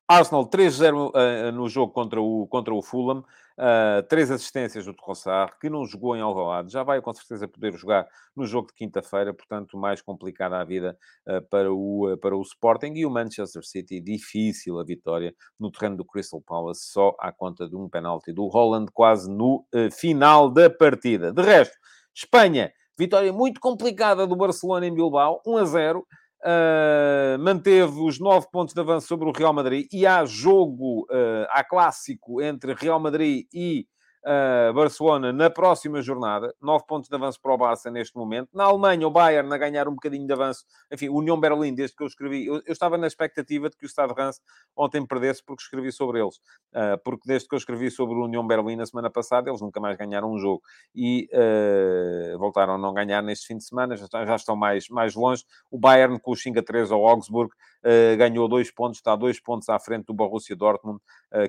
Arsenal 0.07 0.47
3-0 0.47 1.09
uh, 1.09 1.11
ah, 1.15 1.51
no 1.51 1.67
jogo 1.67 1.91
contra 1.91 2.21
o, 2.21 2.45
contra 2.47 2.73
o 2.73 2.81
Fulham, 2.81 3.19
uh, 3.19 4.03
três 4.07 4.29
assistências 4.29 4.85
do 4.85 4.93
Trossard, 4.93 5.53
que 5.59 5.67
não 5.67 5.83
jogou 5.83 6.15
em 6.15 6.21
Alvalade, 6.21 6.71
já 6.71 6.83
vai 6.83 7.01
com 7.01 7.11
certeza 7.11 7.47
poder 7.47 7.73
jogar 7.73 8.07
no 8.35 8.45
jogo 8.45 8.67
de 8.67 8.73
quinta-feira, 8.75 9.33
portanto 9.33 9.75
mais 9.75 10.03
complicada 10.03 10.59
a 10.59 10.63
vida 10.63 10.95
uh, 11.27 11.41
para, 11.49 11.73
o, 11.73 12.15
para 12.21 12.37
o 12.37 12.41
Sporting 12.43 12.93
e 12.93 13.05
o 13.05 13.09
Manchester 13.09 13.65
City, 13.65 13.99
difícil 13.99 14.79
a 14.79 14.83
vitória 14.83 15.33
no 15.59 15.71
terreno 15.71 15.97
do 15.97 16.05
Crystal 16.05 16.41
Palace, 16.41 16.91
só 16.91 17.15
à 17.19 17.31
conta 17.31 17.67
de 17.67 17.75
um 17.75 17.89
penalti 17.89 18.31
do 18.31 18.45
Holland, 18.47 18.91
quase 18.93 19.29
no 19.29 19.65
final 19.91 20.49
da 20.51 20.69
partida. 20.69 21.31
De 21.31 21.41
resto, 21.41 21.75
Espanha, 22.13 22.71
vitória 22.97 23.33
muito 23.33 23.59
complicada 23.59 24.25
do 24.27 24.35
Barcelona 24.35 24.85
em 24.85 24.93
Bilbao, 24.93 25.41
1 25.45 25.57
a 25.57 25.65
0. 25.65 26.07
Uh, 26.45 27.39
manteve 27.39 28.01
os 28.01 28.19
nove 28.19 28.45
pontos 28.51 28.75
de 28.75 28.79
avanço 28.79 29.07
sobre 29.07 29.27
o 29.27 29.31
Real 29.31 29.51
Madrid 29.51 29.87
e 29.91 30.05
há 30.05 30.23
jogo, 30.25 31.07
uh, 31.09 31.47
há 31.49 31.63
clássico 31.63 32.39
entre 32.39 32.75
Real 32.75 32.99
Madrid 32.99 33.47
e 33.51 33.87
uh, 34.25 34.73
Barcelona 34.73 35.31
na 35.31 35.49
próxima 35.49 36.01
jornada. 36.01 36.53
Nove 36.61 36.85
pontos 36.87 37.07
de 37.07 37.15
avanço 37.15 37.39
para 37.39 37.53
o 37.53 37.57
Barça 37.57 37.91
neste 37.91 38.15
momento. 38.17 38.49
Na 38.53 38.65
Alemanha, 38.65 39.07
o 39.07 39.11
Bayern 39.11 39.53
a 39.53 39.57
ganhar 39.57 39.87
um 39.87 39.93
bocadinho 39.93 40.25
de 40.25 40.33
avanço. 40.33 40.65
Enfim, 40.91 41.09
União 41.09 41.39
Berlim, 41.39 41.73
desde 41.73 41.95
que 41.95 42.03
eu 42.03 42.07
escrevi... 42.07 42.45
Eu, 42.45 42.55
eu 42.65 42.73
estava 42.73 42.97
na 42.97 43.07
expectativa 43.07 43.69
de 43.69 43.77
que 43.77 43.85
o 43.85 43.89
Stade 43.89 44.13
Reims 44.17 44.41
ontem 44.75 45.05
perdesse 45.05 45.43
porque 45.43 45.61
escrevi 45.61 45.91
sobre 45.91 46.19
eles. 46.19 46.37
Uh, 46.73 46.97
porque 47.03 47.23
desde 47.25 47.47
que 47.47 47.55
eu 47.55 47.57
escrevi 47.57 47.91
sobre 47.91 48.15
o 48.15 48.25
União 48.25 48.45
Berlim 48.45 48.75
na 48.75 48.85
semana 48.85 49.09
passada, 49.09 49.49
eles 49.49 49.61
nunca 49.61 49.79
mais 49.79 49.95
ganharam 49.97 50.31
um 50.31 50.39
jogo. 50.39 50.61
E 50.93 51.29
uh, 51.31 52.37
voltaram 52.39 52.73
a 52.73 52.77
não 52.77 52.93
ganhar 52.93 53.21
neste 53.21 53.47
fim 53.47 53.57
de 53.57 53.63
semana. 53.63 53.95
Já, 53.95 54.07
já 54.25 54.35
estão 54.35 54.55
mais, 54.55 54.89
mais 54.89 55.15
longe. 55.15 55.43
O 55.69 55.77
Bayern 55.77 56.19
com 56.19 56.31
o 56.31 56.35
Xinga 56.35 56.63
3 56.63 56.91
ao 56.91 57.05
Augsburg 57.05 57.53
ganhou 58.17 58.47
dois 58.47 58.71
pontos. 58.71 58.97
Está 58.97 59.15
dois 59.15 59.39
pontos 59.39 59.69
à 59.69 59.79
frente 59.79 60.05
do 60.05 60.13
Borussia 60.13 60.55
Dortmund, 60.55 60.99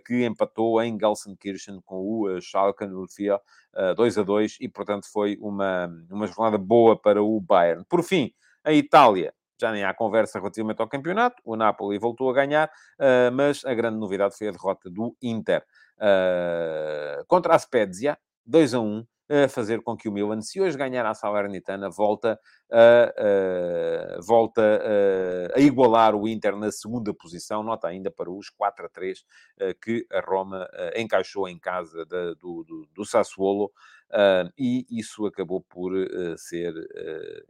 que 0.05 0.25
empatou 0.25 0.83
em 0.83 0.99
Gelsenkirchen 0.99 1.81
com 1.85 1.97
o 1.97 2.41
Schalke 2.41 2.77
Schalke 2.77 2.87
no 2.87 3.09
FIA 3.09 3.41
uh, 3.75 3.95
2 3.95 4.19
a 4.19 4.23
2 4.23 4.59
e, 4.61 4.69
portanto, 4.69 5.07
foi 5.11 5.39
uma, 5.41 5.91
uma 6.11 6.27
jornada 6.27 6.59
boa 6.59 6.97
para 6.97 7.23
o 7.23 7.41
Bayern. 7.41 7.85
Por 7.89 8.03
fim, 8.03 8.33
a 8.65 8.73
Itália. 8.73 9.33
Já 9.59 9.73
nem 9.73 9.85
há 9.85 9.95
conversa 9.95 10.39
relativamente 10.39 10.83
ao 10.83 10.89
campeonato. 10.89 11.41
O 11.43 11.57
Napoli 11.57 11.99
voltou 11.99 12.29
a 12.29 12.35
ganhar, 12.35 12.71
mas 13.33 13.65
a 13.65 13.73
grande 13.73 13.99
novidade 13.99 14.37
foi 14.37 14.49
a 14.49 14.51
derrota 14.51 14.91
do 14.91 15.17
Inter. 15.23 15.65
Contra 17.27 17.55
a 17.55 17.59
Spezia, 17.59 18.19
2 18.45 18.75
a 18.75 18.81
1 18.81 19.07
fazer 19.49 19.83
com 19.83 19.97
que 19.97 20.09
o 20.09 20.13
Milan, 20.13 20.41
se 20.41 20.61
hoje 20.61 20.77
ganhar 20.77 21.05
a 21.05 21.15
Salernitana, 21.15 21.91
volta 21.91 22.39
a, 22.71 24.21
volta 24.21 24.63
a, 24.63 25.59
a, 25.59 25.61
igualar 25.61 26.15
o 26.15 26.29
Inter 26.29 26.57
na 26.57 26.71
segunda 26.71 27.13
posição, 27.13 27.63
nota 27.63 27.89
ainda 27.89 28.11
para 28.11 28.31
os 28.31 28.51
4 28.51 28.87
a 28.87 28.89
3 28.89 29.25
que 29.83 30.07
a 30.13 30.21
Roma 30.21 30.69
encaixou 30.97 31.49
em 31.49 31.59
casa 31.59 32.05
da, 32.07 32.35
do, 32.35 32.65
do, 32.65 32.89
do, 32.95 33.05
Sassuolo, 33.05 33.73
e 34.57 34.87
isso 34.91 35.27
acabou 35.27 35.61
por 35.61 35.93
ser, 36.37 36.73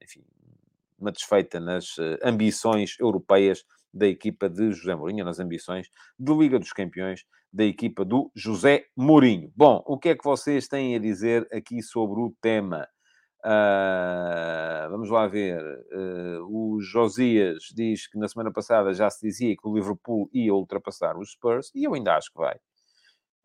enfim, 0.02 0.24
uma 0.98 1.12
desfeita 1.12 1.60
nas 1.60 1.96
ambições 2.22 2.96
europeias 2.98 3.64
da 3.96 4.06
equipa 4.06 4.48
de 4.48 4.72
José 4.72 4.94
Mourinho, 4.94 5.24
nas 5.24 5.40
ambições 5.40 5.88
de 6.18 6.34
Liga 6.34 6.58
dos 6.58 6.72
Campeões 6.72 7.24
da 7.52 7.64
equipa 7.64 8.04
do 8.04 8.30
José 8.34 8.84
Mourinho. 8.94 9.50
Bom, 9.56 9.82
o 9.86 9.98
que 9.98 10.10
é 10.10 10.14
que 10.14 10.24
vocês 10.24 10.68
têm 10.68 10.94
a 10.94 10.98
dizer 10.98 11.48
aqui 11.50 11.82
sobre 11.82 12.20
o 12.20 12.34
tema? 12.40 12.86
Uh, 13.46 14.90
vamos 14.90 15.08
lá 15.08 15.26
ver. 15.26 15.62
Uh, 15.92 16.42
o 16.50 16.80
Josias 16.80 17.62
diz 17.74 18.08
que 18.08 18.18
na 18.18 18.28
semana 18.28 18.52
passada 18.52 18.92
já 18.92 19.08
se 19.08 19.26
dizia 19.26 19.56
que 19.56 19.66
o 19.66 19.74
Liverpool 19.74 20.28
ia 20.32 20.52
ultrapassar 20.52 21.16
os 21.16 21.30
Spurs 21.30 21.70
e 21.74 21.84
eu 21.84 21.94
ainda 21.94 22.16
acho 22.16 22.30
que 22.30 22.38
vai. 22.38 22.56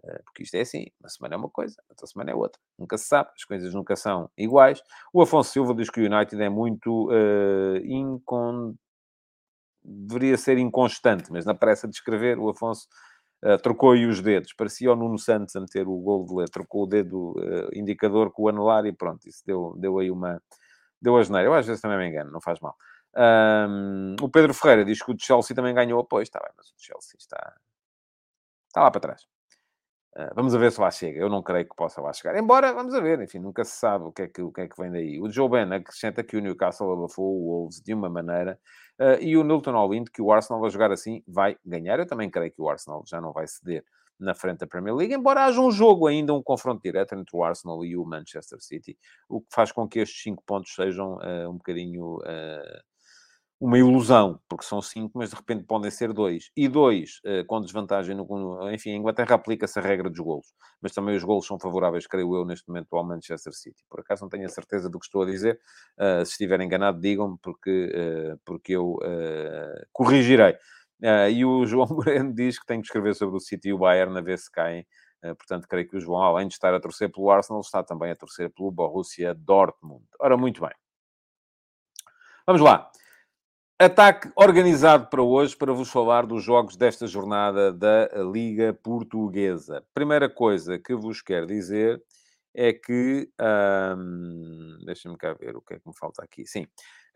Uh, 0.04 0.24
porque 0.26 0.44
isto 0.44 0.56
é 0.56 0.62
assim: 0.62 0.88
uma 1.00 1.08
semana 1.08 1.36
é 1.36 1.38
uma 1.38 1.50
coisa, 1.50 1.76
outra 1.88 2.08
semana 2.08 2.32
é 2.32 2.36
outra. 2.36 2.60
Nunca 2.78 2.98
se 2.98 3.06
sabe, 3.06 3.30
as 3.36 3.46
coisas 3.46 3.74
nunca 3.74 3.96
são 3.96 4.30
iguais. 4.38 4.82
O 5.14 5.22
Afonso 5.22 5.52
Silva 5.52 5.74
diz 5.76 5.90
que 5.90 6.02
o 6.02 6.06
United 6.06 6.42
é 6.42 6.50
muito 6.50 7.10
incon... 7.86 8.74
deveria 9.84 10.38
ser 10.38 10.58
inconstante, 10.58 11.32
mas 11.32 11.46
na 11.46 11.54
pressa 11.54 11.88
de 11.88 11.96
escrever, 11.96 12.38
o 12.38 12.50
Afonso 12.50 12.88
Uh, 13.44 13.58
trocou 13.58 13.94
aí 13.94 14.06
os 14.06 14.22
dedos, 14.22 14.54
parecia 14.54 14.94
o 14.94 14.96
Nuno 14.96 15.18
Santos 15.18 15.56
a 15.56 15.60
meter 15.60 15.88
o 15.88 15.98
gol 15.98 16.24
de 16.28 16.36
letra, 16.36 16.54
trocou 16.54 16.84
o 16.84 16.86
dedo 16.86 17.32
uh, 17.32 17.70
indicador 17.74 18.32
com 18.32 18.44
o 18.44 18.50
anular 18.50 18.86
e 18.86 18.94
pronto, 18.94 19.28
isso 19.28 19.42
deu, 19.44 19.74
deu 19.80 19.98
aí 19.98 20.12
uma. 20.12 20.40
Deu 21.02 21.18
a 21.18 21.24
geneira. 21.24 21.48
Eu 21.48 21.54
às 21.56 21.66
vezes 21.66 21.82
também 21.82 21.98
me 21.98 22.08
engano, 22.08 22.32
não 22.32 22.40
faz 22.40 22.60
mal. 22.60 22.76
Um, 23.18 24.16
o 24.22 24.30
Pedro 24.30 24.54
Ferreira 24.54 24.86
diz 24.86 25.02
que 25.02 25.12
o 25.12 25.18
Chelsea 25.20 25.56
também 25.56 25.74
ganhou 25.74 26.00
apoio, 26.00 26.22
está 26.22 26.40
bem, 26.40 26.52
mas 26.56 26.68
o 26.68 26.74
Chelsea 26.78 27.16
está, 27.18 27.56
está 28.68 28.84
lá 28.84 28.92
para 28.92 29.02
trás. 29.02 29.24
Uh, 30.16 30.30
vamos 30.36 30.54
ver 30.54 30.72
se 30.72 30.80
lá 30.80 30.92
chega. 30.92 31.20
Eu 31.20 31.30
não 31.30 31.42
creio 31.42 31.68
que 31.68 31.76
possa 31.76 32.00
lá 32.00 32.14
chegar. 32.14 32.38
Embora, 32.38 32.72
vamos 32.74 32.94
ver, 33.02 33.22
enfim, 33.22 33.40
nunca 33.40 33.64
se 33.64 33.72
sabe 33.76 34.06
o 34.06 34.12
que 34.12 34.22
é 34.22 34.28
que, 34.28 34.42
o 34.44 34.52
que, 34.52 34.62
é 34.62 34.68
que 34.68 34.80
vem 34.80 34.92
daí. 34.92 35.20
O 35.20 35.32
Joe 35.32 35.50
Ben 35.50 35.74
acrescenta 35.74 36.24
que 36.24 36.38
o 36.38 36.42
Newcastle 36.42 36.92
abafou 36.92 37.26
o 37.26 37.46
Wolves 37.48 37.82
de 37.82 37.94
uma 37.94 38.10
maneira 38.10 38.60
e 39.20 39.36
o 39.38 39.44
Nilton 39.44 39.76
Olind, 39.76 40.08
que 40.10 40.22
o 40.22 40.32
Arsenal 40.32 40.62
vai 40.62 40.70
jogar 40.70 40.92
assim, 40.92 41.24
vai 41.28 41.58
ganhar. 41.66 42.00
Eu 42.00 42.06
também 42.06 42.30
creio 42.30 42.52
que 42.52 42.62
o 42.62 42.70
Arsenal 42.70 43.04
já 43.06 43.20
não 43.20 43.32
vai 43.32 43.48
ceder 43.48 43.84
na 44.20 44.36
frente 44.36 44.60
da 44.60 44.68
Premier 44.68 44.96
League, 44.96 45.14
embora 45.14 45.46
haja 45.46 45.60
um 45.60 45.72
jogo 45.72 46.06
ainda, 46.06 46.34
um 46.34 46.44
confronto 46.44 46.82
direto 46.84 47.16
entre 47.16 47.36
o 47.36 47.44
Arsenal 47.44 47.84
e 47.84 47.98
o 47.98 48.06
Manchester 48.06 48.62
City, 48.62 48.96
o 49.28 49.42
que 49.42 49.48
faz 49.52 49.72
com 49.72 49.88
que 49.88 50.00
estes 50.00 50.22
cinco 50.22 50.44
pontos 50.46 50.76
sejam 50.76 51.16
uh, 51.16 51.50
um 51.50 51.54
bocadinho 51.54 52.20
uma 53.62 53.78
ilusão, 53.78 54.42
porque 54.50 54.66
são 54.66 54.82
cinco, 54.82 55.20
mas 55.20 55.30
de 55.30 55.36
repente 55.36 55.64
podem 55.66 55.92
ser 55.92 56.12
dois. 56.12 56.50
E 56.58 56.68
dois, 56.68 57.22
uh, 57.24 57.46
com 57.46 57.62
desvantagem 57.62 58.16
no, 58.16 58.72
Enfim, 58.72 58.92
a 58.92 58.96
Inglaterra 58.96 59.36
aplica-se 59.36 59.78
a 59.78 59.82
regra 59.84 60.10
dos 60.10 60.20
golos, 60.20 60.48
mas 60.82 60.94
também 60.94 61.16
os 61.16 61.24
golos 61.24 61.46
são 61.46 61.60
favoráveis, 61.60 62.08
creio 62.08 62.36
eu, 62.36 62.44
neste 62.44 62.68
momento 62.68 62.88
ao 62.96 63.06
Manchester 63.06 63.54
City. 63.54 63.86
Por 63.88 64.00
acaso 64.00 64.24
não 64.24 64.30
tenho 64.30 64.48
a 64.48 64.50
certeza 64.50 64.90
do 64.90 64.98
que 64.98 65.06
estou 65.06 65.22
a 65.22 65.26
dizer. 65.28 65.60
Uh, 65.96 66.26
se 66.26 66.32
estiver 66.32 66.60
enganado, 66.60 67.00
digam-me, 67.00 67.38
porque, 67.40 67.94
uh, 68.34 68.40
porque 68.44 68.74
eu 68.74 68.98
corrigirei. 69.94 70.58
e 71.32 71.46
o 71.46 71.64
João 71.68 71.88
Moreno 71.88 72.34
diz 72.34 72.58
que 72.58 72.66
tem 72.66 72.82
que 72.82 72.88
escrever 72.88 73.14
sobre 73.14 73.38
o 73.38 73.40
City 73.40 73.70
e 73.70 73.74
o 73.74 73.78
Bayern 73.78 74.18
a 74.18 74.22
ver 74.22 74.40
se 74.40 74.50
caem. 74.52 74.88
portanto, 75.22 75.68
creio 75.68 75.88
que 75.88 75.98
o 75.98 76.00
João, 76.00 76.24
além 76.24 76.48
de 76.48 76.56
estar 76.56 76.74
a 76.74 76.80
torcer 76.80 77.12
pelo 77.12 77.30
Arsenal, 77.30 77.62
está 77.62 77.84
também 77.84 78.10
a 78.10 78.16
torcer 78.16 78.50
pelo 78.50 78.72
Borussia 78.72 79.36
Dortmund. 79.36 80.04
Ora, 80.20 80.36
muito 80.36 80.62
bem. 80.62 80.72
Vamos 82.48 82.62
lá. 82.62 82.92
Ataque 83.84 84.32
organizado 84.36 85.08
para 85.08 85.24
hoje, 85.24 85.58
para 85.58 85.74
vos 85.74 85.90
falar 85.90 86.28
dos 86.28 86.44
jogos 86.44 86.76
desta 86.76 87.08
jornada 87.08 87.74
da 87.74 88.12
Liga 88.32 88.76
Portuguesa. 88.76 89.84
Primeira 89.92 90.30
coisa 90.30 90.78
que 90.78 90.94
vos 90.94 91.20
quero 91.20 91.48
dizer 91.48 92.00
é 92.54 92.74
que. 92.74 93.28
Hum, 93.98 94.78
Deixa-me 94.86 95.18
cá 95.18 95.34
ver 95.34 95.56
o 95.56 95.62
que 95.64 95.74
é 95.74 95.80
que 95.80 95.88
me 95.88 95.98
falta 95.98 96.24
aqui. 96.24 96.46
Sim. 96.46 96.66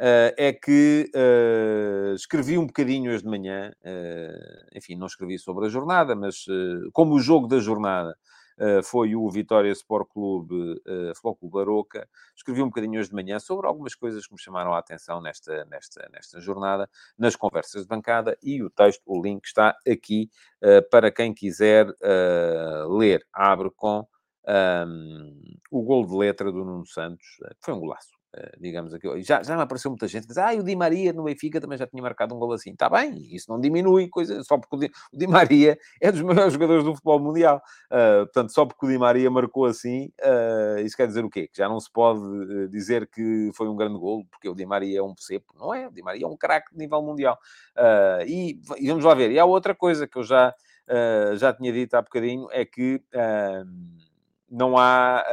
Uh, 0.01 0.33
é 0.37 0.53
que 0.53 1.11
uh, 1.15 2.15
escrevi 2.15 2.57
um 2.57 2.65
bocadinho 2.65 3.11
hoje 3.11 3.21
de 3.21 3.29
manhã, 3.29 3.71
uh, 3.81 4.75
enfim, 4.75 4.95
não 4.95 5.05
escrevi 5.05 5.37
sobre 5.37 5.67
a 5.67 5.69
jornada, 5.69 6.15
mas 6.15 6.47
como 6.93 7.13
o 7.13 7.19
jogo 7.19 7.47
da 7.47 7.59
jornada 7.59 8.17
foi 8.83 9.15
o 9.15 9.29
Vitória 9.29 9.71
Sport 9.71 10.07
Clube, 10.09 10.81
uh, 10.87 11.15
Flóculo 11.19 11.51
Baroca, 11.51 12.07
escrevi 12.35 12.61
um 12.61 12.67
bocadinho 12.67 12.99
hoje 12.99 13.09
de 13.09 13.15
manhã 13.15 13.39
sobre 13.39 13.67
algumas 13.67 13.95
coisas 13.95 14.25
que 14.25 14.33
me 14.33 14.39
chamaram 14.39 14.73
a 14.73 14.79
atenção 14.79 15.21
nesta, 15.21 15.65
nesta, 15.65 16.09
nesta 16.11 16.39
jornada, 16.39 16.89
nas 17.17 17.35
conversas 17.35 17.83
de 17.83 17.87
bancada, 17.87 18.37
e 18.41 18.63
o 18.63 18.69
texto, 18.69 19.01
o 19.05 19.21
link 19.21 19.45
está 19.45 19.75
aqui 19.87 20.29
para 20.89 21.11
quem 21.11 21.33
quiser 21.33 21.87
ler. 22.89 23.25
Abre 23.33 23.69
com 23.71 24.07
um, 24.47 25.57
o 25.71 25.83
gol 25.83 26.05
de 26.05 26.15
letra 26.15 26.51
do 26.51 26.63
Nuno 26.63 26.85
Santos, 26.85 27.25
foi 27.61 27.73
um 27.73 27.79
golaço. 27.79 28.14
Eh, 28.37 28.51
digamos 28.59 28.93
aqui. 28.93 29.07
Já, 29.23 29.41
já 29.41 29.55
me 29.55 29.61
apareceu 29.61 29.89
muita 29.89 30.09
gente 30.09 30.27
diz, 30.27 30.37
ah, 30.37 30.53
o 30.53 30.63
Di 30.63 30.75
Maria 30.75 31.13
no 31.13 31.23
Benfica 31.23 31.61
também 31.61 31.77
já 31.77 31.87
tinha 31.87 32.03
marcado 32.03 32.35
um 32.35 32.39
gol 32.39 32.51
assim. 32.51 32.71
Está 32.71 32.89
bem, 32.89 33.17
isso 33.33 33.49
não 33.49 33.61
diminui 33.61 34.09
coisa, 34.09 34.43
só 34.43 34.57
porque 34.57 34.75
o 34.75 34.79
Di, 34.79 34.91
o 35.13 35.17
Di, 35.17 35.25
Maria 35.25 35.77
é 36.01 36.11
dos 36.11 36.21
melhores 36.21 36.51
jogadores 36.51 36.83
do 36.83 36.93
futebol 36.93 37.17
mundial. 37.19 37.61
Uh, 37.85 38.25
portanto, 38.25 38.51
só 38.51 38.65
porque 38.65 38.85
o 38.85 38.89
Di 38.89 38.97
Maria 38.97 39.31
marcou 39.31 39.65
assim, 39.65 40.11
uh, 40.21 40.79
isso 40.79 40.97
quer 40.97 41.07
dizer 41.07 41.23
o 41.23 41.29
quê? 41.29 41.47
Que 41.47 41.57
já 41.57 41.69
não 41.69 41.79
se 41.79 41.89
pode 41.89 42.67
dizer 42.67 43.07
que 43.07 43.51
foi 43.53 43.69
um 43.69 43.75
grande 43.75 43.97
gol, 43.97 44.25
porque 44.29 44.49
o 44.49 44.55
Di 44.55 44.65
Maria 44.65 44.99
é 44.99 45.03
um 45.03 45.15
cepo. 45.17 45.53
Não 45.57 45.73
é? 45.73 45.87
O 45.87 45.91
Di 45.91 46.01
Maria 46.01 46.25
é 46.25 46.27
um 46.27 46.35
craque 46.35 46.73
de 46.73 46.77
nível 46.77 47.01
mundial. 47.01 47.39
Uh, 47.77 48.25
e, 48.27 48.59
e, 48.77 48.87
vamos 48.89 49.05
lá 49.05 49.13
ver. 49.13 49.31
E 49.31 49.39
há 49.39 49.45
outra 49.45 49.73
coisa 49.73 50.05
que 50.07 50.17
eu 50.17 50.23
já, 50.23 50.53
já 51.37 51.53
tinha 51.53 51.71
dito 51.71 51.95
há 51.95 52.01
bocadinho, 52.01 52.47
é 52.51 52.65
que 52.65 53.01
não 54.49 54.77
há. 54.77 55.23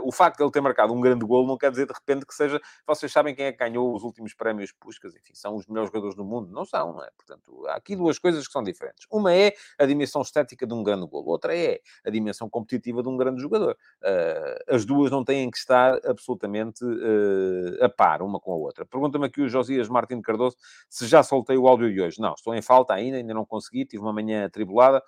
Uh, 0.00 0.08
o 0.08 0.12
facto 0.12 0.38
de 0.38 0.44
ele 0.44 0.50
ter 0.50 0.60
marcado 0.60 0.92
um 0.92 1.00
grande 1.00 1.24
gol 1.24 1.46
não 1.46 1.56
quer 1.56 1.70
dizer 1.70 1.86
de 1.86 1.92
repente 1.92 2.24
que 2.24 2.34
seja. 2.34 2.60
Vocês 2.86 3.10
sabem 3.12 3.34
quem 3.34 3.46
é 3.46 3.52
que 3.52 3.58
ganhou 3.58 3.94
os 3.94 4.02
últimos 4.02 4.34
prémios 4.34 4.72
Puscas, 4.72 5.14
enfim, 5.14 5.34
são 5.34 5.56
os 5.56 5.66
melhores 5.66 5.88
jogadores 5.88 6.16
do 6.16 6.24
mundo? 6.24 6.50
Não 6.52 6.64
são, 6.64 6.92
não 6.94 7.04
é? 7.04 7.10
Portanto, 7.16 7.66
há 7.66 7.74
aqui 7.74 7.96
duas 7.96 8.18
coisas 8.18 8.46
que 8.46 8.52
são 8.52 8.62
diferentes. 8.62 9.06
Uma 9.10 9.34
é 9.34 9.52
a 9.78 9.86
dimensão 9.86 10.22
estética 10.22 10.66
de 10.66 10.74
um 10.74 10.82
grande 10.82 11.06
gol, 11.06 11.26
outra 11.26 11.56
é 11.56 11.80
a 12.04 12.10
dimensão 12.10 12.48
competitiva 12.48 13.02
de 13.02 13.08
um 13.08 13.16
grande 13.16 13.40
jogador. 13.40 13.76
Uh, 14.02 14.74
as 14.74 14.84
duas 14.84 15.10
não 15.10 15.24
têm 15.24 15.50
que 15.50 15.58
estar 15.58 15.98
absolutamente 16.04 16.84
uh, 16.84 17.84
a 17.84 17.88
par 17.88 18.22
uma 18.22 18.38
com 18.38 18.52
a 18.52 18.56
outra. 18.56 18.86
Pergunta-me 18.86 19.26
aqui 19.26 19.42
o 19.42 19.48
Josias 19.48 19.88
Martins 19.88 20.22
Cardoso 20.22 20.56
se 20.88 21.06
já 21.06 21.22
soltei 21.22 21.56
o 21.56 21.66
áudio 21.66 21.92
de 21.92 22.00
hoje. 22.00 22.20
Não, 22.20 22.34
estou 22.34 22.54
em 22.54 22.62
falta 22.62 22.94
ainda, 22.94 23.16
ainda 23.16 23.34
não 23.34 23.44
consegui, 23.44 23.84
tive 23.84 24.02
uma 24.02 24.12
manhã 24.12 24.44
atribulada, 24.44 25.02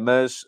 mas 0.00 0.46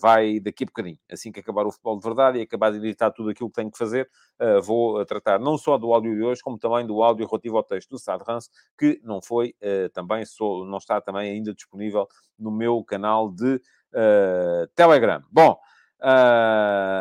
vai 0.00 0.40
daqui 0.40 0.64
a 0.64 0.66
bocadinho. 0.66 0.98
Assim 1.10 1.27
que 1.32 1.38
que 1.38 1.50
acabar 1.50 1.66
o 1.66 1.70
futebol 1.70 1.96
de 1.98 2.04
verdade 2.04 2.38
e 2.38 2.42
acabar 2.42 2.70
de 2.70 2.78
editar 2.78 3.10
tudo 3.10 3.30
aquilo 3.30 3.48
que 3.48 3.56
tenho 3.56 3.70
que 3.70 3.78
fazer, 3.78 4.08
uh, 4.40 4.60
vou 4.60 5.04
tratar 5.06 5.38
não 5.38 5.56
só 5.56 5.78
do 5.78 5.92
áudio 5.92 6.14
de 6.14 6.22
hoje, 6.22 6.42
como 6.42 6.58
também 6.58 6.86
do 6.86 7.02
áudio 7.02 7.26
relativo 7.26 7.56
ao 7.56 7.62
texto 7.62 7.90
do 7.90 7.98
Sad 7.98 8.22
Hans, 8.28 8.50
que 8.78 9.00
não 9.04 9.22
foi 9.22 9.54
uh, 9.62 9.88
também, 9.90 10.24
sou, 10.24 10.64
não 10.64 10.78
está 10.78 11.00
também 11.00 11.30
ainda 11.30 11.54
disponível 11.54 12.06
no 12.38 12.50
meu 12.50 12.82
canal 12.84 13.30
de 13.30 13.54
uh, 13.54 14.66
Telegram. 14.74 15.22
Bom, 15.30 15.58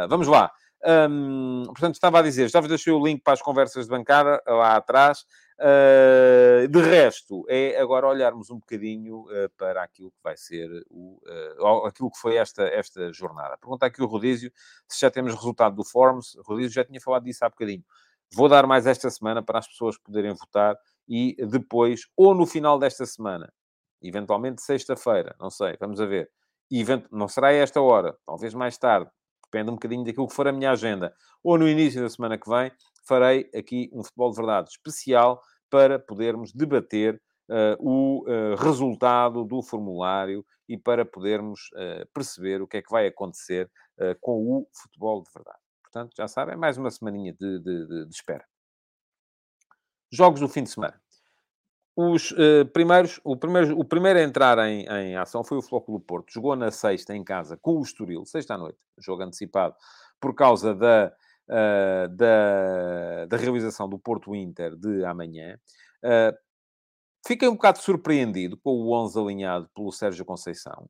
vamos 0.10 0.28
lá. 0.28 0.52
Um, 1.10 1.64
portanto, 1.68 1.96
estava 1.96 2.20
a 2.20 2.22
dizer, 2.22 2.50
já 2.50 2.60
vos 2.60 2.70
deixei 2.70 2.94
o 2.94 3.04
link 3.04 3.22
para 3.22 3.34
as 3.34 3.42
conversas 3.42 3.86
de 3.86 3.92
bancada 3.92 4.42
lá 4.48 4.76
atrás. 4.76 5.26
Uh, 5.60 6.68
de 6.68 6.80
resto, 6.82 7.44
é 7.50 7.80
agora 7.80 8.08
olharmos 8.08 8.52
um 8.52 8.60
bocadinho 8.60 9.22
uh, 9.22 9.50
para 9.58 9.82
aquilo 9.82 10.12
que 10.12 10.20
vai 10.24 10.38
ser 10.38 10.70
o, 10.88 11.20
uh, 11.60 11.88
aquilo 11.88 12.12
que 12.12 12.20
foi 12.20 12.36
esta, 12.36 12.64
esta 12.64 13.12
jornada. 13.12 13.58
Pergunta 13.58 13.88
aqui 13.88 14.04
o 14.04 14.06
Rodízio 14.06 14.52
se 14.88 15.02
já 15.02 15.10
temos 15.10 15.34
resultado 15.34 15.76
do 15.76 15.84
Forms. 15.84 16.36
O 16.36 16.44
Rodízio 16.44 16.72
já 16.72 16.86
tinha 16.86 17.02
falado 17.02 17.24
disso 17.24 17.44
há 17.44 17.50
bocadinho. 17.50 17.84
Vou 18.34 18.48
dar 18.48 18.68
mais 18.68 18.86
esta 18.86 19.10
semana 19.10 19.42
para 19.42 19.58
as 19.58 19.68
pessoas 19.68 19.98
poderem 19.98 20.34
votar 20.34 20.78
e 21.08 21.36
depois, 21.48 22.02
ou 22.16 22.36
no 22.36 22.46
final 22.46 22.78
desta 22.78 23.06
semana, 23.06 23.52
eventualmente 24.02 24.62
sexta-feira, 24.62 25.36
não 25.40 25.50
sei, 25.50 25.76
vamos 25.80 26.00
a 26.00 26.06
ver. 26.06 26.30
Event... 26.70 27.06
Não 27.12 27.28
será 27.28 27.52
esta 27.52 27.82
hora, 27.82 28.16
talvez 28.26 28.54
mais 28.54 28.78
tarde, 28.78 29.10
depende 29.46 29.72
um 29.72 29.76
bocadinho 29.76 30.04
daquilo 30.04 30.28
que 30.28 30.36
for 30.36 30.48
a 30.48 30.52
minha 30.52 30.72
agenda. 30.72 31.16
Ou 31.42 31.58
no 31.58 31.68
início 31.68 32.02
da 32.02 32.10
semana 32.10 32.38
que 32.38 32.50
vem, 32.50 32.72
farei 33.08 33.50
aqui 33.56 33.90
um 33.94 34.04
futebol 34.04 34.30
de 34.32 34.38
verdade 34.38 34.70
especial 34.70 35.42
para 35.70 36.00
podermos 36.00 36.52
debater 36.54 37.22
uh, 37.50 37.78
o 37.80 38.24
uh, 38.24 38.56
resultado 38.56 39.44
do 39.44 39.62
formulário 39.62 40.46
e 40.68 40.78
para 40.78 41.06
podermos 41.06 41.70
uh, 41.74 42.06
perceber 42.14 42.62
o 42.62 42.68
que 42.68 42.78
é 42.78 42.82
que 42.82 42.92
vai 42.92 43.08
acontecer 43.08 43.70
com 44.22 44.46
o 44.46 44.68
futebol 44.72 45.24
de 45.24 45.32
verdade. 45.34 45.58
Portanto, 45.82 46.14
já 46.16 46.28
sabem, 46.28 46.54
é 46.54 46.56
mais 46.56 46.78
uma 46.78 46.92
semaninha 46.92 47.34
de, 47.34 47.60
de, 47.60 48.06
de, 48.06 48.10
espera. 48.12 48.46
Jogos 50.12 50.40
do 50.40 50.48
fim 50.48 50.62
de 50.62 50.70
semana. 50.70 51.02
Os 51.96 52.32
primeiros, 52.74 53.20
o 53.24 53.36
primeiro, 53.36 53.76
o 53.76 53.84
primeiro 53.84 54.20
a 54.20 54.22
entrar 54.22 54.60
em, 54.70 54.86
em 54.86 55.18
ação 55.18 55.44
foi 55.44 55.58
o 55.58 55.64
Flóculo 55.64 56.00
Porto. 56.00 56.32
Jogou 56.32 56.56
na 56.56 56.70
sexta 56.70 57.16
em 57.16 57.24
casa 57.24 57.58
com 57.58 57.80
o 57.80 57.82
Estoril, 57.82 58.24
sexta 58.24 58.54
à 58.54 58.58
noite, 58.60 58.78
jogo 59.00 59.24
antecipado, 59.24 59.76
por 60.22 60.36
causa 60.36 60.76
da, 60.76 61.12
uh, 61.50 62.08
da, 62.10 63.26
da 63.26 63.38
realização 63.38 63.88
do 63.90 64.00
Porto 64.00 64.36
Inter 64.36 64.76
de 64.76 65.04
amanhã. 65.06 65.58
Uh, 66.04 66.38
fiquei 67.26 67.48
um 67.48 67.54
bocado 67.54 67.80
surpreendido 67.80 68.58
com 68.58 68.72
o 68.72 68.94
11 68.94 69.20
alinhado 69.20 69.70
pelo 69.76 69.92
Sérgio 69.92 70.26
Conceição. 70.26 70.90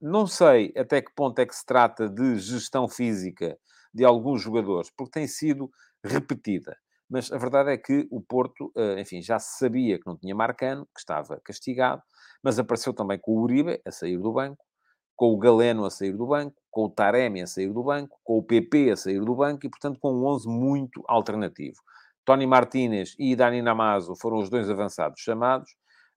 não 0.00 0.26
sei 0.26 0.72
até 0.76 1.00
que 1.00 1.14
ponto 1.14 1.38
é 1.38 1.46
que 1.46 1.54
se 1.54 1.64
trata 1.64 2.08
de 2.08 2.38
gestão 2.38 2.88
física 2.88 3.56
de 3.92 4.04
alguns 4.04 4.42
jogadores, 4.42 4.90
porque 4.96 5.20
tem 5.20 5.26
sido 5.26 5.70
repetida 6.04 6.76
mas 7.08 7.30
a 7.30 7.38
verdade 7.38 7.70
é 7.70 7.76
que 7.76 8.08
o 8.10 8.20
Porto, 8.20 8.72
enfim, 8.98 9.22
já 9.22 9.38
se 9.38 9.58
sabia 9.58 9.98
que 9.98 10.06
não 10.06 10.16
tinha 10.16 10.34
Marcano, 10.34 10.86
que 10.86 10.98
estava 10.98 11.40
castigado, 11.44 12.02
mas 12.42 12.58
apareceu 12.58 12.92
também 12.92 13.18
com 13.18 13.32
o 13.32 13.42
Uribe 13.42 13.80
a 13.84 13.90
sair 13.90 14.18
do 14.18 14.32
banco, 14.32 14.64
com 15.16 15.32
o 15.32 15.38
Galeno 15.38 15.84
a 15.84 15.90
sair 15.90 16.12
do 16.12 16.26
banco, 16.26 16.56
com 16.74 16.86
o 16.86 16.90
Taremi 16.90 17.40
a 17.40 17.46
sair 17.46 17.72
do 17.72 17.84
banco, 17.84 18.18
com 18.24 18.36
o 18.36 18.42
PP 18.42 18.90
a 18.90 18.96
sair 18.96 19.20
do 19.20 19.34
banco 19.34 19.64
e, 19.64 19.70
portanto, 19.70 19.98
com 20.00 20.12
um 20.12 20.26
11 20.26 20.48
muito 20.48 21.04
alternativo. 21.06 21.80
Tony 22.24 22.46
Martínez 22.46 23.14
e 23.16 23.36
Dani 23.36 23.62
Namazo 23.62 24.16
foram 24.16 24.38
os 24.38 24.50
dois 24.50 24.68
avançados 24.68 25.20
chamados. 25.20 25.70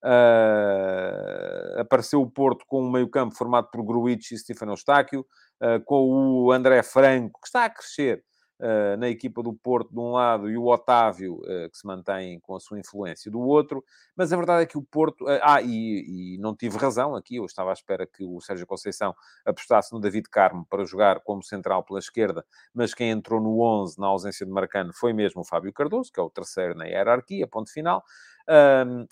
Uh, 0.03 1.79
apareceu 1.79 2.21
o 2.21 2.29
Porto 2.29 2.65
com 2.67 2.83
um 2.83 2.91
meio-campo 2.91 3.35
formado 3.35 3.69
por 3.71 3.83
Gruitch 3.83 4.31
e 4.31 4.37
Stefano 4.37 4.71
Eustáquio, 4.71 5.25
uh, 5.61 5.83
com 5.85 6.09
o 6.09 6.51
André 6.51 6.81
Franco, 6.81 7.39
que 7.39 7.47
está 7.47 7.65
a 7.65 7.69
crescer, 7.69 8.23
uh, 8.59 8.97
na 8.97 9.09
equipa 9.09 9.41
do 9.41 9.53
Porto 9.53 9.91
de 9.91 9.99
um 9.99 10.11
lado 10.11 10.49
e 10.49 10.57
o 10.57 10.65
Otávio, 10.65 11.35
uh, 11.41 11.69
que 11.69 11.77
se 11.77 11.85
mantém 11.85 12.39
com 12.39 12.55
a 12.55 12.59
sua 12.59 12.79
influência 12.79 13.31
do 13.31 13.39
outro. 13.39 13.83
Mas 14.15 14.33
a 14.33 14.37
verdade 14.37 14.63
é 14.63 14.65
que 14.65 14.77
o 14.77 14.83
Porto... 14.83 15.25
Uh, 15.25 15.39
ah, 15.41 15.61
e, 15.61 16.35
e, 16.35 16.37
não 16.39 16.55
tive 16.55 16.77
razão 16.77 17.15
aqui, 17.15 17.37
eu 17.37 17.45
estava 17.45 17.69
à 17.69 17.73
espera 17.73 18.05
que 18.05 18.23
o 18.23 18.39
Sérgio 18.41 18.65
Conceição 18.65 19.15
apostasse 19.45 19.93
no 19.93 19.99
David 19.99 20.29
Carmo 20.29 20.65
para 20.69 20.85
jogar 20.85 21.21
como 21.21 21.43
central 21.43 21.83
pela 21.83 21.99
esquerda, 21.99 22.45
mas 22.73 22.93
quem 22.93 23.09
entrou 23.09 23.41
no 23.41 23.61
11 23.61 23.99
na 23.99 24.07
ausência 24.07 24.45
de 24.45 24.51
Marcano 24.51 24.93
foi 24.93 25.13
mesmo 25.13 25.41
o 25.41 25.45
Fábio 25.45 25.71
Cardoso, 25.73 26.11
que 26.11 26.19
é 26.19 26.23
o 26.23 26.29
terceiro 26.29 26.75
na 26.75 26.85
hierarquia, 26.85 27.47
ponto 27.47 27.71
final. 27.71 28.03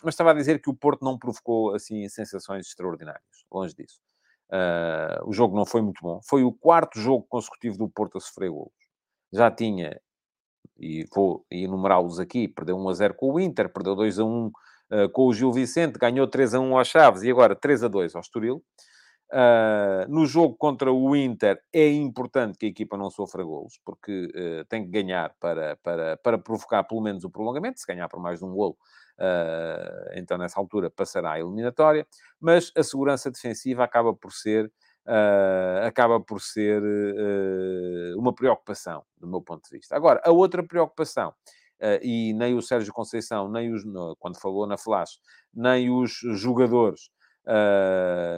mas 0.04 0.14
estava 0.14 0.32
a 0.32 0.34
dizer 0.34 0.62
que 0.62 0.70
o 0.70 0.74
Porto 0.74 1.04
não 1.04 1.18
provocou, 1.18 1.74
assim, 1.74 2.08
sensações 2.10 2.68
extraordinárias. 2.68 3.46
Longe 3.52 3.76
disso. 3.76 4.00
Uh, 4.50 5.28
o 5.28 5.34
jogo 5.34 5.56
não 5.56 5.66
foi 5.66 5.82
muito 5.82 6.00
bom. 6.02 6.20
Foi 6.24 6.44
o 6.44 6.52
quarto 6.52 7.00
jogo 7.00 7.26
consecutivo 7.28 7.78
do 7.78 7.90
Porto 7.90 8.18
a 8.18 8.22
sofrer 8.22 8.50
golos 8.52 8.85
já 9.32 9.52
tinha, 9.52 10.00
e 10.78 11.06
vou 11.14 11.46
enumerá-los 11.50 12.20
aqui, 12.20 12.48
perdeu 12.48 12.78
1 12.78 12.90
a 12.90 12.94
0 12.94 13.14
com 13.16 13.34
o 13.34 13.40
Inter, 13.40 13.72
perdeu 13.72 13.96
2 13.96 14.20
a 14.20 14.24
1 14.26 14.48
uh, 14.48 14.52
eh, 14.92 15.08
com 15.10 15.28
o 15.28 15.34
Gil 15.34 15.52
Vicente, 15.52 15.98
ganhou 15.98 16.28
3 16.28 16.56
a 16.56 16.60
1 16.60 16.78
aos 16.78 16.88
Chaves 16.88 17.24
e 17.24 17.32
agora 17.32 17.56
3 17.56 17.84
a 17.84 17.88
2 17.88 18.16
ao 18.16 18.22
Estoril. 18.22 18.64
Uh, 19.32 20.08
no 20.08 20.28
jogo 20.28 20.56
contra 20.56 20.92
o 20.94 21.16
Inter 21.16 21.60
é 21.74 21.90
importante 21.90 22.60
que 22.60 22.68
a 22.68 22.70
equipa 22.70 22.96
não 22.96 23.10
sofra 23.10 23.44
golos, 23.44 23.80
porque 23.84 24.28
uh, 24.28 24.66
tem 24.70 24.84
que 24.84 24.92
ganhar 24.92 25.34
para, 25.40 25.76
para, 25.78 26.16
para 26.18 26.38
provocar 26.38 26.84
pelo 26.84 27.02
menos 27.02 27.24
o 27.24 27.30
prolongamento. 27.30 27.80
Se 27.80 27.88
ganhar 27.88 28.08
por 28.08 28.20
mais 28.20 28.40
de 28.40 28.46
um 28.46 28.54
golo, 28.54 28.78
uh, 29.20 30.12
então 30.14 30.38
nessa 30.38 30.60
altura 30.60 30.92
passará 30.92 31.34
a 31.34 31.40
eliminatória. 31.40 32.06
Mas 32.40 32.72
a 32.78 32.84
segurança 32.84 33.32
defensiva 33.32 33.84
acaba 33.84 34.14
por 34.14 34.32
ser 34.32 34.72
uh, 35.06 35.86
acaba 35.86 36.20
por 36.20 36.42
ser 36.42 36.82
uh, 36.82 38.20
uma 38.20 38.34
preocupação, 38.34 39.04
do 39.18 39.28
meu 39.28 39.42
ponto 39.42 39.64
de 39.64 39.78
vista. 39.78 39.96
Agora, 39.96 40.22
a 40.24 40.32
outra 40.32 40.64
preocupação, 40.64 41.30
uh, 41.30 42.00
e 42.02 42.34
nem 42.34 42.56
o 42.56 42.62
Sérgio 42.62 42.94
Conceição, 42.94 43.50
nem 43.50 43.74
os, 43.74 43.84
quando 44.20 44.40
falou 44.40 44.66
na 44.68 44.78
Flash, 44.78 45.20
nem 45.54 45.90
os 45.90 46.20
jogadores, 46.34 47.10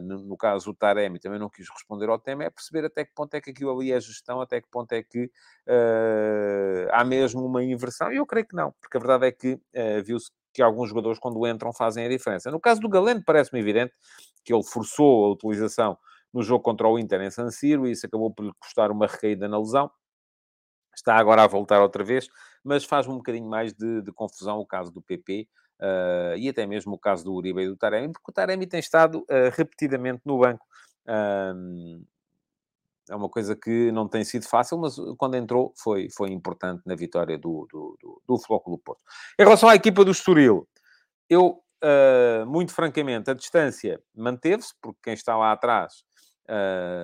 no, 0.04 0.18
no, 0.20 0.36
caso 0.36 0.72
o 0.72 0.74
Taremi, 0.74 1.18
também 1.18 1.40
não 1.40 1.50
quis 1.50 1.70
responder 1.70 2.10
ao 2.10 2.20
tema, 2.20 2.44
é 2.44 2.50
perceber 2.50 2.84
até 2.84 3.06
que 3.06 3.14
ponto 3.16 3.34
é 3.36 3.40
que 3.40 3.52
aquilo 3.52 3.72
ali 3.72 3.94
é 3.94 4.02
gestão, 4.02 4.42
até 4.42 4.60
que 4.60 4.68
ponto 4.70 4.92
é 4.92 5.02
que 5.02 5.32
há 6.92 7.06
mesmo 7.06 7.46
uma 7.46 7.64
inversão. 7.64 8.12
E 8.12 8.18
eu 8.18 8.26
creio 8.26 8.46
que 8.46 8.54
não, 8.54 8.74
porque 8.82 8.98
a 8.98 9.00
verdade 9.00 9.28
é 9.28 9.32
que 9.32 9.58
viu-se 10.04 10.30
que 10.52 10.62
alguns 10.62 10.90
jogadores, 10.90 11.20
quando 11.20 11.48
entram, 11.48 11.72
fazem 11.72 12.06
a 12.06 12.10
diferença. 12.10 12.52
No 12.52 12.60
caso 12.60 12.82
do 12.82 12.90
Galeno, 12.90 13.24
parece-me 13.26 13.62
evidente 13.62 13.94
que 14.44 14.54
ele 14.54 14.64
forçou 14.64 15.28
a 15.28 15.30
utilização 15.32 15.98
no 16.34 16.44
jogo 16.44 16.64
contra 16.64 16.88
o 16.88 17.00
Inter 17.00 17.22
em 17.22 17.32
San 17.32 17.50
Siro 17.50 17.88
e 17.88 17.92
isso 17.92 18.06
acabou 18.06 18.32
por 18.32 18.46
lhe 18.46 18.54
custar 18.60 18.92
uma 18.92 19.08
recaída 19.08 19.48
na 19.48 19.58
lesão. 19.58 19.90
Está 20.96 21.16
agora 21.16 21.44
a 21.44 21.48
voltar 21.48 21.82
outra 21.82 22.04
vez, 22.04 22.28
mas 22.64 22.84
faz-me 22.84 23.14
um 23.14 23.18
bocadinho 23.18 23.50
mais 23.50 23.74
de, 23.74 24.02
de 24.02 24.12
confusão 24.12 24.60
o 24.60 24.66
caso 24.66 24.92
do 24.92 25.02
PP, 25.02 25.48
Uh, 25.80 26.34
e 26.38 26.50
até 26.50 26.66
mesmo 26.66 26.96
o 26.96 27.00
caso 27.00 27.24
do 27.24 27.34
Uribe 27.34 27.62
e 27.62 27.68
do 27.68 27.78
Taremi, 27.78 28.12
porque 28.12 28.32
o 28.32 28.34
Taremi 28.34 28.66
tem 28.66 28.80
estado 28.80 29.20
uh, 29.20 29.52
repetidamente 29.54 30.22
no 30.26 30.40
banco. 30.40 30.66
Uh, 31.08 32.04
é 33.10 33.16
uma 33.16 33.30
coisa 33.30 33.56
que 33.56 33.92
não 33.92 34.08
tem 34.08 34.24
sido 34.26 34.46
fácil, 34.48 34.78
mas 34.80 34.98
quando 35.18 35.36
entrou 35.36 35.72
foi, 35.78 36.10
foi 36.10 36.32
importante 36.32 36.82
na 36.86 36.96
vitória 36.96 37.38
do, 37.38 37.66
do, 37.72 37.98
do, 38.02 38.22
do 38.28 38.40
Flóculo 38.40 38.78
Porto. 38.80 39.02
Em 39.40 39.44
relação 39.44 39.70
à 39.70 39.76
equipa 39.76 40.04
do 40.04 40.12
Estoril, 40.12 40.68
eu, 41.30 41.64
muito 42.46 42.74
francamente, 42.74 43.32
a 43.32 43.34
distância 43.34 44.02
manteve-se, 44.14 44.74
porque 44.82 45.00
quem 45.04 45.14
está 45.14 45.38
lá 45.38 45.54
atrás, 45.54 46.04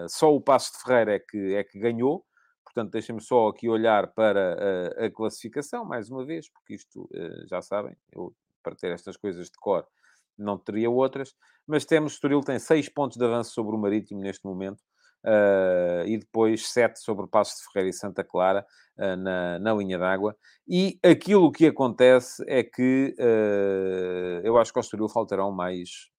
só 0.07 0.33
o 0.33 0.41
Passo 0.41 0.73
de 0.73 0.83
Ferreira 0.83 1.15
é 1.15 1.19
que, 1.19 1.55
é 1.55 1.63
que 1.63 1.79
ganhou, 1.79 2.25
Portanto, 2.63 2.93
deixem-me 2.93 3.21
só 3.21 3.49
aqui 3.49 3.69
olhar 3.69 4.07
para 4.15 4.55
a, 4.99 5.05
a, 5.05 5.11
classificação, 5.11 5.85
mais 5.85 6.09
uma 6.09 6.25
vez, 6.25 6.49
porque 6.49 6.73
isto, 6.73 7.07
já 7.47 7.61
sabem, 7.61 7.95
eu 8.11 8.33
para 8.63 8.75
ter 8.75 8.91
estas 8.91 9.17
coisas 9.17 9.47
de 9.47 9.57
cor, 9.59 9.85
não 10.37 10.57
teria 10.57 10.89
outras. 10.89 11.35
Mas 11.67 11.85
temos, 11.85 12.13
Estoril 12.13 12.41
tem 12.41 12.57
6 12.57 12.89
pontos 12.89 13.17
de 13.17 13.25
avanço 13.25 13.51
sobre 13.51 13.75
o 13.75 13.77
Marítimo 13.77 14.21
neste 14.21 14.45
momento. 14.45 14.81
Uh, 15.25 16.03
e 16.05 16.17
depois 16.17 16.67
7 16.67 16.99
sobre 16.99 17.23
o 17.23 17.29
Passo 17.29 17.55
de 17.55 17.71
Ferreira 17.71 17.89
e 17.89 17.93
Santa 17.93 18.25
Clara 18.25 18.65
uh, 18.97 19.15
na, 19.15 19.59
na 19.59 19.73
linha 19.73 19.97
d'água. 19.97 20.35
E 20.67 20.99
aquilo 21.01 21.49
que 21.49 21.67
acontece 21.67 22.43
é 22.45 22.61
que 22.61 23.15
uh, 23.17 24.41
eu 24.45 24.57
acho 24.57 24.73
que 24.73 24.79
ao 24.79 24.81
Estoril 24.81 25.07
faltarão 25.07 25.49
mais 25.49 26.09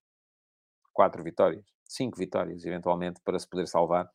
4 0.94 1.22
vitórias, 1.22 1.66
5 1.94 2.18
vitórias, 2.18 2.64
eventualmente, 2.64 3.20
para 3.24 3.38
se 3.38 3.48
poder 3.48 3.66
salvar. 3.66 4.08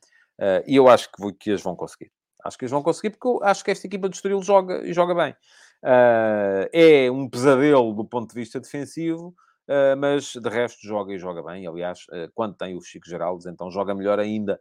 e 0.66 0.76
eu 0.76 0.88
acho 0.88 1.10
que, 1.12 1.34
que 1.34 1.52
as 1.52 1.62
vão 1.62 1.76
conseguir. 1.76 2.12
Acho 2.44 2.58
que 2.58 2.66
as 2.66 2.72
vão 2.72 2.82
conseguir 2.82 3.12
porque 3.12 3.28
eu 3.28 3.40
acho 3.44 3.64
que 3.64 3.72
esta 3.72 3.86
equipa 3.86 4.08
do 4.08 4.14
Estoril 4.14 4.42
joga 4.42 4.86
e 4.86 4.94
joga 4.94 5.14
bem. 5.14 5.36
Uh, 5.84 6.68
é 6.74 7.10
um 7.10 7.30
pesadelo 7.30 7.94
do 7.94 8.04
ponto 8.04 8.30
de 8.30 8.36
vista 8.36 8.60
defensivo, 8.60 9.34
uh, 9.68 9.96
mas 9.98 10.34
de 10.34 10.50
resto 10.50 10.86
joga 10.86 11.14
e 11.14 11.18
joga 11.18 11.42
bem. 11.42 11.66
Aliás, 11.68 12.00
uh, 12.10 12.30
quando 12.34 12.56
tem 12.56 12.76
o 12.76 12.82
Chico 12.82 13.08
Geraldes, 13.08 13.46
então 13.46 13.72
joga 13.72 13.94
melhor 13.96 14.20
ainda. 14.20 14.60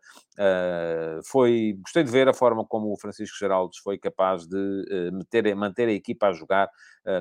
foi, 1.25 1.77
gostei 1.81 2.05
de 2.05 2.11
ver 2.11 2.29
a 2.29 2.35
forma 2.35 2.65
como 2.65 2.93
o 2.93 2.97
Francisco 2.97 3.37
Geraldes 3.39 3.79
foi 3.79 3.99
capaz 3.99 4.47
de 4.47 5.11
meter, 5.13 5.55
manter 5.57 5.89
a 5.89 5.93
equipa 5.93 6.29
a 6.29 6.33
jogar 6.33 6.69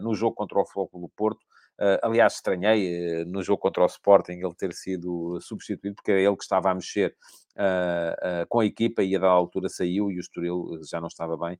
no 0.01 0.13
jogo 0.13 0.35
contra 0.35 0.59
o 0.59 0.65
Foco 0.65 0.99
do 0.99 1.09
Porto. 1.09 1.45
Uh, 1.79 2.01
aliás, 2.01 2.33
estranhei 2.33 3.21
uh, 3.21 3.25
no 3.27 3.43
jogo 3.43 3.59
contra 3.59 3.83
o 3.83 3.85
Sporting 3.85 4.33
ele 4.33 4.55
ter 4.55 4.73
sido 4.73 5.39
substituído, 5.39 5.95
porque 5.95 6.11
era 6.11 6.21
ele 6.21 6.35
que 6.35 6.43
estava 6.43 6.71
a 6.71 6.73
mexer 6.73 7.15
uh, 7.55 8.47
com 8.49 8.61
a 8.61 8.65
equipa 8.65 9.03
e 9.03 9.15
a 9.15 9.19
da 9.19 9.27
altura 9.27 9.69
saiu 9.69 10.11
e 10.11 10.17
o 10.17 10.19
Estoril 10.19 10.79
já 10.89 10.99
não 10.99 11.07
estava 11.07 11.37
bem. 11.37 11.59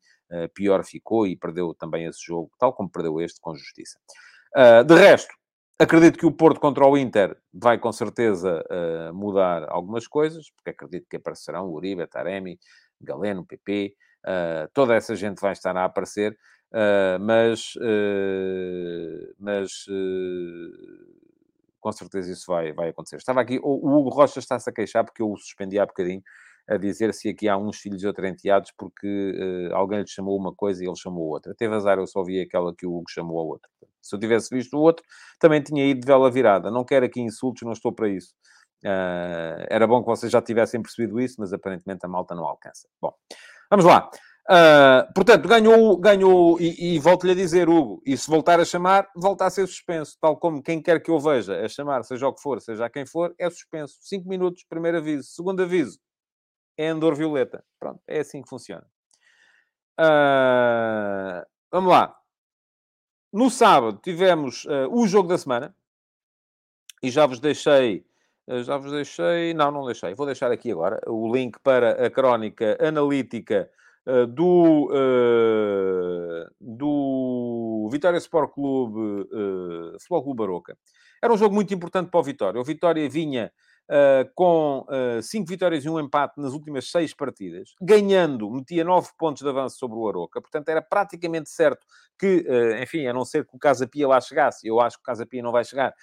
pior 0.55 0.84
ficou 0.84 1.28
e 1.28 1.36
perdeu 1.36 1.74
também 1.76 2.05
esse 2.05 2.26
jogo, 2.26 2.49
tal 2.57 2.74
como 2.74 2.89
perdeu 2.89 3.22
este, 3.22 3.39
com 3.39 3.55
justiça. 3.55 3.99
de 4.86 4.95
resto, 4.95 5.34
acredito 5.78 6.18
que 6.18 6.26
o 6.26 6.32
Porto 6.32 6.59
contra 6.59 6.88
o 6.88 6.97
Inter 6.97 7.38
vai 7.53 7.78
com 7.78 7.91
certeza 7.91 8.63
mudar 9.13 9.70
algumas 9.70 10.07
coisas, 10.07 10.49
porque 10.51 10.72
acredito 10.72 11.07
que 11.09 11.18
aparecerão 11.18 11.70
Uribe, 11.70 12.07
Taremi, 12.07 12.59
Galeno, 12.99 13.45
PP, 13.45 13.93
toda 14.74 14.95
essa 14.95 15.15
gente 15.15 15.39
vai 15.39 15.51
estar 15.53 15.78
a 15.78 15.86
aparecer. 15.86 16.36
Uh, 16.74 17.18
mas 17.22 17.76
uh, 17.78 19.34
mas 19.39 19.72
uh, 19.88 21.18
com 21.80 21.91
certeza 21.93 22.32
isso 22.32 22.45
vai, 22.47 22.74
vai 22.74 22.89
acontecer. 22.89 23.15
Estava 23.15 23.39
aqui, 23.39 23.57
o, 23.63 23.88
o 23.88 23.97
Hugo 23.97 24.09
Rocha 24.09 24.39
está-se 24.39 24.70
a 24.70 24.74
queixar 24.74 25.05
porque 25.05 25.22
eu 25.22 25.32
o 25.32 25.38
suspendi 25.38 25.80
há 25.80 25.86
bocadinho 25.86 26.22
a 26.70 26.76
dizer 26.76 27.13
se 27.13 27.30
aqui 27.30 27.47
há 27.47 27.57
uns 27.57 27.78
filhos 27.78 28.03
ou 28.03 28.13
enteados 28.26 28.74
porque 28.78 29.70
alguém 29.72 30.01
lhe 30.01 30.07
chamou 30.07 30.38
uma 30.38 30.53
coisa 30.53 30.84
e 30.84 30.88
ele 30.88 30.97
chamou 30.97 31.30
outra. 31.30 31.55
Teve 31.55 31.74
azar, 31.74 31.97
eu 31.97 32.05
só 32.05 32.22
vi 32.22 32.41
aquela 32.41 32.76
que 32.76 32.86
o 32.86 32.93
Hugo 32.93 33.09
chamou 33.09 33.39
a 33.39 33.43
outra. 33.43 33.70
Se 34.01 34.13
eu 34.13 34.20
tivesse 34.20 34.53
visto 34.53 34.76
o 34.76 34.82
outro, 34.82 35.05
também 35.39 35.61
tinha 35.63 35.86
ido 35.86 36.01
de 36.01 36.05
vela 36.05 36.30
virada. 36.30 36.70
Não 36.70 36.84
quero 36.84 37.05
aqui 37.05 37.22
insultos, 37.22 37.63
não 37.63 37.72
estou 37.72 37.93
para 37.93 38.09
isso. 38.09 38.34
era 39.70 39.88
bom 39.88 40.01
que 40.01 40.07
vocês 40.07 40.30
já 40.30 40.41
tivessem 40.41 40.82
percebido 40.82 41.22
isso, 41.22 41.36
mas 41.39 41.53
aparentemente 41.53 42.05
a 42.05 42.09
malta 42.09 42.36
não 42.36 42.43
alcança. 42.45 42.89
Bom, 43.01 43.13
vamos 43.72 43.86
lá. 43.86 44.09
Uh, 44.50 45.12
portanto, 45.14 45.45
ganhou, 45.45 45.98
ganhou 45.98 46.58
e, 46.58 46.95
e 46.95 47.00
volto-lhe 47.00 47.34
a 47.34 47.36
dizer, 47.36 47.68
Hugo, 47.68 48.02
e 48.06 48.16
se 48.16 48.30
voltar 48.30 48.62
a 48.62 48.66
chamar, 48.66 49.10
volta 49.14 49.45
a 49.45 49.50
ser 49.50 49.68
suspenso, 49.68 50.18
tal 50.22 50.38
como 50.38 50.64
quem 50.64 50.82
quer 50.82 51.04
que 51.04 51.12
eu 51.12 51.20
veja 51.20 51.66
a 51.66 51.68
chamar, 51.68 52.04
seja 52.04 52.30
o 52.30 52.34
que 52.34 52.41
for, 52.41 52.62
seja 52.62 52.89
quem 52.89 53.06
for, 53.06 53.36
é 53.38 53.50
suspenso. 53.50 53.98
Cinco 54.00 54.30
minutos, 54.30 54.64
primeiro 54.64 55.00
aviso. 55.00 55.28
Segundo 55.28 55.62
aviso, 55.62 56.00
é 56.78 56.88
andor 56.88 57.14
violeta. 57.14 57.62
Pronto, 57.78 58.02
é 58.08 58.20
assim 58.22 58.41
que 58.41 58.48
funciona. 58.48 58.88
Uh, 60.00 61.45
vamos 61.70 61.91
lá. 61.91 62.16
No 63.34 63.50
sábado 63.50 64.00
tivemos 64.02 64.64
uh, 64.64 64.88
o 64.89 65.06
jogo 65.08 65.28
da 65.28 65.38
semana 65.38 65.76
e 67.04 67.10
já 67.10 67.26
vos 67.26 67.41
deixei. 67.41 68.06
Já 68.64 68.78
vos 68.78 68.93
deixei. 68.93 69.54
Não, 69.54 69.72
não 69.72 69.86
deixei. 69.86 70.14
Vou 70.14 70.26
deixar 70.26 70.54
aqui 70.54 70.72
agora 70.72 71.02
o 71.06 71.36
link 71.36 71.60
para 71.60 72.06
a 72.06 72.10
crónica 72.10 72.78
analítica 72.80 73.70
eh, 74.08 74.26
do, 74.26 74.88
uh, 74.89 76.49
do 76.62 77.89
Vitória 77.91 78.18
Sport 78.20 78.53
Clube, 78.53 79.28
uh, 79.34 79.99
Futebol 79.99 80.24
Clube 80.24 80.38
Baroca. 80.38 80.78
Era 81.22 81.34
um 81.34 81.38
jogo 81.38 81.53
muito 81.53 81.74
importante 81.74 82.10
para 82.10 82.20
o 82.22 82.24
Vitória. 82.24 82.62
O 82.62 82.64
Vitória 82.64 83.10
vinha 83.10 83.51
uh, 83.89 84.32
com 84.34 84.86
cinco 85.22 85.49
vitórias 85.49 85.84
e 85.84 85.89
um 85.89 85.99
empate 85.99 86.39
nas 86.39 86.53
últimas 86.53 86.89
seis 86.89 87.14
partidas, 87.14 87.74
ganhando, 87.82 88.49
metia 88.49 88.86
nove 88.86 89.10
pontos 89.18 89.43
de 89.43 89.49
avanço 89.49 89.78
sobre 89.78 89.97
o 89.97 90.08
Aroca. 90.08 90.39
Portanto, 90.39 90.70
era 90.70 90.82
praticamente 90.82 91.49
certo 91.49 91.86
que, 92.18 92.45
enfim, 92.82 93.08
a 93.08 93.14
não 93.14 93.26
ser 93.26 93.45
que 93.45 93.55
o 93.55 93.60
Casa 93.60 93.88
Pia 93.88 94.08
lá 94.08 94.22
chegasse, 94.22 94.66
eu 94.66 94.80
acho 94.80 94.97
que 94.97 95.01
o 95.01 95.05
Casa 95.05 95.26
Pia 95.26 95.41
não 95.41 95.51
vai 95.51 95.66
chegar, 95.66 95.93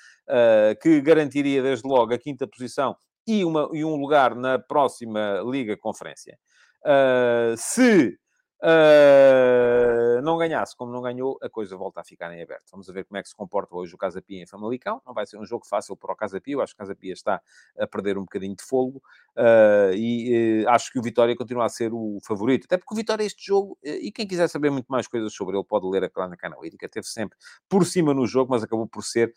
que 0.83 1.01
garantiria 1.01 1.63
desde 1.63 1.89
logo 1.89 2.13
a 2.13 2.19
quinta 2.19 2.47
posição 2.47 2.97
e, 3.27 3.45
uma, 3.45 3.71
e 3.73 3.85
um 3.85 3.97
lugar 3.97 4.35
na 4.35 4.59
próxima 4.59 5.41
Liga 5.47 5.77
Conferência. 5.77 6.37
Uh, 6.85 7.55
se 7.57 8.19
Uh, 8.65 10.23
não 10.23 10.39
ganhasse, 10.39 10.75
como 10.75 10.91
não 10.91 11.03
ganhou, 11.03 11.39
a 11.43 11.51
coisa 11.51 11.77
volta 11.77 12.01
a 12.01 12.05
ficar 12.05 12.33
em 12.33 12.43
aberto. 12.43 12.65
Vamos 12.73 12.87
ver 12.87 13.05
como 13.05 13.19
é 13.19 13.23
que 13.23 13.29
se 13.29 13.37
comporta 13.37 13.77
hoje 13.77 13.95
o 13.95 13.99
Casa 13.99 14.23
Pia 14.23 14.43
em 14.43 14.47
Famalicão. 14.47 15.03
Não 15.07 15.13
vai 15.13 15.27
ser 15.27 15.37
um 15.37 15.45
jogo 15.45 15.67
fácil 15.67 15.95
para 15.95 16.15
o 16.15 16.17
Casa 16.17 16.41
Pia. 16.41 16.55
Eu 16.55 16.63
acho 16.63 16.73
que 16.73 16.83
o 16.83 16.87
Casa 16.87 16.97
Pia 16.97 17.13
está 17.13 17.43
a 17.79 17.87
perder 17.87 18.17
um 18.17 18.23
bocadinho 18.23 18.57
de 18.57 18.65
fogo 18.65 19.03
uh, 19.37 19.93
e 19.95 20.65
uh, 20.65 20.71
acho 20.71 20.91
que 20.91 20.99
o 20.99 21.03
Vitória 21.03 21.37
continua 21.37 21.67
a 21.67 21.69
ser 21.69 21.93
o 21.93 22.19
favorito. 22.27 22.65
Até 22.65 22.79
porque 22.79 22.95
o 22.95 22.97
Vitória, 22.97 23.23
este 23.23 23.45
jogo, 23.45 23.77
e 23.83 24.11
quem 24.11 24.27
quiser 24.27 24.49
saber 24.49 24.71
muito 24.71 24.87
mais 24.87 25.07
coisas 25.07 25.35
sobre 25.35 25.59
ele, 25.59 25.65
pode 25.65 25.87
ler 25.87 26.03
a 26.03 26.09
crónica 26.09 26.47
analítica. 26.47 26.89
Teve 26.89 27.07
sempre 27.07 27.37
por 27.69 27.85
cima 27.85 28.15
no 28.15 28.27
jogo, 28.27 28.51
mas 28.51 28.63
acabou 28.63 28.87
por 28.87 29.05
ser, 29.05 29.35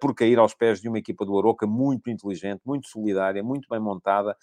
por 0.00 0.14
cair 0.14 0.38
aos 0.38 0.54
pés 0.54 0.80
de 0.80 0.88
uma 0.88 0.98
equipa 0.98 1.24
do 1.24 1.36
Aroca 1.36 1.66
muito 1.66 2.08
inteligente, 2.10 2.60
muito 2.64 2.86
solidária, 2.86 3.42
muito 3.42 3.68
bem 3.68 3.80
montada, 3.80 4.36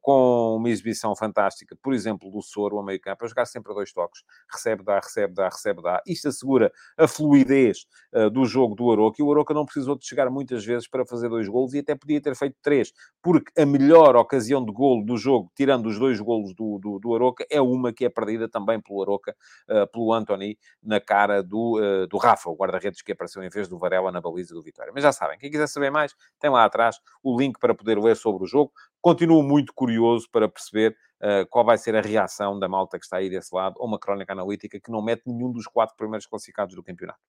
com 0.00 0.56
uma 0.56 0.68
exibição 0.68 1.14
fantástica, 1.14 1.76
por 1.80 1.94
exemplo, 1.94 2.30
do 2.30 2.42
Soro, 2.42 2.78
a 2.78 2.82
meio 2.82 3.00
campo, 3.04 3.24
a 3.24 3.28
jogar 3.28 3.46
sempre 3.46 3.72
a 3.72 3.74
dois 3.74 3.92
toques. 3.92 4.22
Recebe, 4.50 4.82
dá, 4.82 4.96
recebe, 4.96 5.34
dá, 5.34 5.48
recebe, 5.48 5.82
dá. 5.82 6.02
Isto 6.06 6.28
assegura 6.28 6.72
a 6.96 7.06
fluidez 7.06 7.86
uh, 8.14 8.30
do 8.30 8.44
jogo 8.44 8.74
do 8.74 8.90
Aroca. 8.90 9.16
E 9.20 9.22
o 9.22 9.30
Aroca 9.30 9.52
não 9.52 9.64
precisou 9.64 9.96
de 9.96 10.06
chegar 10.06 10.30
muitas 10.30 10.64
vezes 10.64 10.88
para 10.88 11.04
fazer 11.04 11.28
dois 11.28 11.48
golos 11.48 11.74
e 11.74 11.78
até 11.78 11.94
podia 11.94 12.20
ter 12.20 12.34
feito 12.34 12.56
três, 12.62 12.92
porque 13.22 13.52
a 13.60 13.66
melhor 13.66 14.16
ocasião 14.16 14.64
de 14.64 14.72
golo 14.72 15.04
do 15.04 15.16
jogo, 15.16 15.50
tirando 15.54 15.86
os 15.86 15.98
dois 15.98 16.20
golos 16.20 16.54
do, 16.54 16.78
do, 16.78 16.98
do 16.98 17.14
Aroca, 17.14 17.44
é 17.50 17.60
uma 17.60 17.92
que 17.92 18.04
é 18.04 18.08
perdida 18.08 18.48
também 18.48 18.80
pelo 18.80 19.02
Aroca, 19.02 19.36
uh, 19.68 19.86
pelo 19.92 20.12
Anthony, 20.12 20.58
na 20.82 21.00
cara 21.00 21.42
do, 21.42 21.78
uh, 21.78 22.06
do 22.06 22.16
Rafa, 22.16 22.48
o 22.48 22.56
guarda-redes 22.56 23.02
que 23.02 23.12
apareceu 23.12 23.42
em 23.42 23.48
vez 23.48 23.68
do 23.68 23.78
Varela 23.78 24.10
na 24.10 24.20
baliza 24.20 24.54
do 24.54 24.62
Vitória. 24.62 24.92
Mas 24.94 25.02
já 25.02 25.12
sabem, 25.12 25.38
quem 25.38 25.50
quiser 25.50 25.66
saber 25.66 25.90
mais, 25.90 26.14
tem 26.38 26.50
lá 26.50 26.64
atrás 26.64 26.98
o 27.22 27.38
link 27.38 27.58
para 27.58 27.74
poder 27.74 27.98
ler 27.98 28.16
sobre 28.16 28.44
o 28.44 28.46
jogo. 28.46 28.72
Continuo 29.04 29.42
muito 29.42 29.74
curioso 29.74 30.26
para 30.32 30.48
perceber 30.48 30.96
uh, 31.20 31.46
qual 31.50 31.62
vai 31.62 31.76
ser 31.76 31.94
a 31.94 32.00
reação 32.00 32.58
da 32.58 32.66
malta 32.66 32.98
que 32.98 33.04
está 33.04 33.18
aí 33.18 33.28
desse 33.28 33.54
lado, 33.54 33.74
ou 33.76 33.86
uma 33.86 33.98
crónica 33.98 34.32
analítica 34.32 34.80
que 34.80 34.90
não 34.90 35.04
mete 35.04 35.24
nenhum 35.26 35.52
dos 35.52 35.66
quatro 35.66 35.94
primeiros 35.94 36.26
classificados 36.26 36.74
do 36.74 36.82
campeonato. 36.82 37.20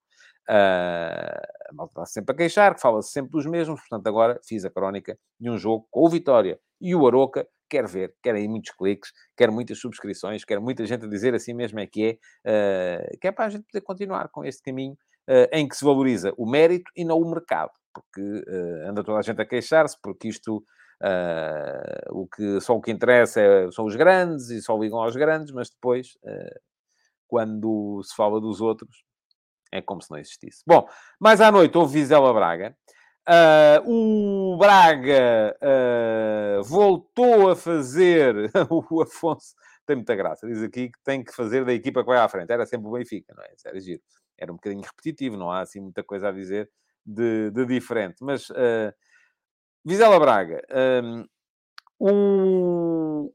Uh, 0.49 1.35
a 1.69 1.73
malta 1.73 1.91
está 1.91 2.05
sempre 2.05 2.33
a 2.33 2.37
queixar, 2.37 2.75
que 2.75 2.79
fala-se 2.79 3.11
sempre 3.11 3.31
dos 3.31 3.45
mesmos, 3.45 3.81
portanto, 3.81 4.07
agora 4.07 4.39
fiz 4.47 4.63
a 4.63 4.69
crónica 4.69 5.19
de 5.37 5.49
um 5.49 5.57
jogo 5.57 5.85
com 5.91 6.05
o 6.05 6.09
Vitória 6.09 6.57
e 6.79 6.95
o 6.95 7.05
Aroca. 7.05 7.45
Quer 7.69 7.85
ver, 7.87 8.15
quer 8.23 8.35
aí 8.35 8.47
muitos 8.47 8.71
cliques, 8.71 9.11
quer 9.35 9.51
muitas 9.51 9.77
subscrições, 9.77 10.45
quer 10.45 10.61
muita 10.61 10.85
gente 10.85 11.03
a 11.03 11.09
dizer 11.09 11.35
assim 11.35 11.53
mesmo 11.53 11.77
é 11.81 11.85
que 11.85 12.17
é, 12.45 13.01
uh, 13.03 13.19
que 13.19 13.27
é 13.27 13.33
para 13.33 13.47
a 13.47 13.49
gente 13.49 13.65
poder 13.69 13.81
continuar 13.81 14.29
com 14.29 14.45
este 14.45 14.63
caminho 14.63 14.93
uh, 14.93 15.49
em 15.51 15.67
que 15.67 15.75
se 15.75 15.83
valoriza 15.83 16.33
o 16.37 16.49
mérito 16.49 16.89
e 16.95 17.03
não 17.03 17.19
o 17.19 17.29
mercado, 17.29 17.71
porque 17.93 18.21
uh, 18.21 18.89
anda 18.89 19.03
toda 19.03 19.19
a 19.19 19.21
gente 19.21 19.41
a 19.41 19.45
queixar-se, 19.45 19.97
porque 20.01 20.29
isto 20.29 20.63
Uh, 21.05 22.19
o 22.21 22.27
que, 22.27 22.59
só 22.61 22.75
o 22.75 22.81
que 22.81 22.89
interessa 22.89 23.39
é, 23.39 23.69
são 23.69 23.85
os 23.85 23.95
grandes 23.95 24.49
e 24.49 24.59
só 24.59 24.75
ligam 24.75 24.99
aos 24.99 25.15
grandes, 25.15 25.51
mas 25.51 25.69
depois, 25.69 26.15
uh, 26.23 26.59
quando 27.27 28.01
se 28.03 28.15
fala 28.15 28.41
dos 28.41 28.59
outros, 28.59 29.03
É 29.71 29.81
como 29.81 30.01
se 30.01 30.09
não 30.09 30.17
existisse. 30.17 30.63
Bom, 30.65 30.87
mais 31.19 31.41
à 31.41 31.51
noite 31.51 31.77
houve 31.77 31.99
Vizela 31.99 32.33
Braga. 32.33 32.75
Uh, 33.27 34.53
o 34.53 34.57
Braga 34.57 35.55
voltou 36.63 37.49
a 37.51 37.55
fazer. 37.55 38.35
o 38.69 39.01
Afonso 39.01 39.53
tem 39.85 39.97
muita 39.97 40.15
graça. 40.15 40.47
Diz 40.47 40.63
aqui 40.63 40.89
que 40.89 40.99
tem 41.03 41.23
que 41.23 41.33
fazer 41.33 41.65
da 41.65 41.73
equipa 41.73 42.01
que 42.01 42.07
vai 42.07 42.19
à 42.19 42.29
frente. 42.29 42.51
Era 42.51 42.65
sempre 42.65 42.87
o 42.87 42.91
Benfica, 42.91 43.33
não 43.35 43.43
é? 43.43 43.53
Era 43.65 43.79
giro. 43.79 44.01
Era 44.37 44.51
um 44.51 44.55
bocadinho 44.55 44.83
repetitivo, 44.83 45.37
não 45.37 45.51
há 45.51 45.61
assim 45.61 45.81
muita 45.81 46.03
coisa 46.03 46.29
a 46.29 46.31
dizer 46.31 46.69
de, 47.05 47.51
de 47.51 47.65
diferente. 47.65 48.17
Mas 48.21 48.49
Vizela 49.85 50.19
Braga. 50.19 50.63
Um, 52.01 53.29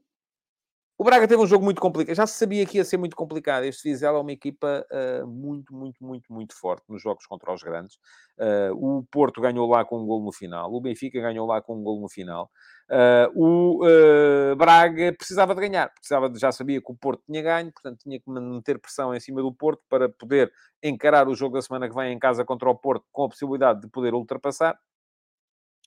o, 0.97 1.03
Braga 1.03 1.25
teve 1.27 1.41
um 1.41 1.47
jogo 1.47 1.63
muito 1.63 1.79
complicado. 1.79 2.13
Já 2.13 2.27
se 2.27 2.37
sabia 2.37 2.65
que 2.65 2.77
ia 2.77 2.83
ser 2.83 2.97
muito 2.97 3.15
complicado. 3.15 3.63
Este 3.63 3.89
Vizela 3.89 4.17
é 4.17 4.21
uma 4.21 4.33
equipa 4.33 4.85
uh, 4.91 5.25
muito, 5.25 5.73
muito, 5.73 6.03
muito, 6.03 6.31
muito 6.31 6.53
forte 6.53 6.83
nos 6.89 7.01
jogos 7.01 7.25
contra 7.25 7.53
os 7.53 7.63
grandes. 7.63 7.95
Uh, 8.37 8.99
o 8.99 9.03
Porto 9.09 9.39
ganhou 9.39 9.65
lá 9.67 9.85
com 9.85 10.03
um 10.03 10.05
gol 10.05 10.21
no 10.23 10.33
final. 10.33 10.73
O 10.73 10.81
Benfica 10.81 11.21
ganhou 11.21 11.47
lá 11.47 11.61
com 11.61 11.77
um 11.77 11.83
gol 11.83 12.01
no 12.01 12.09
final. 12.09 12.51
Uh, 12.89 13.31
o 13.33 14.55
Braga 14.57 15.13
precisava 15.13 15.55
de 15.55 15.61
ganhar. 15.61 15.89
Precisava 15.93 16.29
de, 16.29 16.37
já 16.37 16.51
sabia 16.51 16.81
que 16.81 16.91
o 16.91 16.95
Porto 16.95 17.23
tinha 17.25 17.41
ganho, 17.41 17.71
portanto 17.71 17.99
tinha 17.99 18.19
que 18.19 18.29
manter 18.29 18.77
pressão 18.77 19.15
em 19.15 19.19
cima 19.21 19.41
do 19.41 19.53
Porto 19.53 19.81
para 19.89 20.09
poder 20.09 20.51
encarar 20.83 21.29
o 21.29 21.33
jogo 21.33 21.55
da 21.55 21.61
semana 21.61 21.87
que 21.87 21.95
vem 21.95 22.11
em 22.13 22.19
casa 22.19 22.43
contra 22.43 22.69
o 22.69 22.75
Porto 22.75 23.05
com 23.09 23.23
a 23.23 23.29
possibilidade 23.29 23.79
de 23.79 23.87
poder 23.87 24.13
ultrapassar 24.13 24.77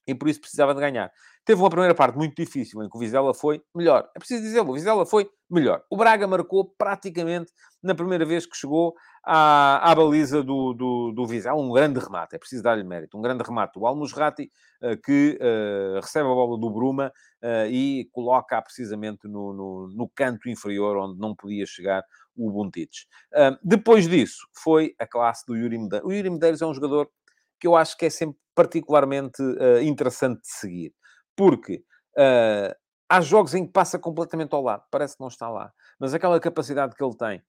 e 0.06 0.14
por 0.14 0.28
isso 0.28 0.40
precisava 0.40 0.74
de 0.74 0.80
ganhar. 0.80 1.10
Teve 1.44 1.60
uma 1.60 1.68
primeira 1.68 1.94
parte 1.94 2.16
muito 2.16 2.34
difícil, 2.34 2.82
em 2.82 2.88
que 2.88 2.96
o 2.96 3.00
Vizela 3.00 3.34
foi 3.34 3.62
melhor. 3.74 4.08
É 4.14 4.18
preciso 4.18 4.42
dizer, 4.42 4.60
o 4.60 4.72
Vizela 4.72 5.04
foi 5.04 5.28
melhor. 5.50 5.82
O 5.90 5.96
Braga 5.96 6.26
marcou 6.26 6.74
praticamente 6.78 7.52
na 7.82 7.94
primeira 7.94 8.24
vez 8.24 8.46
que 8.46 8.56
chegou 8.56 8.94
à, 9.22 9.90
à 9.90 9.94
baliza 9.94 10.42
do, 10.42 10.72
do, 10.72 11.12
do 11.12 11.26
Vizela. 11.26 11.60
Um 11.60 11.70
grande 11.70 12.00
remate, 12.00 12.34
é 12.34 12.38
preciso 12.38 12.62
dar-lhe 12.62 12.82
mérito. 12.82 13.18
Um 13.18 13.20
grande 13.20 13.44
remate 13.44 13.78
do 13.78 13.86
Almusrati, 13.86 14.50
uh, 14.82 14.96
que 15.02 15.38
uh, 15.38 16.00
recebe 16.00 16.26
a 16.26 16.32
bola 16.32 16.58
do 16.58 16.70
Bruma 16.70 17.12
uh, 17.42 17.66
e 17.70 18.08
coloca 18.10 18.60
precisamente 18.62 19.28
no, 19.28 19.52
no, 19.52 19.88
no, 19.88 20.08
canto 20.08 20.48
inferior, 20.48 20.96
onde 20.96 21.20
não 21.20 21.34
podia 21.34 21.66
chegar 21.66 22.02
o 22.34 22.50
Buntic. 22.50 22.90
depois 23.62 24.08
disso, 24.08 24.48
foi 24.52 24.92
a 24.98 25.06
classe 25.06 25.46
do 25.46 25.54
Yuri 25.54 25.78
Medeiros. 25.78 26.08
O 26.08 26.12
Yuri 26.12 26.30
Medeiros 26.30 26.62
é 26.62 26.66
um 26.66 26.74
jogador 26.74 27.08
que 27.60 27.66
eu 27.66 27.76
acho 27.76 27.96
que 27.96 28.06
é 28.06 28.10
sempre 28.10 28.38
particularmente 28.54 29.42
uh, 29.42 29.82
interessante 29.82 30.40
de 30.42 30.48
seguir. 30.48 30.94
Porque 31.36 31.82
uh, 32.16 32.74
há 33.08 33.20
jogos 33.20 33.54
em 33.54 33.66
que 33.66 33.72
passa 33.72 33.98
completamente 33.98 34.54
ao 34.54 34.62
lado, 34.62 34.82
parece 34.90 35.16
que 35.16 35.20
não 35.20 35.28
está 35.28 35.48
lá. 35.48 35.72
Mas 35.98 36.14
aquela 36.14 36.40
capacidade 36.40 36.94
que 36.94 37.04
ele 37.04 37.16
tem, 37.16 37.42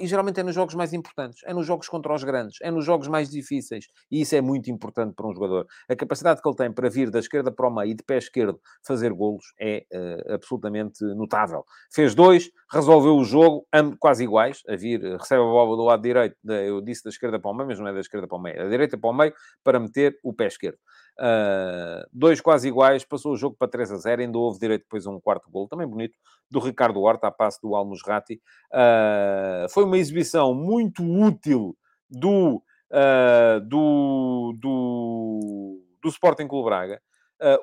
e 0.00 0.06
geralmente 0.06 0.40
é 0.40 0.42
nos 0.42 0.54
jogos 0.54 0.74
mais 0.74 0.92
importantes, 0.92 1.42
é 1.44 1.52
nos 1.52 1.66
jogos 1.66 1.88
contra 1.88 2.14
os 2.14 2.24
grandes, 2.24 2.58
é 2.62 2.70
nos 2.70 2.84
jogos 2.84 3.08
mais 3.08 3.30
difíceis, 3.30 3.86
e 4.10 4.22
isso 4.22 4.34
é 4.34 4.40
muito 4.40 4.70
importante 4.70 5.14
para 5.14 5.26
um 5.26 5.34
jogador. 5.34 5.66
A 5.88 5.96
capacidade 5.96 6.40
que 6.40 6.48
ele 6.48 6.56
tem 6.56 6.72
para 6.72 6.88
vir 6.88 7.10
da 7.10 7.18
esquerda 7.18 7.52
para 7.52 7.68
o 7.68 7.74
meio 7.74 7.90
e 7.90 7.94
de 7.94 8.02
pé 8.02 8.18
esquerdo 8.18 8.60
fazer 8.86 9.12
golos 9.12 9.44
é 9.60 9.84
uh, 9.92 10.34
absolutamente 10.34 11.04
notável. 11.14 11.64
Fez 11.92 12.14
dois, 12.14 12.50
resolveu 12.72 13.16
o 13.16 13.24
jogo, 13.24 13.66
quase 13.98 14.24
iguais, 14.24 14.62
a 14.68 14.76
vir, 14.76 15.00
recebe 15.00 15.42
a 15.42 15.44
bola 15.44 15.76
do 15.76 15.84
lado 15.84 16.02
direito, 16.02 16.36
eu 16.44 16.80
disse 16.80 17.04
da 17.04 17.10
esquerda 17.10 17.38
para 17.38 17.50
o 17.50 17.54
meio, 17.54 17.68
mas 17.68 17.78
não 17.78 17.88
é 17.88 17.92
da 17.92 18.00
esquerda 18.00 18.26
para 18.26 18.38
o 18.38 18.40
meio, 18.40 18.56
é 18.56 18.64
da 18.64 18.70
direita 18.70 18.98
para 18.98 19.10
o 19.10 19.12
meio, 19.12 19.34
para 19.62 19.78
meter 19.80 20.18
o 20.22 20.32
pé 20.32 20.46
esquerdo. 20.46 20.78
Uh, 21.20 22.08
dois 22.10 22.40
quase 22.40 22.66
iguais, 22.66 23.04
passou 23.04 23.34
o 23.34 23.36
jogo 23.36 23.54
para 23.54 23.68
3 23.68 23.92
a 23.92 23.96
0, 23.98 24.22
ainda 24.22 24.38
houve 24.38 24.58
direito 24.58 24.84
depois 24.84 25.06
a 25.06 25.10
um 25.10 25.20
quarto 25.20 25.50
gol, 25.50 25.68
também 25.68 25.86
bonito, 25.86 26.16
do 26.50 26.58
Ricardo 26.58 26.98
Horta, 27.02 27.26
a 27.26 27.30
passe 27.30 27.60
do 27.60 27.74
Almusrati. 27.76 28.40
Uh, 28.72 29.68
foi 29.68 29.84
uma 29.84 29.98
exibição 29.98 30.54
muito 30.54 31.04
útil 31.04 31.76
do, 32.08 32.62
uh, 32.90 33.60
do, 33.60 34.54
do, 34.58 35.84
do 36.02 36.08
Sporting 36.08 36.48
Clube 36.48 36.70
Braga. 36.70 37.02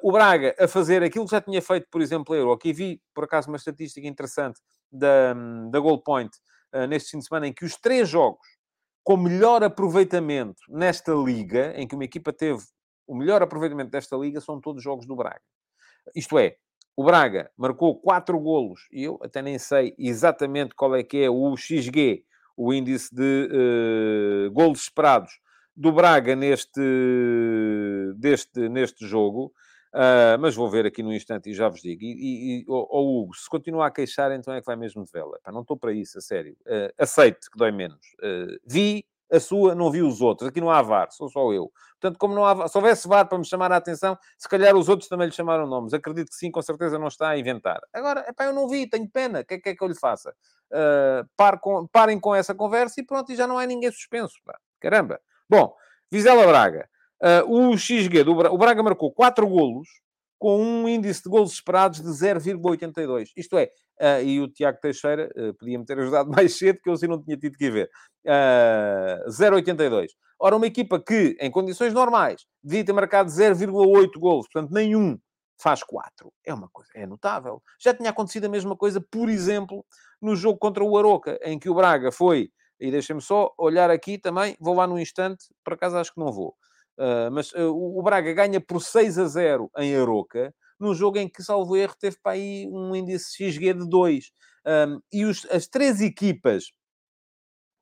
o 0.04 0.12
Braga 0.12 0.56
a 0.60 0.68
fazer 0.68 1.02
aquilo 1.02 1.26
que 1.26 1.32
já 1.32 1.42
tinha 1.42 1.62
feito, 1.62 1.88
por 1.90 2.00
exemplo, 2.00 2.36
Euro. 2.36 2.52
Aqui 2.52 2.72
vi, 2.72 3.02
por 3.12 3.24
acaso, 3.24 3.48
uma 3.48 3.58
estatística 3.58 4.08
interessante 4.08 4.60
da, 4.92 5.34
da 5.72 5.80
Goal 5.80 6.04
Point 6.04 6.32
neste 6.88 7.12
fim 7.12 7.20
de 7.20 7.26
semana, 7.26 7.48
em 7.48 7.54
que 7.54 7.66
os 7.66 7.76
três 7.76 8.08
jogos 8.08 8.46
com 9.04 9.16
melhor 9.16 9.64
aproveitamento 9.64 10.62
nesta 10.68 11.14
liga, 11.14 11.74
em 11.78 11.88
que 11.88 11.96
uma 11.96 12.04
equipa 12.04 12.34
teve 12.34 12.62
o 13.08 13.16
melhor 13.16 13.42
aproveitamento 13.42 13.92
desta 13.92 14.16
liga 14.18 14.42
são 14.42 14.60
todos 14.60 14.80
os 14.80 14.84
jogos 14.84 15.06
do 15.06 15.16
Braga. 15.16 15.42
Isto 16.16 16.38
é, 16.38 16.58
o 16.96 17.04
Braga 17.04 17.52
marcou 17.58 17.96
4 18.00 18.40
golos, 18.40 18.88
e 18.92 19.04
eu 19.04 19.20
até 19.22 19.42
nem 19.42 19.58
sei 19.58 19.94
exatamente 19.98 20.76
qual 20.76 20.96
é 20.96 21.04
que 21.04 21.24
é 21.24 21.30
o 21.30 21.56
XG, 21.56 22.24
o 22.56 22.74
índice 22.74 23.14
de 23.14 23.50
uh, 24.48 24.52
golos 24.52 24.82
esperados 24.82 25.40
do 25.76 25.92
Braga 25.92 26.36
neste, 26.36 26.82
deste, 28.16 28.68
neste 28.68 29.06
jogo, 29.06 29.54
uh, 29.94 30.40
mas 30.40 30.56
vou 30.56 30.68
ver 30.68 30.88
aqui 30.88 31.04
no 31.04 31.14
instante 31.14 31.52
e 31.52 31.54
já 31.54 31.70
vos 31.70 31.82
digo. 31.82 32.02
E, 32.04 32.62
e 32.62 32.66
oh, 32.68 32.88
oh 32.90 33.22
Hugo, 33.22 33.36
se 33.36 33.48
continuar 33.48 33.86
a 33.86 33.92
queixar, 33.92 34.32
então 34.32 34.52
é 34.52 34.60
que 34.60 34.66
vai 34.66 34.76
mesmo 34.76 35.06
de 35.06 35.12
vela. 35.12 35.38
Não 35.54 35.62
estou 35.62 35.78
para 35.78 35.94
isso, 35.94 36.18
a 36.18 36.22
sério. 36.22 36.58
Uh, 36.66 36.92
aceite 36.98 37.52
que 37.52 37.58
dói 37.60 37.72
menos. 37.72 38.02
Uh, 38.16 38.58
vi 38.66 39.06
a 39.32 39.40
sua, 39.40 39.76
não 39.76 39.92
vi 39.92 40.02
os 40.02 40.22
outros. 40.22 40.50
Aqui 40.50 40.62
não 40.62 40.72
há 40.72 40.82
VAR, 40.82 41.12
sou 41.12 41.30
só 41.30 41.52
eu. 41.52 41.72
Portanto, 42.00 42.18
como 42.20 42.34
não 42.36 42.46
há 42.46 42.68
se 42.68 42.78
houvesse 42.78 43.08
VAR 43.08 43.28
para 43.28 43.38
me 43.38 43.46
chamar 43.46 43.72
a 43.72 43.78
atenção, 43.78 44.18
se 44.38 44.48
calhar 44.48 44.76
os 44.76 44.88
outros 44.88 45.10
também 45.10 45.28
lhe 45.28 45.34
chamaram 45.34 45.68
nomes. 45.68 45.94
Acredito 45.94 46.30
que 46.30 46.36
sim, 46.36 46.52
com 46.52 46.62
certeza 46.62 46.98
não 46.98 47.08
está 47.08 47.30
a 47.30 47.38
inventar. 47.38 47.82
Agora, 47.94 48.26
epá, 48.28 48.46
eu 48.46 48.54
não 48.54 48.68
vi, 48.68 48.88
tenho 48.88 49.10
pena. 49.10 49.42
O 49.42 49.46
que 49.46 49.56
é 49.56 49.60
que, 49.60 49.70
é 49.70 49.76
que 49.76 49.84
eu 49.84 49.88
lhe 49.88 49.98
faça? 49.98 50.34
Uh, 50.72 51.28
par 51.36 51.60
com, 51.60 51.88
parem 51.88 52.20
com 52.20 52.34
essa 52.36 52.54
conversa 52.54 53.00
e 53.02 53.06
pronto, 53.06 53.32
e 53.32 53.36
já 53.36 53.48
não 53.48 53.58
há 53.58 53.66
ninguém 53.66 53.92
suspenso. 53.92 54.36
Pá. 54.46 54.58
Caramba. 54.80 55.20
Bom, 55.50 55.74
Vizela 56.12 56.46
Braga. 56.46 56.90
Uh, 57.22 57.72
o 57.72 57.78
XG 57.78 58.24
do 58.24 58.36
Braga, 58.36 58.54
o 58.54 58.58
Braga 58.58 58.84
marcou 58.84 59.12
4 59.12 59.48
golos 59.48 59.88
com 60.38 60.62
um 60.62 60.88
índice 60.88 61.24
de 61.24 61.30
golos 61.30 61.54
esperados 61.54 62.02
de 62.02 62.10
0,82. 62.10 63.30
Isto 63.36 63.58
é, 63.58 63.72
uh, 64.00 64.24
e 64.24 64.40
o 64.40 64.48
Tiago 64.48 64.80
Teixeira 64.80 65.30
uh, 65.36 65.54
podia-me 65.56 65.86
ter 65.86 66.00
ajudado 66.00 66.30
mais 66.32 66.58
cedo, 66.58 66.80
que 66.82 66.90
eu 66.90 66.94
assim 66.94 67.08
não 67.08 67.22
tinha 67.22 67.38
tido 67.38 67.58
que 67.58 67.70
ver. 67.70 67.90
Uh, 68.26 69.30
0,82. 69.30 70.08
Ora, 70.40 70.56
uma 70.56 70.68
equipa 70.68 71.00
que, 71.00 71.36
em 71.40 71.50
condições 71.50 71.94
normais, 71.94 72.46
devia 72.64 72.86
ter 72.86 72.94
marcado 72.94 73.30
0,8 73.30 74.20
golos, 74.20 74.48
portanto, 74.52 74.72
nenhum, 74.72 75.18
faz 75.60 75.82
4. 75.84 76.32
É 76.46 76.54
uma 76.54 76.70
coisa, 76.72 76.92
é 76.94 77.08
notável. 77.08 77.62
Já 77.80 77.94
tinha 77.94 78.12
acontecido 78.12 78.46
a 78.46 78.50
mesma 78.50 78.76
coisa, 78.76 79.02
por 79.02 79.30
exemplo, 79.30 79.84
no 80.22 80.36
jogo 80.36 80.60
contra 80.60 80.84
o 80.84 80.98
Aroca, 80.98 81.40
em 81.44 81.58
que 81.58 81.70
o 81.70 81.74
Braga 81.74 82.12
foi, 82.12 82.52
e 82.80 82.92
deixem-me 82.92 83.22
só 83.22 83.52
olhar 83.58 83.90
aqui 83.90 84.20
também, 84.20 84.56
vou 84.60 84.76
lá 84.76 84.86
no 84.86 85.00
instante, 85.00 85.46
por 85.64 85.74
acaso 85.74 85.98
acho 85.98 86.14
que 86.14 86.20
não 86.20 86.32
vou. 86.32 86.56
Uh, 86.98 87.32
mas 87.32 87.52
uh, 87.54 87.72
o 87.72 88.02
Braga 88.02 88.34
ganha 88.34 88.60
por 88.60 88.82
6 88.82 89.20
a 89.20 89.26
0 89.28 89.70
em 89.78 89.96
Aroca, 89.96 90.54
num 90.80 90.94
jogo 90.94 91.18
em 91.18 91.30
que, 91.30 91.44
salvo 91.44 91.76
erro, 91.76 91.96
teve 92.00 92.18
para 92.22 92.34
aí 92.34 92.68
um 92.72 92.96
índice 92.96 93.52
XG 93.52 93.74
de 93.74 93.88
2. 93.88 94.32
Um, 94.66 95.00
e 95.12 95.26
os, 95.26 95.46
as 95.50 95.68
três 95.68 96.02
equipas 96.02 96.66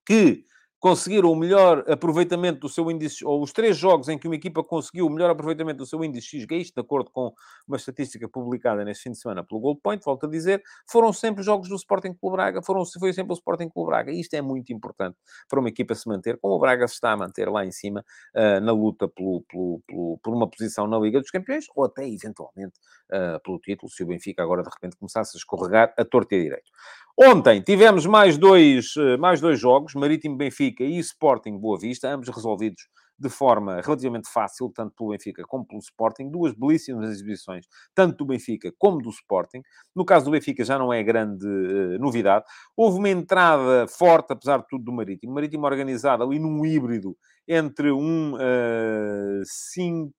que 0.06 0.46
conseguiram 0.86 1.32
o 1.32 1.36
melhor 1.36 1.84
aproveitamento 1.90 2.60
do 2.60 2.70
seu 2.70 2.92
índice, 2.92 3.26
ou 3.26 3.42
os 3.42 3.52
três 3.52 3.76
jogos 3.76 4.08
em 4.08 4.20
que 4.20 4.28
uma 4.28 4.36
equipa 4.36 4.64
conseguiu 4.64 5.08
o 5.08 5.10
melhor 5.10 5.32
aproveitamento 5.32 5.80
do 5.80 5.86
seu 5.88 6.04
índice 6.04 6.40
XG, 6.40 6.58
isto 6.58 6.76
de 6.76 6.82
acordo 6.82 7.10
com 7.10 7.34
uma 7.68 7.76
estatística 7.76 8.30
publicada 8.30 8.86
neste 8.86 9.06
fim 9.06 9.12
de 9.12 9.18
semana 9.18 9.44
pelo 9.44 9.60
Gold 9.60 9.80
Point, 9.82 10.06
volto 10.06 10.28
a 10.28 10.30
dizer, 10.30 10.62
foram 10.88 11.12
sempre 11.12 11.42
jogos 11.42 11.70
do 11.70 11.76
Sporting 11.76 12.14
Clube 12.14 12.36
Braga, 12.36 12.62
foram, 12.62 12.86
foi 12.86 13.12
sempre 13.14 13.34
o 13.34 13.34
Sporting 13.34 13.68
Clube 13.68 13.90
Braga. 13.90 14.12
E 14.12 14.20
isto 14.20 14.36
é 14.36 14.44
muito 14.44 14.72
importante 14.72 15.18
para 15.50 15.60
uma 15.60 15.70
equipa 15.70 15.96
se 15.96 16.08
manter, 16.08 16.38
como 16.38 16.54
o 16.54 16.60
Braga 16.60 16.88
se 16.88 16.94
está 16.94 17.14
a 17.14 17.18
manter 17.18 17.50
lá 17.50 17.66
em 17.66 17.72
cima, 17.72 18.06
uh, 18.36 18.62
na 18.64 18.72
luta 18.72 19.08
pelo, 19.08 19.44
pelo, 19.50 19.82
pelo, 19.88 20.20
por 20.22 20.36
uma 20.36 20.48
posição 20.48 20.86
na 20.86 21.00
Liga 21.00 21.20
dos 21.20 21.32
Campeões, 21.32 21.66
ou 21.76 21.86
até, 21.86 22.08
eventualmente, 22.08 22.74
uh, 23.12 23.42
pelo 23.44 23.60
título, 23.60 23.92
se 23.92 24.04
o 24.04 24.08
Benfica 24.08 24.44
agora, 24.44 24.64
de 24.64 24.70
repente, 24.70 24.98
começasse 24.98 25.36
a 25.36 25.40
escorregar 25.40 25.94
a 25.98 26.06
torta 26.06 26.36
e 26.36 26.40
a 26.40 26.44
direito. 26.44 26.72
Ontem 27.18 27.62
tivemos 27.62 28.06
mais 28.06 28.38
dois, 28.38 28.94
eh, 28.98 29.16
mais 29.16 29.40
dois 29.40 29.58
jogos, 29.58 29.94
Marítimo 29.96 30.36
Benfica 30.36 30.84
e 30.84 31.00
Sporting 31.00 31.58
Boa 31.58 31.80
Vista, 31.80 32.10
ambos 32.10 32.28
resolvidos 32.28 32.90
de 33.18 33.30
forma 33.30 33.80
relativamente 33.82 34.30
fácil, 34.30 34.70
tanto 34.76 34.94
pelo 34.96 35.12
Benfica 35.12 35.44
como 35.48 35.66
pelo 35.66 35.80
Sporting. 35.80 36.30
Duas 36.30 36.54
belíssimas 36.54 37.10
exibições, 37.10 37.66
tanto 37.94 38.18
do 38.18 38.26
Benfica 38.26 38.70
como 38.78 39.02
do 39.02 39.10
Sporting. 39.10 39.62
No 39.96 40.04
caso 40.04 40.26
do 40.26 40.32
Benfica 40.32 40.64
já 40.66 40.78
não 40.78 40.92
é 40.92 41.02
grande 41.02 41.48
uh, 41.48 41.98
novidade. 42.00 42.44
Houve 42.76 43.00
uma 43.00 43.10
entrada 43.10 43.88
forte, 43.88 44.34
apesar 44.34 44.58
de 44.58 44.68
tudo, 44.68 44.84
do 44.84 44.92
Marítimo. 44.92 45.34
Marítimo 45.34 45.66
organizado 45.66 46.24
ali 46.24 46.38
num 46.38 46.66
híbrido 46.66 47.16
entre 47.48 47.92
um 47.92 48.34
uh, 48.34 49.44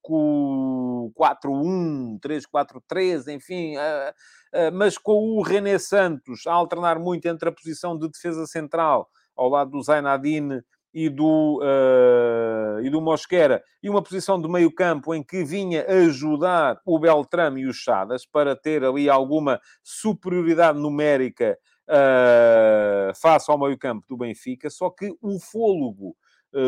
5-4-1, 0.04 2.20
3-4-3, 2.20 3.34
enfim, 3.34 3.76
uh, 3.76 3.80
uh, 3.80 4.72
mas 4.72 4.96
com 4.96 5.36
o 5.36 5.42
René 5.42 5.78
Santos 5.78 6.46
a 6.46 6.52
alternar 6.52 6.98
muito 6.98 7.26
entre 7.26 7.48
a 7.48 7.52
posição 7.52 7.98
de 7.98 8.08
defesa 8.08 8.46
central 8.46 9.08
ao 9.36 9.48
lado 9.48 9.72
do 9.72 9.82
Zainadine 9.82 10.62
e 10.94 11.10
do, 11.10 11.60
uh, 11.60 12.80
e 12.80 12.88
do 12.88 13.02
Mosquera, 13.02 13.62
e 13.82 13.90
uma 13.90 14.02
posição 14.02 14.40
de 14.40 14.48
meio 14.48 14.74
campo 14.74 15.14
em 15.14 15.22
que 15.22 15.44
vinha 15.44 15.84
ajudar 15.86 16.80
o 16.86 16.98
Beltrame 16.98 17.60
e 17.60 17.66
o 17.66 17.72
Chadas 17.72 18.24
para 18.24 18.56
ter 18.56 18.82
ali 18.82 19.10
alguma 19.10 19.60
superioridade 19.82 20.78
numérica 20.78 21.58
uh, 21.86 23.14
face 23.14 23.50
ao 23.50 23.58
meio 23.58 23.76
campo 23.76 24.06
do 24.08 24.16
Benfica, 24.16 24.70
só 24.70 24.88
que 24.88 25.14
o 25.20 25.38
fôlego 25.38 26.16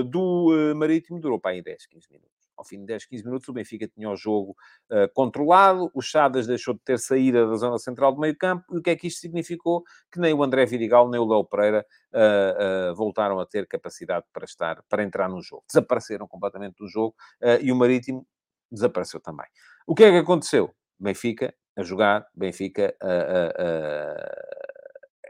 do 0.07 0.75
Marítimo 0.77 1.21
durou 1.21 1.41
para 1.41 1.53
aí 1.53 1.63
10, 1.63 1.87
15 1.87 2.07
minutos. 2.11 2.39
Ao 2.59 2.65
fim 2.65 2.81
de 2.81 2.87
10, 2.87 3.07
15 3.07 3.25
minutos, 3.25 3.49
o 3.49 3.53
Benfica 3.53 3.87
tinha 3.87 4.11
o 4.11 4.17
jogo 4.17 4.57
uh, 4.91 5.09
controlado, 5.15 5.93
o 5.95 6.03
Chadas 6.03 6.45
deixou 6.49 6.75
de 6.75 6.81
ter 6.81 6.99
saída 6.99 7.47
da 7.47 7.55
zona 7.55 7.79
central 7.79 8.13
do 8.13 8.21
meio 8.21 8.37
campo, 8.37 8.65
e 8.75 8.79
o 8.79 8.83
que 8.83 8.91
é 8.91 8.97
que 8.97 9.07
isto 9.07 9.21
significou? 9.21 9.85
Que 10.11 10.19
nem 10.19 10.35
o 10.35 10.43
André 10.43 10.67
Vidigal, 10.67 11.09
nem 11.09 11.21
o 11.21 11.25
Léo 11.25 11.45
Pereira 11.45 11.87
uh, 12.13 12.91
uh, 12.91 12.95
voltaram 12.97 13.39
a 13.39 13.47
ter 13.47 13.65
capacidade 13.69 14.27
para 14.33 14.45
estar, 14.45 14.83
para 14.89 15.05
entrar 15.05 15.29
no 15.29 15.41
jogo. 15.41 15.63
Desapareceram 15.69 16.27
completamente 16.27 16.75
do 16.79 16.89
jogo, 16.89 17.15
e 17.63 17.71
o 17.71 17.77
Marítimo 17.77 18.27
desapareceu 18.73 19.21
também. 19.21 19.47
O 19.87 19.95
que 19.95 20.03
é 20.03 20.11
que 20.11 20.17
aconteceu? 20.17 20.75
Benfica 20.99 21.55
a 21.77 21.85
jogar, 21.85 22.27
Benfica 22.35 22.93
a, 23.01 23.53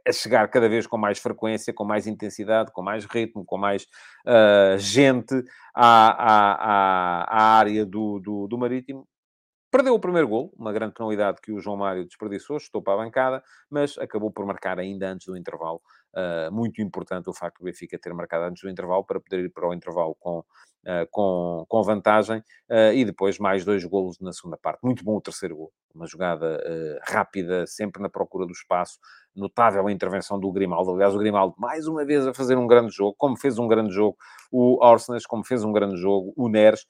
a, 0.09 0.13
chegar 0.13 0.49
cada 0.49 0.69
vez 0.69 0.87
com 0.87 0.97
mais 0.97 1.19
frequência, 1.19 1.73
com 1.73 1.85
mais 1.85 2.07
intensidade, 2.07 2.73
com 2.73 2.83
mais 2.83 3.05
ritmo, 3.05 3.45
com 3.45 3.59
mais 3.59 3.85
uh, 4.27 4.79
gente 4.79 5.35
à, 5.75 6.09
à, 6.09 6.53
à, 6.53 7.25
à, 7.25 7.59
área 7.59 7.85
do, 7.85 8.19
do, 8.19 8.47
do 8.47 8.59
Marítimo. 8.59 9.07
Perdeu 9.71 9.95
o 9.95 10.01
primeiro 10.01 10.27
gol, 10.27 10.51
uma 10.57 10.73
grande 10.73 10.95
penalidade 10.95 11.43
que 11.43 11.53
o 11.53 11.61
João 11.61 11.77
Mário 11.77 12.07
desperdiçou, 12.07 12.57
estou 12.57 12.83
para 12.83 12.95
a 12.95 13.05
bancada, 13.05 13.43
mas 13.69 13.99
acabou 13.99 14.31
por 14.31 14.47
marcar 14.47 14.79
ainda 14.79 15.11
antes 15.11 15.27
do 15.27 15.37
intervalo. 15.37 15.83
Uh, 16.15 16.51
muito 16.51 16.81
importante 16.81 17.29
o 17.29 17.35
facto 17.35 17.59
do 17.59 17.67
Benfica 17.67 17.99
ter 17.99 18.15
marcado 18.15 18.45
antes 18.45 18.63
do 18.63 18.71
intervalo 18.71 19.05
para 19.05 19.21
poder 19.21 19.45
ir 19.45 19.51
para 19.51 19.69
o 19.69 19.75
intervalo 19.75 20.17
com, 20.19 20.39
uh, 20.39 21.07
com, 21.11 21.67
com 21.69 21.83
vantagem 21.83 22.39
uh, 22.39 22.95
e 22.95 23.05
depois 23.05 23.39
mais 23.39 23.63
dois 23.63 23.85
golos 23.85 24.19
na 24.21 24.33
segunda 24.33 24.57
parte. 24.57 24.81
Muito 24.83 25.05
bom 25.05 25.17
o 25.17 25.21
terceiro 25.21 25.57
gol, 25.57 25.73
uma 25.95 26.07
jogada 26.07 26.59
rápida, 27.07 27.67
sempre 27.67 28.01
na 28.03 28.09
procura 28.09 28.47
do 28.47 28.53
espaço, 28.53 28.99
notável 29.39 29.87
a 29.87 29.93
intervenção 29.93 30.39
do 30.39 30.51
Grimaldo. 30.53 30.93
Aliás, 30.93 31.15
o 31.15 31.19
Grimaldo, 31.19 31.55
mais 31.59 31.87
uma 31.87 32.05
vez, 32.05 32.27
a 32.27 32.35
fazer 32.35 32.57
um 32.57 32.67
grande 32.67 32.95
jogo, 32.95 33.15
como 33.17 33.37
fez 33.37 33.59
um 33.59 33.69
grande 33.69 33.93
jogo 33.93 34.17
o 34.51 34.83
Orsnes, 34.85 35.27
como 35.27 35.45
fez 35.45 35.63
um 35.65 35.73
grande 35.73 35.97
jogo 35.97 36.33
o 36.37 36.49
Neres. 36.49 36.87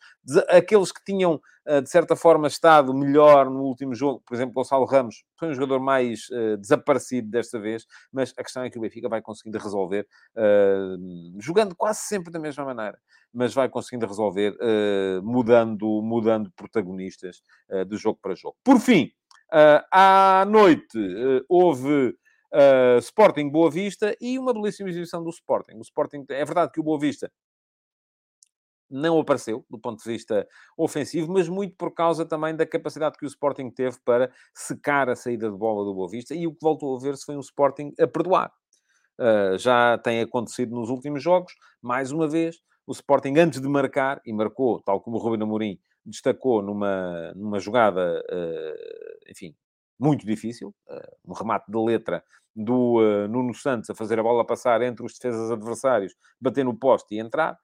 Aqueles 0.49 0.93
que 0.93 1.03
tinham, 1.05 1.41
eh, 1.67 1.81
de 1.81 1.91
certa 1.91 2.15
forma, 2.15 2.47
estado 2.47 2.95
melhor 2.95 3.51
no 3.51 3.63
último 3.63 3.95
jogo, 3.95 4.23
por 4.25 4.35
exemplo, 4.35 4.55
Gonçalo 4.55 4.85
Ramos, 4.85 5.25
foi 5.37 5.49
um 5.49 5.55
jogador 5.55 5.81
mais 5.81 6.29
uh, 6.31 6.57
desaparecido 6.57 7.29
desta 7.29 7.59
vez, 7.59 7.85
mas 8.13 8.33
a 8.37 8.43
questão 8.43 8.63
é 8.63 8.71
que 8.71 8.79
o 8.79 8.81
Benfica 8.81 9.09
vai 9.09 9.21
conseguindo 9.21 9.59
resolver, 9.59 10.07
uh, 10.37 11.41
jogando 11.41 11.75
quase 11.75 12.01
sempre 12.01 12.33
da 12.33 12.39
mesma 12.39 12.65
maneira, 12.65 12.99
mas 13.33 13.55
vai 13.55 13.69
conseguindo 13.69 14.07
resolver, 14.07 14.57
uh, 14.57 15.23
mudando, 15.23 16.01
mudando 16.03 16.51
protagonistas 16.57 17.43
de 17.87 17.97
jogo 17.97 18.19
para 18.23 18.35
jogo. 18.35 18.57
Por 18.65 18.79
fim, 18.81 19.11
à 19.93 20.45
noite 20.49 20.99
houve 21.49 22.15
uh, 22.53 22.99
Sporting 22.99 23.49
Boa 23.49 23.71
Vista 23.71 24.17
e 24.21 24.39
uma 24.39 24.53
belíssima 24.53 24.89
exibição 24.89 25.23
do 25.23 25.31
Sporting. 25.31 25.77
O 25.77 25.83
Sporting, 25.83 26.25
é 26.31 26.45
verdade 26.45 26.73
que 26.73 26.81
o 26.81 26.83
Boa 26.83 26.99
Vista 26.99 27.31
não 28.91 29.19
apareceu 29.19 29.65
do 29.69 29.79
ponto 29.79 30.03
de 30.03 30.11
vista 30.11 30.49
ofensivo, 30.77 31.31
mas 31.33 31.49
muito 31.49 31.77
por 31.77 31.93
causa 31.93 32.25
também 32.25 32.57
da 32.57 32.67
capacidade 32.67 33.19
que 33.19 33.25
o 33.25 33.29
Sporting 33.29 33.71
teve 33.71 33.99
para 34.05 34.33
secar 34.55 35.09
a 35.11 35.17
saída 35.17 35.51
de 35.51 35.57
bola 35.57 35.85
do 35.85 35.95
Boa 35.95 36.09
Vista 36.09 36.35
e 36.35 36.47
o 36.47 36.53
que 36.53 36.59
voltou 36.63 36.97
a 36.97 37.01
ver-se 37.01 37.25
foi 37.25 37.37
um 37.37 37.41
Sporting 37.41 37.93
a 38.01 38.07
perdoar. 38.07 38.51
Uh, 39.21 39.59
já 39.59 39.99
tem 39.99 40.21
acontecido 40.21 40.75
nos 40.75 40.91
últimos 40.91 41.23
jogos, 41.23 41.53
mais 41.83 42.13
uma 42.13 42.29
vez, 42.29 42.61
o 42.87 42.93
Sporting 42.93 43.37
antes 43.37 43.61
de 43.61 43.69
marcar, 43.69 44.21
e 44.25 44.33
marcou, 44.33 44.81
tal 44.81 45.01
como 45.01 45.17
o 45.17 45.21
Rubino 45.21 45.45
Amorim 45.45 45.79
destacou 46.07 46.63
numa, 46.63 47.33
numa 47.35 47.59
jogada, 47.59 48.25
uh, 48.33 49.31
enfim, 49.31 49.55
muito 49.99 50.27
difícil, 50.27 50.75
uh, 50.89 51.31
um 51.31 51.33
remate 51.33 51.71
de 51.71 51.79
letra 51.79 52.23
do 52.55 53.01
uh, 53.01 53.29
Nuno 53.29 53.55
Santos 53.55 53.91
a 53.91 53.95
fazer 53.95 54.19
a 54.19 54.23
bola 54.23 54.45
passar 54.45 54.83
entre 54.83 55.05
os 55.05 55.15
defesas 55.15 55.51
adversários, 55.51 56.15
bater 56.41 56.65
no 56.65 56.77
poste 56.77 57.15
e 57.15 57.19
entrar. 57.19 57.57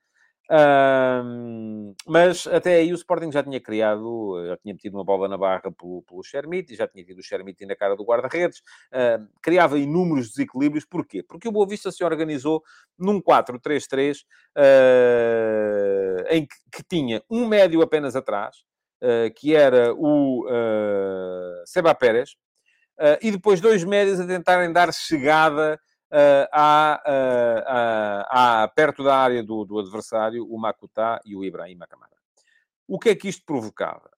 Mas 2.07 2.47
até 2.47 2.77
aí 2.77 2.93
o 2.93 2.95
Sporting 2.95 3.33
já 3.33 3.43
tinha 3.43 3.61
criado, 3.61 4.47
já 4.47 4.57
tinha 4.59 4.75
metido 4.75 4.97
uma 4.97 5.05
bola 5.05 5.27
na 5.27 5.39
barra 5.39 5.73
pelo, 5.73 6.03
pelo 6.03 6.23
Shermit, 6.23 6.75
já 6.75 6.87
tinha 6.87 7.05
tido 7.05 7.19
o 7.19 7.23
Shermit 7.23 7.65
na 7.65 7.75
cara 7.75 7.97
do 7.97 8.05
guarda-redes, 8.05 8.59
uh, 8.93 9.27
criava 9.43 9.79
inúmeros 9.79 10.29
desequilíbrios. 10.29 10.85
Porquê? 10.85 11.23
Porque 11.23 11.49
o 11.49 11.53
Boa 11.53 11.67
Vista 11.67 11.91
se 11.91 12.05
organizou 12.05 12.63
num 12.99 13.21
4-3-3 13.23 14.19
uh, 14.57 16.25
em 16.31 16.47
que, 16.47 16.57
que, 16.73 16.85
tinha 16.85 17.23
um 17.31 17.49
médio 17.49 17.81
apenas 17.81 18.15
atrás, 18.15 18.65
que 19.37 19.55
era 19.55 19.93
o 19.95 20.47
Seba 21.67 21.95
Pérez, 21.95 22.37
e 23.21 23.31
depois 23.31 23.61
dois 23.61 23.85
médios 23.85 24.21
a 24.21 24.27
tentarem 24.27 24.73
dar 24.73 24.93
chegada 24.93 25.79
uh, 26.15 26.49
há, 26.53 27.03
uh, 28.69 28.75
perto 28.75 29.03
da 29.03 29.17
área 29.17 29.43
do, 29.43 29.65
do, 29.65 29.79
adversário, 29.79 30.47
o 30.49 30.59
Makutá 30.59 31.21
e 31.25 31.35
o 31.35 31.45
Ibrahim 31.45 31.77
Makamara. 31.77 32.13
O 32.87 32.99
que 32.99 33.11
é 33.11 33.15
que 33.15 33.29
isto 33.29 33.45
provocava? 33.45 34.11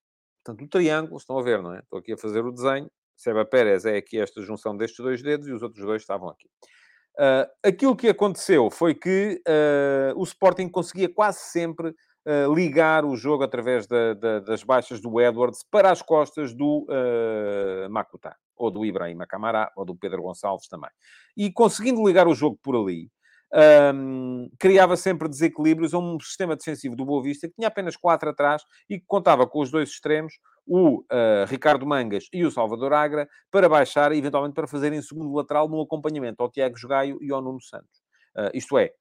Portanto, 0.45 0.65
o 0.65 0.69
triângulo, 0.69 1.17
estão 1.17 1.39
a 1.39 1.43
ver, 1.43 1.63
não 1.63 1.75
é? 1.75 1.81
Estou 1.81 1.99
aqui 1.99 2.13
a 2.13 2.19
fazer 2.19 2.45
o 2.45 2.53
desenho. 2.53 2.91
Seba 3.17 3.45
Pérez 3.45 3.87
é 3.87 3.97
aqui 3.97 4.21
esta 4.21 4.43
junção 4.43 4.77
destes 4.77 5.03
dois 5.03 5.23
dedos 5.23 5.49
e 5.49 5.53
os 5.53 5.63
outros 5.63 5.85
dois 5.85 6.03
estavam 6.03 6.29
aqui. 6.29 6.49
Uh, 7.19 7.49
aquilo 7.65 7.97
que 7.97 8.09
aconteceu 8.09 8.71
foi 8.71 8.95
que 8.95 9.43
uh, 9.49 10.21
o 10.21 10.23
Sporting 10.25 10.69
conseguia 10.69 11.09
quase 11.13 11.39
sempre 11.39 11.95
uh, 12.27 12.53
ligar 12.53 13.05
o 13.05 13.17
jogo 13.17 13.45
através 13.45 13.87
da, 13.87 14.15
da, 14.15 14.41
das 14.41 14.63
baixas 14.63 15.01
do 15.01 15.21
Edwards 15.21 15.65
para 15.71 15.91
as 15.91 16.03
costas 16.03 16.55
do 16.55 16.87
uh, 16.89 17.91
Makutá 17.91 18.37
ou 18.57 18.71
do 18.71 18.85
Ibrahim 18.85 19.19
Camará, 19.29 19.71
ou 19.77 19.85
do 19.85 19.95
Pedro 19.95 20.23
Gonçalves 20.23 20.67
também. 20.67 20.91
E 21.37 21.53
conseguindo 21.53 22.05
ligar 22.07 22.27
o 22.27 22.35
jogo 22.35 22.59
por 22.63 22.75
ali, 22.75 23.11
um, 23.95 24.51
criava 24.59 24.97
sempre 24.97 25.29
desequilíbrios 25.29 25.95
a 25.95 25.99
um 25.99 26.19
sistema 26.19 26.57
defensivo 26.57 26.97
do 26.97 27.05
Boa 27.05 27.23
Vista 27.23 27.47
que 27.47 27.55
tinha 27.55 27.69
apenas 27.69 27.97
quatro 27.97 28.31
atrás 28.31 28.63
e 28.89 28.99
que 28.99 29.05
contava 29.07 29.47
com 29.47 29.61
os 29.61 29.71
dois 29.71 29.91
extremos, 29.91 30.35
o 30.67 31.01
uh, 31.01 31.47
Ricardo 31.47 31.87
Mangas 31.87 32.25
e 32.33 32.45
o 32.45 32.51
Salvador 32.51 32.93
Agra, 32.93 33.29
para 33.51 33.69
baixar 33.69 34.11
e 34.13 34.19
eventualmente 34.19 34.55
para 34.55 34.67
fazerem 34.67 35.01
segundo 35.01 35.33
lateral 35.33 35.69
no 35.69 35.81
acompanhamento 35.81 36.43
ao 36.43 36.51
Tiago 36.51 36.77
Jogaio 36.77 37.19
e 37.23 37.31
ao 37.31 37.41
Nuno 37.41 37.61
Santos. 37.61 38.03
Uh, 38.37 38.51
isto 38.53 38.77
é, 38.77 38.93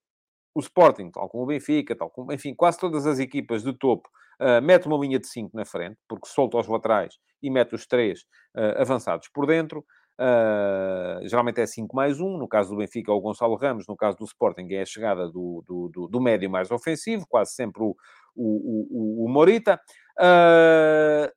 o 0.56 0.62
Sporting, 0.62 1.12
tal 1.12 1.28
como 1.28 1.44
o 1.44 1.46
Benfica, 1.46 1.94
tal 1.96 2.10
como, 2.10 2.32
enfim, 2.32 2.56
quase 2.56 2.80
todas 2.80 3.06
as 3.06 3.20
equipas 3.20 3.62
de 3.62 3.74
topo, 3.74 4.10
uh, 4.40 4.62
mete 4.64 4.88
uma 4.88 4.98
linha 4.98 5.20
de 5.20 5.28
5 5.28 5.52
na 5.54 5.66
frente, 5.66 5.98
porque 6.08 6.30
solta 6.30 6.58
os 6.58 6.68
laterais 6.68 7.16
e 7.44 7.52
mete 7.52 7.76
os 7.76 7.86
três 7.86 8.22
uh, 8.56 8.82
avançados 8.82 9.28
por 9.28 9.46
dentro. 9.46 9.86
Uh, 10.18 11.28
geralmente 11.28 11.60
é 11.60 11.66
5 11.66 11.94
mais 11.94 12.22
1, 12.22 12.38
no 12.38 12.48
caso 12.48 12.70
do 12.70 12.78
Benfica 12.78 13.12
é 13.12 13.14
o 13.14 13.20
Gonçalo 13.20 13.56
Ramos, 13.58 13.86
no 13.86 13.98
caso 13.98 14.18
do 14.18 14.24
Sporting 14.24 14.66
é 14.72 14.82
a 14.82 14.86
chegada 14.86 15.28
do, 15.28 15.62
do, 15.68 15.90
do, 15.90 16.08
do 16.08 16.22
médio 16.22 16.50
mais 16.50 16.72
ofensivo, 16.72 17.26
quase 17.28 17.52
sempre 17.52 17.84
o, 17.84 17.94
o, 18.34 19.24
o, 19.24 19.26
o 19.26 19.30
Morita. 19.30 19.78
Uh, 20.18 21.30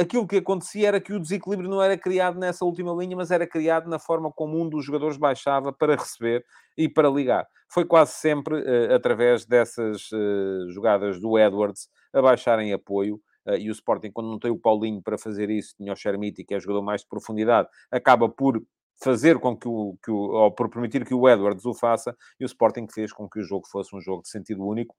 aquilo 0.00 0.26
que 0.26 0.36
acontecia 0.36 0.88
era 0.88 1.00
que 1.00 1.12
o 1.12 1.20
desequilíbrio 1.20 1.68
não 1.68 1.82
era 1.82 1.96
criado 1.96 2.38
nessa 2.38 2.64
última 2.64 2.92
linha, 2.92 3.16
mas 3.16 3.30
era 3.30 3.46
criado 3.46 3.88
na 3.88 3.98
forma 3.98 4.32
como 4.32 4.60
um 4.60 4.68
dos 4.68 4.84
jogadores 4.84 5.16
baixava 5.16 5.72
para 5.72 5.94
receber 5.94 6.44
e 6.76 6.88
para 6.88 7.08
ligar. 7.08 7.46
Foi 7.68 7.84
quase 7.84 8.12
sempre 8.12 8.56
uh, 8.56 8.94
através 8.94 9.44
dessas 9.44 10.10
uh, 10.12 10.70
jogadas 10.70 11.20
do 11.20 11.38
Edwards 11.38 11.88
a 12.12 12.22
baixarem 12.22 12.72
apoio. 12.72 13.20
Uh, 13.46 13.56
e 13.56 13.68
o 13.68 13.72
Sporting, 13.72 14.10
quando 14.10 14.30
não 14.30 14.38
tem 14.38 14.50
o 14.50 14.58
Paulinho 14.58 15.02
para 15.02 15.18
fazer 15.18 15.50
isso, 15.50 15.74
tinha 15.76 15.92
o 15.92 15.96
Chermiti, 15.96 16.44
que 16.44 16.54
é 16.54 16.60
jogador 16.60 16.82
mais 16.82 17.02
de 17.02 17.08
profundidade, 17.08 17.68
acaba 17.90 18.28
por 18.28 18.60
fazer 19.02 19.38
com 19.38 19.56
que 19.56 19.68
o, 19.68 19.96
que 20.04 20.10
o, 20.10 20.16
ou 20.16 20.52
por 20.52 20.68
permitir 20.68 21.06
que 21.06 21.14
o 21.14 21.28
Edwards 21.28 21.64
o 21.64 21.74
faça, 21.74 22.14
e 22.38 22.44
o 22.44 22.46
Sporting 22.46 22.86
fez 22.92 23.12
com 23.12 23.28
que 23.28 23.40
o 23.40 23.42
jogo 23.42 23.66
fosse 23.66 23.94
um 23.96 24.00
jogo 24.00 24.22
de 24.22 24.28
sentido 24.28 24.64
único. 24.64 24.94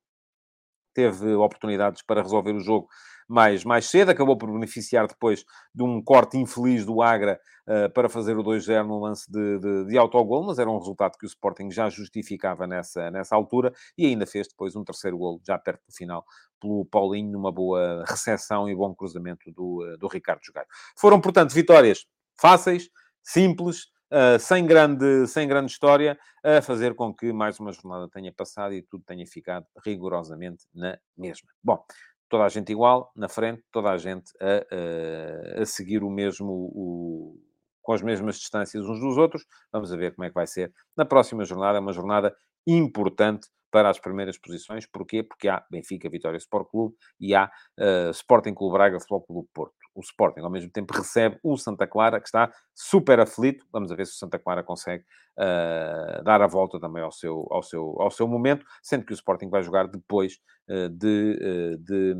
Teve 0.94 1.34
oportunidades 1.36 2.02
para 2.02 2.22
resolver 2.22 2.54
o 2.54 2.60
jogo 2.60 2.88
mais, 3.32 3.64
mais 3.64 3.86
cedo, 3.86 4.10
acabou 4.10 4.38
por 4.38 4.52
beneficiar 4.52 5.08
depois 5.08 5.46
de 5.74 5.82
um 5.82 6.04
corte 6.04 6.38
infeliz 6.38 6.86
do 6.86 7.02
Agra 7.02 7.40
uh, 7.66 7.90
para 7.94 8.10
fazer 8.10 8.38
o 8.38 8.44
2-0 8.44 8.86
no 8.86 9.00
lance 9.00 9.32
de, 9.32 9.58
de, 9.58 9.86
de 9.86 9.98
autogol, 9.98 10.44
mas 10.44 10.60
era 10.60 10.70
um 10.70 10.78
resultado 10.78 11.18
que 11.18 11.26
o 11.26 11.28
Sporting 11.28 11.72
já 11.72 11.90
justificava 11.90 12.68
nessa, 12.68 13.10
nessa 13.10 13.34
altura 13.34 13.74
e 13.98 14.06
ainda 14.06 14.28
fez 14.28 14.50
depois 14.50 14.76
um 14.76 14.84
terceiro 14.84 15.18
gol, 15.18 15.40
já 15.48 15.58
perto 15.58 15.82
do 15.88 15.96
final, 15.96 16.26
pelo 16.60 16.86
Paulinho, 16.86 17.32
numa 17.32 17.54
boa 17.54 18.04
recepção 18.06 18.70
e 18.70 18.76
bom 18.76 18.94
cruzamento 18.94 19.50
do, 19.54 19.82
uh, 19.82 19.98
do 19.98 20.08
Ricardo 20.08 20.42
Jogaio. 20.44 20.68
Foram, 20.98 21.22
portanto, 21.22 21.54
vitórias 21.54 22.06
fáceis, 22.38 22.90
simples, 23.24 23.88
Uh, 24.12 24.38
sem, 24.38 24.66
grande, 24.66 25.26
sem 25.28 25.48
grande 25.48 25.72
história, 25.72 26.20
a 26.44 26.62
fazer 26.62 26.94
com 26.96 27.14
que 27.14 27.32
mais 27.32 27.58
uma 27.62 27.72
jornada 27.72 28.10
tenha 28.10 28.34
passado 28.34 28.74
e 28.74 28.82
tudo 28.82 29.06
tenha 29.06 29.26
ficado 29.26 29.66
rigorosamente 29.86 30.66
na 30.74 31.00
mesma. 31.18 31.48
Bom, 31.64 31.82
toda 32.28 32.44
a 32.44 32.50
gente 32.50 32.72
igual, 32.72 33.10
na 33.16 33.30
frente, 33.30 33.64
toda 33.72 33.90
a 33.90 33.98
gente 33.98 34.32
a, 34.42 35.60
a, 35.60 35.62
a 35.62 35.66
seguir 35.66 36.04
o 36.04 36.10
mesmo, 36.10 36.52
o, 36.52 37.40
com 37.82 37.94
as 37.94 38.02
mesmas 38.02 38.38
distâncias 38.38 38.86
uns 38.86 39.00
dos 39.00 39.18
outros. 39.18 39.46
Vamos 39.72 39.90
ver 39.92 40.14
como 40.14 40.26
é 40.26 40.30
que 40.30 40.36
vai 40.36 40.48
ser 40.48 40.74
na 40.98 41.06
próxima 41.06 41.46
jornada. 41.46 41.78
É 41.78 41.82
uma 41.82 41.94
jornada 41.94 42.36
importante 42.68 43.48
para 43.72 43.90
as 43.90 44.00
primeiras 44.00 44.38
posições. 44.38 44.86
Porquê? 44.86 45.24
Porque 45.24 45.48
há 45.48 45.66
Benfica, 45.72 46.10
Vitória 46.10 46.38
Sport 46.38 46.70
Clube 46.70 46.96
e 47.20 47.34
há 47.34 47.50
uh, 47.80 48.12
Sporting 48.12 48.54
Clube 48.54 48.74
Braga, 48.74 49.00
Futebol 49.00 49.22
Clube 49.22 49.50
Porto. 49.54 49.81
O 49.94 50.02
Sporting 50.02 50.42
ao 50.42 50.50
mesmo 50.50 50.72
tempo 50.72 50.94
recebe 50.94 51.40
o 51.44 51.58
Santa 51.58 51.86
Clara, 51.86 52.20
que 52.20 52.28
está 52.28 52.52
super 52.74 53.20
aflito. 53.20 53.66
Vamos 53.72 53.92
ver 53.92 54.06
se 54.06 54.14
o 54.14 54.16
Santa 54.16 54.40
Clara 54.40 54.64
consegue 54.64 55.04
uh, 55.38 56.24
dar 56.24 56.42
a 56.42 56.48
volta 56.48 56.80
também 56.80 57.04
ao 57.04 57.12
seu, 57.12 57.48
ao, 57.52 57.62
seu, 57.62 57.96
ao 58.00 58.12
seu 58.12 58.28
momento, 58.28 58.66
sendo 58.82 59.06
que 59.06 59.14
o 59.14 59.16
Sporting 59.16 59.50
vai 59.50 59.64
jogar 59.64 59.88
depois 59.88 60.40
uh, 60.70 60.90
de, 60.90 61.40
uh, 61.42 61.78
de, 61.78 62.16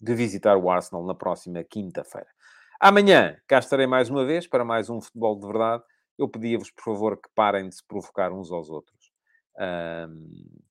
de 0.00 0.14
visitar 0.14 0.56
o 0.56 0.70
Arsenal 0.70 1.04
na 1.04 1.14
próxima 1.14 1.62
quinta-feira. 1.64 2.28
Amanhã 2.80 3.36
cá 3.46 3.58
estarei 3.58 3.86
mais 3.86 4.10
uma 4.10 4.24
vez 4.24 4.46
para 4.46 4.64
mais 4.64 4.90
um 4.90 5.00
futebol 5.00 5.38
de 5.38 5.46
verdade. 5.46 5.84
Eu 6.18 6.28
pedia-vos, 6.28 6.70
por 6.70 6.84
favor, 6.84 7.16
que 7.16 7.28
parem 7.34 7.68
de 7.68 7.76
se 7.76 7.86
provocar 7.86 8.32
uns 8.32 8.50
aos 8.50 8.68
outros. 8.68 9.12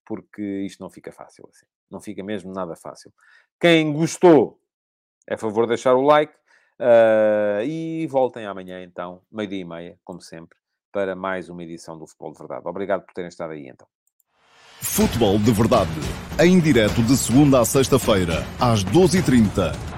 porque 0.05 0.41
isto 0.65 0.81
não 0.81 0.89
fica 0.89 1.11
fácil 1.11 1.47
assim. 1.49 1.65
Não 1.89 2.01
fica 2.01 2.23
mesmo 2.23 2.51
nada 2.53 2.75
fácil. 2.75 3.13
Quem 3.59 3.93
gostou, 3.93 4.60
é 5.27 5.37
favor 5.37 5.63
de 5.63 5.69
deixar 5.69 5.95
o 5.95 6.01
like. 6.01 6.33
Uh, 6.79 7.63
e 7.63 8.07
voltem 8.07 8.45
amanhã, 8.45 8.81
então, 8.83 9.21
meio-dia 9.31 9.59
e 9.59 9.65
meia, 9.65 9.99
como 10.03 10.19
sempre, 10.19 10.57
para 10.91 11.15
mais 11.15 11.47
uma 11.47 11.63
edição 11.63 11.97
do 11.97 12.07
Futebol 12.07 12.31
de 12.31 12.39
Verdade. 12.39 12.67
Obrigado 12.67 13.05
por 13.05 13.13
terem 13.13 13.29
estado 13.29 13.51
aí, 13.53 13.67
então. 13.67 13.87
Futebol 14.81 15.37
de 15.37 15.51
Verdade, 15.51 15.91
em 16.39 16.59
direto 16.59 17.03
de 17.03 17.15
segunda 17.15 17.59
a 17.59 17.65
sexta-feira, 17.65 18.43
às 18.59 18.83
12h30 18.83 19.90